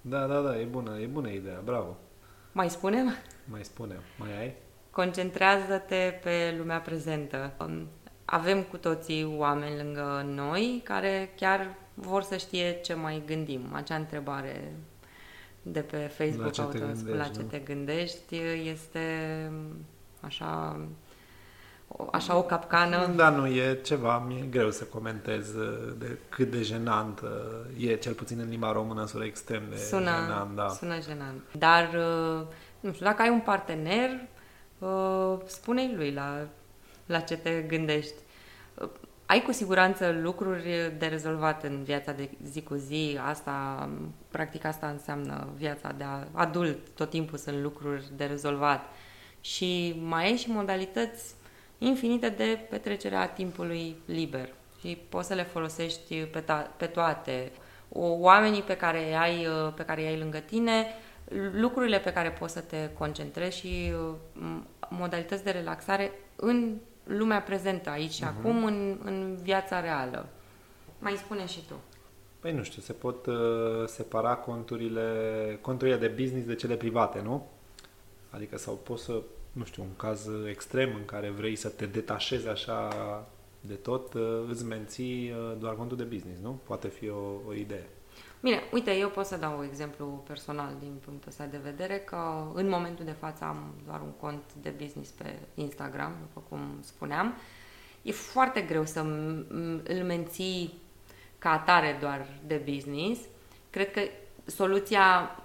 da, 0.00 0.26
da, 0.26 0.40
da, 0.40 0.58
e 0.58 0.64
bună, 0.64 0.98
e 1.00 1.06
bună 1.06 1.28
ideea, 1.28 1.60
bravo. 1.64 1.96
Mai 2.56 2.70
spunem? 2.70 3.14
Mai 3.44 3.64
spunem. 3.64 4.00
Mai 4.18 4.38
ai? 4.38 4.54
Concentrează-te 4.90 6.18
pe 6.22 6.54
lumea 6.58 6.80
prezentă. 6.80 7.52
Um, 7.60 7.88
avem 8.24 8.62
cu 8.62 8.76
toții 8.76 9.24
oameni 9.24 9.76
lângă 9.76 10.26
noi 10.26 10.80
care 10.84 11.32
chiar 11.36 11.74
vor 11.94 12.22
să 12.22 12.36
știe 12.36 12.80
ce 12.80 12.94
mai 12.94 13.22
gândim. 13.26 13.60
Acea 13.72 13.94
întrebare 13.94 14.72
de 15.62 15.80
pe 15.80 15.96
Facebook 15.96 16.44
la 16.44 16.50
ce, 16.50 16.62
te 16.62 16.78
gândești, 16.78 17.16
la 17.16 17.28
ce 17.28 17.40
te 17.40 17.58
gândești 17.58 18.36
este 18.64 19.06
așa 20.20 20.80
așa 22.12 22.36
o 22.36 22.42
capcană. 22.42 23.06
Da, 23.16 23.28
nu, 23.28 23.46
e 23.46 23.80
ceva, 23.84 24.18
mi-e 24.18 24.46
greu 24.50 24.70
să 24.70 24.84
comentez 24.84 25.54
uh, 25.54 25.92
de 25.98 26.18
cât 26.28 26.50
de 26.50 26.62
jenant 26.62 27.20
uh, 27.20 27.88
e, 27.88 27.96
cel 27.96 28.12
puțin 28.12 28.38
în 28.38 28.48
limba 28.48 28.72
română 28.72 29.06
sună 29.06 29.24
extrem 29.24 29.62
de 29.70 29.76
sună, 29.76 30.10
jenant. 30.10 30.56
Da. 30.56 30.68
Sună 30.68 31.00
jenant. 31.00 31.40
Dar, 31.52 31.84
uh, 31.84 32.46
nu 32.80 32.92
știu, 32.92 33.04
dacă 33.04 33.22
ai 33.22 33.30
un 33.30 33.40
partener, 33.40 34.10
spune-i 35.46 35.94
lui 35.96 36.12
la, 36.12 36.46
la 37.06 37.20
ce 37.20 37.36
te 37.36 37.64
gândești 37.68 38.14
ai 39.26 39.42
cu 39.42 39.52
siguranță 39.52 40.18
lucruri 40.22 40.94
de 40.98 41.06
rezolvat 41.06 41.64
în 41.64 41.82
viața 41.82 42.12
de 42.12 42.30
zi 42.44 42.62
cu 42.62 42.74
zi. 42.74 43.18
Asta, 43.28 43.88
practic 44.30 44.64
asta 44.64 44.86
înseamnă 44.86 45.48
viața 45.56 45.92
de 45.96 46.04
adult. 46.32 46.78
Tot 46.94 47.10
timpul 47.10 47.38
sunt 47.38 47.62
lucruri 47.62 48.04
de 48.16 48.24
rezolvat. 48.24 48.84
Și 49.40 50.00
mai 50.04 50.24
ai 50.24 50.36
și 50.36 50.50
modalități 50.50 51.34
infinite 51.78 52.28
de 52.28 52.66
petrecerea 52.70 53.28
timpului 53.28 53.96
liber. 54.04 54.48
Și 54.80 54.98
poți 55.08 55.26
să 55.26 55.34
le 55.34 55.42
folosești 55.42 56.24
pe, 56.24 56.40
ta- 56.40 56.76
pe 56.76 56.86
toate. 56.86 57.52
Oamenii 58.18 58.62
pe 58.62 58.76
care, 58.76 59.14
ai, 59.14 59.46
pe 59.74 59.82
care 59.82 60.00
îi 60.00 60.06
ai 60.06 60.18
lângă 60.18 60.38
tine, 60.38 60.86
lucrurile 61.52 61.98
pe 61.98 62.12
care 62.12 62.30
poți 62.30 62.52
să 62.52 62.60
te 62.60 62.90
concentrezi 62.98 63.58
și 63.58 63.92
modalități 64.88 65.44
de 65.44 65.50
relaxare 65.50 66.12
în 66.36 66.76
lumea 67.04 67.40
prezentă 67.40 67.90
aici 67.90 68.12
și 68.12 68.22
uh-huh. 68.22 68.36
acum 68.38 68.64
în, 68.64 68.98
în 69.04 69.38
viața 69.42 69.80
reală. 69.80 70.28
Mai 70.98 71.12
spune 71.12 71.46
și 71.46 71.60
tu. 71.68 71.74
Păi 72.40 72.52
nu 72.52 72.62
știu, 72.62 72.82
se 72.82 72.92
pot 72.92 73.26
uh, 73.26 73.34
separa 73.86 74.34
conturile, 74.34 75.58
conturile 75.60 75.96
de 75.96 76.06
business 76.06 76.46
de 76.46 76.54
cele 76.54 76.74
private, 76.74 77.20
nu? 77.22 77.48
Adică 78.30 78.58
sau 78.58 78.74
poți 78.74 79.04
să, 79.04 79.22
nu 79.56 79.64
știu, 79.64 79.82
un 79.82 79.96
caz 79.96 80.28
extrem 80.48 80.94
în 80.94 81.04
care 81.04 81.30
vrei 81.30 81.56
să 81.56 81.68
te 81.68 81.86
detașezi 81.86 82.48
așa 82.48 82.88
de 83.60 83.74
tot, 83.74 84.14
uh, 84.14 84.22
îți 84.48 84.64
menții 84.64 85.30
uh, 85.30 85.58
doar 85.58 85.74
contul 85.74 85.96
de 85.96 86.02
business, 86.02 86.40
nu? 86.40 86.60
Poate 86.62 86.88
fi 86.88 87.08
o, 87.08 87.40
o 87.48 87.52
idee. 87.54 87.86
Bine, 88.40 88.62
uite, 88.72 88.96
eu 88.96 89.08
pot 89.08 89.24
să 89.24 89.36
dau 89.36 89.58
un 89.58 89.64
exemplu 89.64 90.24
personal 90.26 90.76
din 90.80 90.92
punctul 91.04 91.28
ăsta 91.28 91.44
de 91.44 91.60
vedere, 91.62 91.98
că 91.98 92.50
în 92.54 92.68
momentul 92.68 93.04
de 93.04 93.16
față 93.20 93.44
am 93.44 93.74
doar 93.86 94.00
un 94.00 94.12
cont 94.20 94.42
de 94.62 94.68
business 94.68 95.10
pe 95.10 95.38
Instagram, 95.54 96.12
după 96.20 96.46
cum 96.48 96.60
spuneam. 96.80 97.34
E 98.02 98.12
foarte 98.12 98.60
greu 98.60 98.84
să 98.84 99.00
îl 99.84 100.04
menții 100.04 100.72
ca 101.38 101.50
atare 101.50 101.96
doar 102.00 102.26
de 102.46 102.62
business. 102.72 103.20
Cred 103.70 103.90
că 103.90 104.00
soluția 104.46 105.36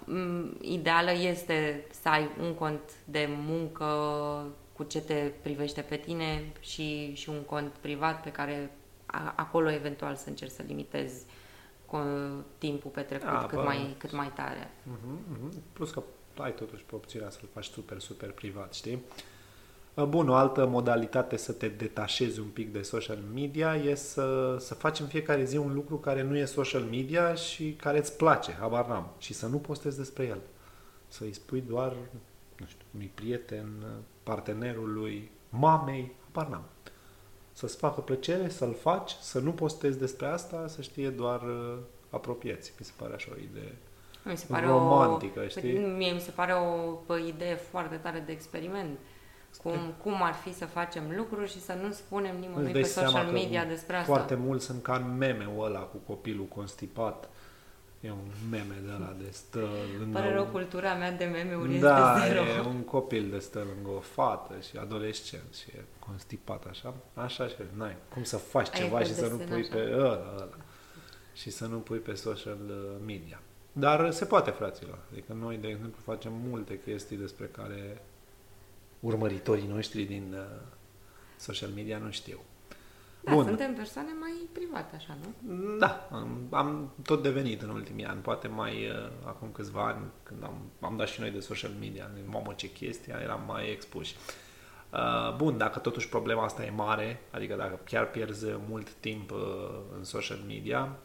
ideală 0.61 1.11
este 1.11 1.85
să 2.01 2.09
ai 2.09 2.29
un 2.41 2.53
cont 2.53 2.81
de 3.05 3.29
muncă 3.29 3.85
cu 4.73 4.83
ce 4.83 5.01
te 5.01 5.31
privește 5.41 5.81
pe 5.81 5.95
tine 5.95 6.51
și, 6.59 7.13
și 7.13 7.29
un 7.29 7.41
cont 7.41 7.71
privat 7.71 8.21
pe 8.23 8.31
care 8.31 8.71
acolo 9.35 9.71
eventual 9.71 10.15
să 10.15 10.29
încerci 10.29 10.51
să 10.51 10.63
limitezi 10.67 11.25
timpul 12.57 12.91
petrecut 12.91 13.27
A, 13.27 13.45
cât, 13.45 13.63
mai, 13.63 13.95
cât 13.97 14.11
mai 14.11 14.31
tare. 14.35 14.69
Uh-huh, 14.69 15.35
uh-huh. 15.35 15.57
Plus 15.73 15.91
că 15.91 16.03
ai 16.37 16.53
totuși 16.53 16.83
pe 16.83 16.95
opțiunea 16.95 17.29
să-l 17.29 17.49
faci 17.53 17.65
super, 17.65 17.99
super 17.99 18.31
privat, 18.31 18.73
știi? 18.73 19.03
Bun, 19.95 20.29
o 20.29 20.33
altă 20.33 20.65
modalitate 20.65 21.37
să 21.37 21.51
te 21.51 21.67
detașezi 21.67 22.39
un 22.39 22.47
pic 22.47 22.73
de 22.73 22.81
social 22.81 23.19
media 23.33 23.75
e 23.75 23.95
să, 23.95 24.57
să 24.59 24.73
faci 24.73 24.99
în 24.99 25.07
fiecare 25.07 25.43
zi 25.43 25.57
un 25.57 25.73
lucru 25.73 25.97
care 25.97 26.21
nu 26.21 26.37
e 26.37 26.45
social 26.45 26.81
media 26.81 27.33
și 27.33 27.71
care 27.71 27.97
îți 27.97 28.17
place, 28.17 28.51
habar 28.59 28.87
n-am, 28.87 29.07
și 29.17 29.33
să 29.33 29.47
nu 29.47 29.57
postezi 29.57 29.97
despre 29.97 30.25
el. 30.25 30.39
Să 31.07 31.23
îi 31.23 31.33
spui 31.33 31.63
doar, 31.67 31.93
nu 32.57 32.65
știu, 32.65 32.85
unui 32.93 33.11
prieten, 33.13 33.67
partenerului, 34.23 35.31
mamei, 35.49 36.15
habar 36.25 36.51
n-am 36.51 36.63
să-ți 37.53 37.77
facă 37.77 38.01
plăcere, 38.01 38.49
să-l 38.49 38.73
faci, 38.73 39.11
să 39.11 39.39
nu 39.39 39.51
postezi 39.51 39.99
despre 39.99 40.25
asta, 40.25 40.67
să 40.67 40.81
știe 40.81 41.09
doar 41.09 41.41
uh, 41.41 41.77
apropiați. 42.09 42.73
Mi 42.79 42.85
se 42.85 42.91
pare 42.97 43.13
așa 43.13 43.31
o 43.31 43.39
idee 43.41 43.77
mi 44.23 44.37
se 44.37 44.45
pare 44.49 44.65
romantică, 44.65 45.41
o, 45.45 45.47
știi? 45.47 45.77
Mie 45.77 46.11
mi 46.11 46.19
se 46.19 46.31
pare 46.31 46.53
o, 46.53 47.13
o 47.13 47.17
idee 47.17 47.55
foarte 47.55 47.95
tare 47.95 48.23
de 48.25 48.31
experiment. 48.31 48.99
Cum, 49.57 49.93
cum 50.03 50.23
ar 50.23 50.33
fi 50.33 50.53
să 50.53 50.65
facem 50.65 51.03
lucruri 51.15 51.49
și 51.49 51.61
să 51.61 51.73
nu 51.73 51.91
spunem 51.91 52.39
nimănui 52.39 52.71
pe 52.71 52.83
social 52.83 53.25
media 53.25 53.65
despre 53.65 53.95
asta. 53.95 54.13
Foarte 54.13 54.35
mult 54.35 54.61
sunt 54.61 54.83
ca 54.83 54.95
în 54.95 55.17
meme-ul 55.17 55.65
ăla 55.65 55.79
cu 55.79 55.97
copilul 55.97 56.45
constipat 56.45 57.29
E 58.01 58.11
un 58.11 58.31
meme 58.49 58.75
de 58.85 58.91
la 58.99 59.15
de 59.17 59.29
stă 59.31 59.67
lângă... 59.99 60.19
Pare 60.19 60.33
rău, 60.33 60.45
cultura 60.45 60.93
mea 60.93 61.11
de 61.11 61.25
meme-uri 61.25 61.77
da, 61.77 62.15
este 62.15 62.27
zero. 62.27 62.41
e 62.41 62.59
un 62.67 62.81
copil 62.81 63.29
de 63.29 63.39
stă 63.39 63.59
lângă 63.75 63.89
o 63.89 63.99
fată 63.99 64.53
și 64.69 64.77
adolescent 64.77 65.53
și 65.53 65.69
e 65.69 65.83
constipat 65.99 66.65
așa. 66.69 66.93
Așa 67.13 67.47
și 67.47 67.55
n-ai 67.73 67.95
cum 68.13 68.23
să 68.23 68.37
faci 68.37 68.67
Ai 68.73 68.81
ceva 68.81 69.03
și 69.03 69.13
să 69.13 69.27
nu 69.27 69.35
pui 69.35 69.59
așa. 69.59 69.75
pe 69.75 69.91
ăla, 69.93 70.33
ăla. 70.35 70.49
Și 71.33 71.49
să 71.49 71.65
nu 71.65 71.77
pui 71.77 71.97
pe 71.97 72.13
social 72.13 72.59
uh, 72.67 73.05
media. 73.05 73.41
Dar 73.71 74.11
se 74.11 74.25
poate, 74.25 74.49
fraților. 74.49 74.99
Adică 75.11 75.33
noi, 75.33 75.57
de 75.57 75.67
exemplu, 75.67 75.99
facem 76.03 76.33
multe 76.49 76.79
chestii 76.79 77.17
despre 77.17 77.45
care 77.45 78.01
urmăritorii 79.01 79.67
noștri 79.67 80.03
din 80.03 80.35
uh, 80.37 80.61
social 81.37 81.69
media 81.75 81.97
nu 81.97 82.11
știu. 82.11 82.39
Da, 83.23 83.33
Bun. 83.33 83.45
suntem 83.45 83.73
persoane 83.73 84.09
mai 84.19 84.31
private, 84.51 84.95
așa, 84.95 85.17
nu? 85.21 85.77
Da, 85.77 86.07
am, 86.11 86.47
am 86.49 86.93
tot 87.03 87.21
devenit 87.21 87.61
în 87.61 87.69
ultimii 87.69 88.05
ani, 88.05 88.21
poate 88.21 88.47
mai 88.47 88.71
uh, 88.71 89.09
acum 89.25 89.49
câțiva 89.51 89.85
ani, 89.87 90.05
când 90.23 90.43
am, 90.43 90.55
am 90.79 90.97
dat 90.97 91.07
și 91.07 91.19
noi 91.19 91.31
de 91.31 91.39
social 91.39 91.71
media, 91.79 92.09
mamă 92.25 92.53
ce 92.55 92.71
chestia, 92.71 93.19
eram 93.23 93.43
mai 93.47 93.71
expuși. 93.71 94.15
Uh, 94.93 95.35
bun, 95.35 95.57
dacă 95.57 95.79
totuși 95.79 96.09
problema 96.09 96.43
asta 96.43 96.63
e 96.65 96.69
mare, 96.69 97.21
adică 97.31 97.55
dacă 97.55 97.79
chiar 97.83 98.09
pierzi 98.09 98.45
mult 98.69 98.93
timp 98.93 99.31
uh, 99.31 99.39
în 99.97 100.03
social 100.03 100.39
media, 100.47 100.97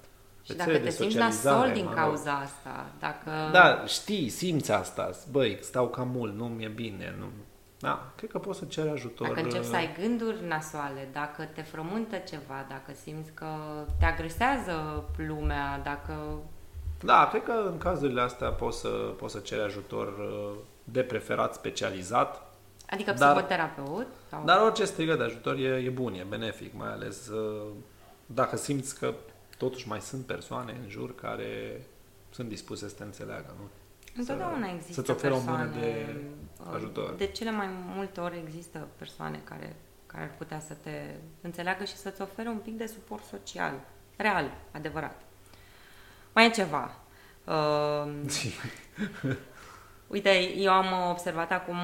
și 0.42 0.56
dacă 0.56 0.78
te 0.78 0.90
simți 0.90 1.16
nasol 1.16 1.70
din 1.72 1.88
cauza 1.94 2.32
asta, 2.32 2.92
dacă... 2.98 3.30
Da, 3.52 3.84
știi, 3.86 4.28
simți 4.28 4.72
asta, 4.72 5.10
băi, 5.30 5.58
stau 5.60 5.88
cam 5.88 6.08
mult, 6.08 6.34
nu 6.34 6.46
mi-e 6.46 6.68
bine, 6.68 7.14
nu, 7.18 7.26
da, 7.78 8.12
cred 8.16 8.30
că 8.30 8.38
poți 8.38 8.58
să 8.58 8.64
ceri 8.64 8.88
ajutor. 8.88 9.28
Dacă 9.28 9.40
începi 9.40 9.64
să 9.64 9.70
uh, 9.70 9.76
ai 9.76 9.96
gânduri 10.00 10.46
nasoale, 10.46 11.08
dacă 11.12 11.48
te 11.54 11.62
frământă 11.62 12.16
ceva, 12.16 12.66
dacă 12.68 12.92
simți 13.02 13.32
că 13.32 13.46
te 13.98 14.04
agresează 14.04 15.04
lumea, 15.16 15.80
dacă... 15.84 16.38
Da, 17.00 17.28
cred 17.28 17.42
că 17.42 17.52
în 17.70 17.78
cazurile 17.78 18.20
astea 18.20 18.50
poți 18.50 18.80
să, 18.80 18.88
poți 18.88 19.32
să 19.32 19.38
ceri 19.38 19.60
ajutor 19.60 20.06
uh, 20.06 20.58
de 20.84 21.02
preferat 21.02 21.54
specializat. 21.54 22.54
Adică 22.90 23.12
psihoterapeut? 23.12 24.06
Sau... 24.30 24.44
Dar 24.44 24.60
orice 24.60 24.84
strigă 24.84 25.14
de 25.14 25.22
ajutor 25.22 25.56
e, 25.56 25.68
e 25.68 25.90
bun, 25.90 26.14
e 26.14 26.26
benefic, 26.28 26.74
mai 26.74 26.92
ales 26.92 27.28
uh, 27.28 27.66
dacă 28.26 28.56
simți 28.56 28.98
că 28.98 29.14
totuși 29.58 29.88
mai 29.88 30.00
sunt 30.00 30.26
persoane 30.26 30.76
în 30.82 30.88
jur 30.88 31.14
care 31.14 31.82
sunt 32.30 32.48
dispuse 32.48 32.88
să 32.88 32.94
te 32.94 33.02
înțeleagă, 33.02 33.54
nu? 33.58 33.68
Întotdeauna 34.16 34.70
există 34.70 34.92
Să-ți 34.92 35.10
oferă 35.10 35.34
o 35.34 35.40
mână 35.40 35.64
de 35.64 36.16
ajutor. 36.74 37.14
De 37.14 37.26
cele 37.26 37.50
mai 37.50 37.68
multe 37.94 38.20
ori 38.20 38.42
există 38.46 38.88
persoane 38.96 39.40
care, 39.44 39.76
care 40.06 40.22
ar 40.22 40.30
putea 40.38 40.60
să 40.60 40.74
te 40.82 41.14
înțeleagă 41.40 41.84
și 41.84 41.96
să-ți 41.96 42.20
ofere 42.20 42.48
un 42.48 42.58
pic 42.58 42.76
de 42.76 42.86
suport 42.86 43.24
social. 43.24 43.74
Real, 44.16 44.50
adevărat. 44.70 45.20
Mai 46.32 46.46
e 46.46 46.50
ceva. 46.50 46.90
Uh, 47.46 48.10
Uite, 50.06 50.54
eu 50.56 50.72
am 50.72 51.10
observat 51.10 51.52
acum, 51.52 51.76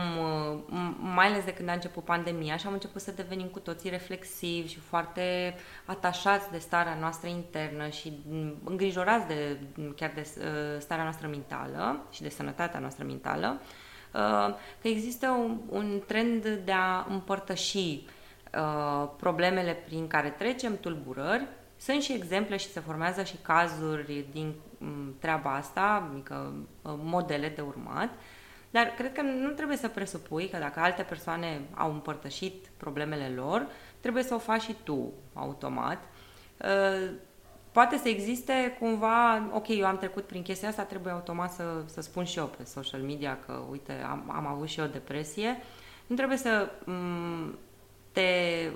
mai 1.00 1.26
ales 1.26 1.44
de 1.44 1.54
când 1.54 1.68
a 1.68 1.72
început 1.72 2.04
pandemia, 2.04 2.56
și 2.56 2.66
am 2.66 2.72
început 2.72 3.00
să 3.00 3.10
devenim 3.10 3.46
cu 3.46 3.58
toții 3.58 3.90
reflexivi 3.90 4.68
și 4.68 4.78
foarte 4.78 5.54
atașați 5.84 6.50
de 6.50 6.58
starea 6.58 6.96
noastră 7.00 7.28
internă 7.28 7.88
și 7.88 8.12
îngrijorați 8.64 9.26
de 9.26 9.58
chiar 9.96 10.12
de 10.14 10.26
uh, 10.38 10.44
starea 10.80 11.04
noastră 11.04 11.26
mentală 11.26 12.06
și 12.10 12.22
de 12.22 12.28
sănătatea 12.28 12.80
noastră 12.80 13.04
mentală. 13.04 13.60
că 14.80 14.88
există 14.88 15.28
un, 15.28 15.58
un 15.68 16.02
trend 16.06 16.48
de 16.48 16.72
a 16.72 17.06
împărtăși 17.08 18.06
problemele 19.16 19.72
prin 19.72 20.06
care 20.06 20.28
trecem, 20.28 20.78
tulburări, 20.80 21.46
sunt 21.76 22.02
și 22.02 22.12
exemple 22.12 22.56
și 22.56 22.70
se 22.70 22.80
formează 22.80 23.22
și 23.22 23.36
cazuri 23.42 24.24
din 24.32 24.46
mm, 24.46 24.71
treaba 25.18 25.54
asta, 25.54 26.08
adică 26.12 26.52
modele 26.82 27.48
de 27.48 27.60
urmat, 27.60 28.10
dar 28.70 28.86
cred 28.86 29.12
că 29.12 29.22
nu 29.22 29.50
trebuie 29.50 29.76
să 29.76 29.88
presupui 29.88 30.48
că 30.48 30.58
dacă 30.58 30.80
alte 30.80 31.02
persoane 31.02 31.60
au 31.74 31.92
împărtășit 31.92 32.66
problemele 32.76 33.32
lor, 33.36 33.66
trebuie 34.00 34.22
să 34.22 34.34
o 34.34 34.38
faci 34.38 34.62
și 34.62 34.76
tu 34.82 35.12
automat. 35.34 35.98
Uh, 36.56 37.10
poate 37.72 37.96
să 37.96 38.08
existe 38.08 38.76
cumva, 38.78 39.48
ok, 39.52 39.68
eu 39.68 39.86
am 39.86 39.98
trecut 39.98 40.24
prin 40.24 40.42
chestia 40.42 40.68
asta, 40.68 40.82
trebuie 40.82 41.12
automat 41.12 41.52
să, 41.52 41.82
să 41.86 42.00
spun 42.00 42.24
și 42.24 42.38
eu 42.38 42.46
pe 42.46 42.64
social 42.64 43.00
media 43.00 43.38
că, 43.46 43.60
uite, 43.70 43.92
am, 44.10 44.32
am 44.34 44.46
avut 44.46 44.68
și 44.68 44.80
eu 44.80 44.86
depresie. 44.86 45.56
Nu 46.06 46.16
trebuie 46.16 46.38
să 46.38 46.70
m- 46.82 47.54
te 48.12 48.22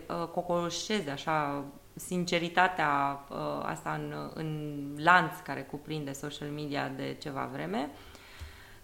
uh, 0.09 0.29
cocoșezi 0.29 1.09
așa 1.09 1.65
sinceritatea 1.97 3.25
uh, 3.29 3.37
asta 3.63 3.93
în, 3.93 4.31
în 4.35 4.81
lanț 4.99 5.39
care 5.45 5.63
cuprinde 5.63 6.13
social 6.13 6.49
media 6.49 6.89
de 6.89 7.17
ceva 7.21 7.49
vreme, 7.53 7.91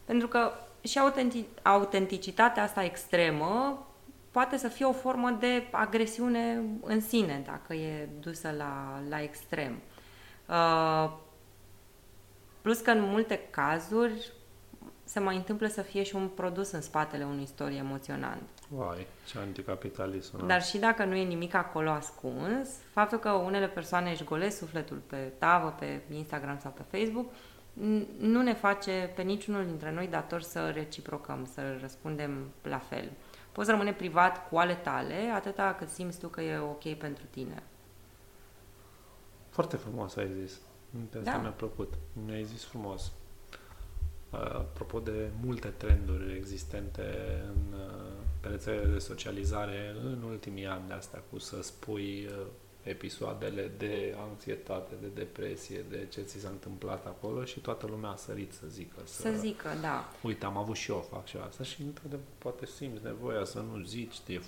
pentru 0.04 0.28
că 0.28 0.52
și 0.80 0.98
autentic- 0.98 1.62
autenticitatea 1.62 2.62
asta 2.62 2.84
extremă 2.84 3.86
poate 4.30 4.56
să 4.56 4.68
fie 4.68 4.84
o 4.84 4.92
formă 4.92 5.30
de 5.30 5.66
agresiune 5.70 6.62
în 6.82 7.00
sine, 7.00 7.42
dacă 7.46 7.74
e 7.74 8.08
dusă 8.20 8.54
la, 8.56 9.02
la 9.08 9.22
extrem. 9.22 9.80
Uh, 10.48 11.12
plus 12.62 12.80
că 12.80 12.90
în 12.90 13.00
multe 13.00 13.40
cazuri 13.50 14.32
se 15.04 15.20
mai 15.20 15.36
întâmplă 15.36 15.66
să 15.66 15.82
fie 15.82 16.02
și 16.02 16.14
un 16.14 16.28
produs 16.28 16.70
în 16.70 16.80
spatele 16.80 17.24
unui 17.24 17.42
istorie 17.42 17.76
emoționant. 17.76 18.48
Vai, 18.74 19.06
ce 19.26 19.38
anticapitalism. 19.38 20.46
Dar 20.46 20.62
și 20.62 20.78
dacă 20.78 21.04
nu 21.04 21.14
e 21.14 21.24
nimic 21.24 21.54
acolo 21.54 21.90
ascuns, 21.90 22.68
faptul 22.92 23.18
că 23.18 23.30
unele 23.30 23.68
persoane 23.68 24.10
își 24.10 24.24
golesc 24.24 24.58
sufletul 24.58 25.02
pe 25.06 25.32
tavă, 25.38 25.74
pe 25.78 26.00
Instagram 26.10 26.58
sau 26.58 26.70
pe 26.70 26.96
Facebook, 26.96 27.32
nu 28.18 28.42
ne 28.42 28.54
face 28.54 29.12
pe 29.14 29.22
niciunul 29.22 29.66
dintre 29.66 29.92
noi 29.92 30.06
dator 30.06 30.42
să 30.42 30.70
reciprocăm, 30.70 31.48
să 31.52 31.60
răspundem 31.80 32.50
la 32.62 32.78
fel. 32.78 33.10
Poți 33.52 33.70
rămâne 33.70 33.92
privat 33.92 34.48
cu 34.48 34.56
ale 34.56 34.74
tale, 34.74 35.30
atâta 35.34 35.74
cât 35.78 35.88
simți 35.88 36.18
tu 36.18 36.28
că 36.28 36.40
e 36.40 36.58
ok 36.58 36.94
pentru 36.94 37.24
tine. 37.30 37.62
Foarte 39.48 39.76
frumos 39.76 40.16
ai 40.16 40.30
zis. 40.40 40.60
Asta 41.18 41.30
da. 41.30 41.36
mi-a 41.36 41.50
plăcut. 41.50 41.94
Mi-ai 42.26 42.44
zis 42.44 42.64
frumos. 42.64 43.12
Apropo 44.30 44.98
de 44.98 45.30
multe 45.44 45.68
trenduri 45.68 46.36
existente 46.36 47.02
în, 47.48 47.80
pe 48.42 48.48
rețelele 48.48 48.92
de 48.92 48.98
socializare 48.98 49.94
în 50.04 50.22
ultimii 50.22 50.66
ani 50.66 50.82
de 50.86 50.92
asta 50.92 51.22
cu 51.30 51.38
să 51.38 51.62
spui 51.62 52.28
episoadele 52.82 53.70
de 53.78 54.14
anxietate, 54.30 54.94
de 55.00 55.06
depresie, 55.14 55.84
de 55.88 56.06
ce 56.10 56.20
ți 56.20 56.40
s-a 56.40 56.48
întâmplat 56.48 57.06
acolo 57.06 57.44
și 57.44 57.60
toată 57.60 57.86
lumea 57.90 58.10
a 58.10 58.16
sărit 58.16 58.52
să 58.52 58.66
zică. 58.68 58.96
Să, 59.04 59.20
să 59.20 59.30
zică, 59.38 59.68
da. 59.80 60.08
Uite, 60.22 60.44
am 60.44 60.56
avut 60.56 60.76
și 60.76 60.90
eu, 60.90 61.06
fac 61.10 61.26
și 61.26 61.36
asta 61.48 61.64
și 61.64 61.82
într-adevăr 61.82 62.24
poate 62.38 62.66
simți 62.66 63.02
nevoia 63.04 63.44
să 63.44 63.58
nu 63.72 63.82
zici, 63.82 64.16
e 64.26 64.40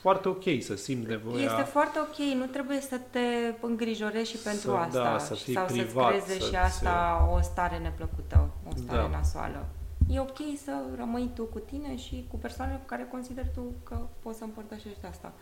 foarte 0.00 0.28
ok 0.28 0.44
să 0.60 0.76
simți 0.76 1.08
nevoia. 1.08 1.44
Este 1.44 1.62
foarte 1.62 1.98
ok, 1.98 2.16
nu 2.16 2.46
trebuie 2.46 2.80
să 2.80 3.00
te 3.10 3.54
îngrijorezi 3.60 4.30
și 4.30 4.36
pentru 4.36 4.70
să, 4.70 4.76
asta. 4.76 5.02
Da, 5.02 5.18
să 5.18 5.34
fii 5.34 5.54
sau 5.54 5.66
privat, 5.66 6.12
să-ți 6.12 6.24
creeze 6.24 6.40
să 6.40 6.48
și 6.48 6.56
asta 6.56 7.28
o 7.36 7.40
stare 7.40 7.78
neplăcută, 7.78 8.50
o 8.68 8.76
stare 8.76 9.00
da. 9.00 9.08
nasoală. 9.08 9.66
E 10.08 10.20
ok 10.20 10.38
să 10.64 10.72
rămâi 10.96 11.30
tu 11.34 11.44
cu 11.44 11.58
tine 11.58 11.96
și 11.96 12.26
cu 12.30 12.36
persoanele 12.36 12.78
cu 12.78 12.86
care 12.86 13.08
consideri 13.10 13.50
tu 13.54 13.74
că 13.84 13.98
poți 14.22 14.38
să 14.38 14.44
împărtășești 14.44 15.06
asta. 15.06 15.32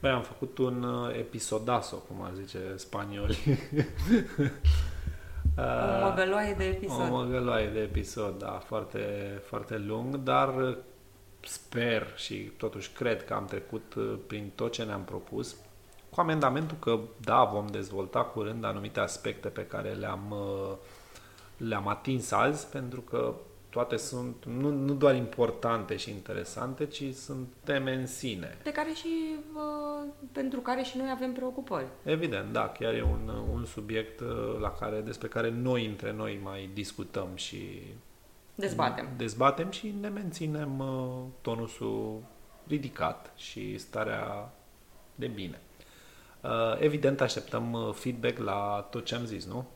Băi, 0.00 0.10
am 0.10 0.22
făcut 0.22 0.58
un 0.58 0.82
uh, 0.82 1.14
episodaso, 1.16 1.96
cum 1.96 2.22
ar 2.22 2.32
zice 2.34 2.58
spanioli. 2.76 3.38
o 5.56 6.06
măgăloaie 6.08 6.54
de 6.54 6.64
episod. 6.64 7.10
O 7.10 7.16
măgăloaie 7.16 7.68
de 7.68 7.80
episod, 7.80 8.38
da, 8.38 8.62
foarte, 8.66 9.00
foarte 9.44 9.78
lung, 9.78 10.16
dar 10.16 10.78
sper 11.40 12.12
și 12.16 12.34
totuși 12.34 12.90
cred 12.92 13.24
că 13.24 13.34
am 13.34 13.44
trecut 13.44 13.94
uh, 13.94 14.18
prin 14.26 14.50
tot 14.54 14.72
ce 14.72 14.82
ne-am 14.82 15.04
propus, 15.04 15.56
cu 16.10 16.20
amendamentul 16.20 16.76
că, 16.80 16.98
da, 17.20 17.44
vom 17.44 17.66
dezvolta 17.66 18.20
curând 18.20 18.64
anumite 18.64 19.00
aspecte 19.00 19.48
pe 19.48 19.66
care 19.66 19.90
le-am, 19.90 20.30
uh, 20.30 20.76
le-am 21.56 21.88
atins 21.88 22.30
azi, 22.30 22.66
pentru 22.66 23.00
că 23.00 23.34
toate 23.70 23.96
sunt 23.96 24.44
nu, 24.44 24.70
nu 24.70 24.94
doar 24.94 25.14
importante 25.14 25.96
și 25.96 26.10
interesante, 26.10 26.86
ci 26.86 27.14
sunt 27.14 27.48
teme 27.64 27.94
în 27.94 28.06
sine. 28.06 28.58
De 28.62 28.72
care 28.72 28.92
și, 28.92 29.36
uh, 29.54 30.08
pentru 30.32 30.60
care 30.60 30.82
și 30.82 30.96
noi 30.96 31.08
avem 31.10 31.32
preocupări. 31.32 31.86
Evident, 32.02 32.52
da, 32.52 32.68
chiar 32.68 32.94
e 32.94 33.02
un, 33.02 33.30
un 33.52 33.64
subiect 33.64 34.20
uh, 34.20 34.58
la 34.60 34.70
care, 34.70 35.00
despre 35.00 35.28
care 35.28 35.50
noi 35.50 35.86
între 35.86 36.12
noi 36.12 36.40
mai 36.42 36.70
discutăm 36.74 37.28
și 37.34 37.82
dezbatem. 38.54 39.08
Dezbatem 39.16 39.70
și 39.70 39.94
ne 40.00 40.08
menținem 40.08 40.78
uh, 40.78 41.22
tonusul 41.40 42.22
ridicat 42.66 43.32
și 43.36 43.78
starea 43.78 44.52
de 45.14 45.26
bine. 45.26 45.60
Uh, 46.40 46.80
evident, 46.80 47.20
așteptăm 47.20 47.72
uh, 47.72 47.94
feedback 47.94 48.38
la 48.38 48.88
tot 48.90 49.04
ce 49.04 49.14
am 49.14 49.24
zis, 49.24 49.46
nu? 49.46 49.66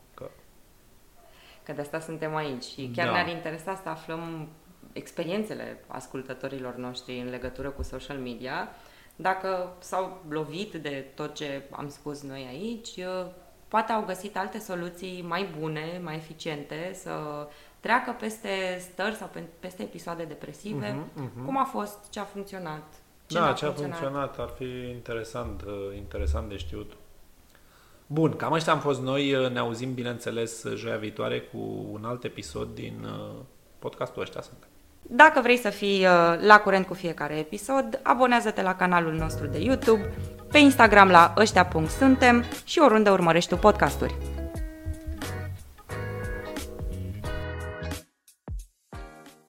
Că 1.63 1.71
de 1.71 1.81
asta 1.81 1.99
suntem 1.99 2.35
aici 2.35 2.63
și 2.63 2.91
chiar 2.95 3.05
da. 3.05 3.11
ne-ar 3.11 3.27
interesa 3.27 3.79
să 3.83 3.89
aflăm 3.89 4.47
experiențele 4.93 5.83
ascultătorilor 5.87 6.75
noștri 6.75 7.19
în 7.19 7.29
legătură 7.29 7.69
cu 7.69 7.83
social 7.83 8.17
media, 8.17 8.69
dacă 9.15 9.73
s-au 9.79 10.21
lovit 10.29 10.73
de 10.73 11.05
tot 11.15 11.33
ce 11.33 11.63
am 11.71 11.89
spus 11.89 12.21
noi 12.21 12.45
aici, 12.49 12.99
poate 13.67 13.91
au 13.91 14.03
găsit 14.05 14.37
alte 14.37 14.59
soluții 14.59 15.25
mai 15.27 15.47
bune, 15.59 16.01
mai 16.03 16.15
eficiente, 16.15 16.91
să 16.93 17.11
treacă 17.79 18.15
peste 18.19 18.77
stări 18.79 19.15
sau 19.15 19.29
peste 19.59 19.83
episoade 19.83 20.23
depresive. 20.23 20.91
Uh-huh, 20.91 21.23
uh-huh. 21.23 21.45
Cum 21.45 21.57
a 21.57 21.63
fost, 21.63 22.09
ce 22.09 22.19
a 22.19 22.23
funcționat? 22.23 22.83
Ce 23.27 23.39
da, 23.39 23.53
ce 23.53 23.65
a 23.65 23.67
funcționat? 23.67 23.97
funcționat 23.97 24.39
ar 24.39 24.49
fi 24.57 24.89
interesant, 24.89 25.61
uh, 25.61 25.95
interesant 25.95 26.49
de 26.49 26.57
știut. 26.57 26.91
Bun, 28.07 28.35
cam 28.35 28.53
ăștia 28.53 28.73
am 28.73 28.79
fost 28.79 29.01
noi. 29.01 29.49
Ne 29.53 29.59
auzim, 29.59 29.93
bineînțeles, 29.93 30.65
joia 30.75 30.97
viitoare 30.97 31.39
cu 31.39 31.87
un 31.91 32.05
alt 32.05 32.23
episod 32.23 32.67
din 32.73 32.93
uh, 33.05 33.41
podcastul 33.79 34.21
ăștia 34.21 34.41
sunt. 34.41 34.57
Dacă 35.01 35.41
vrei 35.41 35.57
să 35.57 35.69
fii 35.69 36.05
uh, 36.05 36.39
la 36.41 36.59
curent 36.59 36.85
cu 36.85 36.93
fiecare 36.93 37.37
episod, 37.37 37.99
abonează-te 38.03 38.61
la 38.61 38.75
canalul 38.75 39.13
nostru 39.13 39.47
de 39.47 39.59
YouTube, 39.59 40.13
pe 40.51 40.57
Instagram 40.57 41.09
la 41.09 41.33
ăștia.suntem 41.37 42.43
și 42.65 42.79
oriunde 42.79 43.09
urmărești 43.09 43.49
tu 43.49 43.55
podcasturi. 43.55 44.15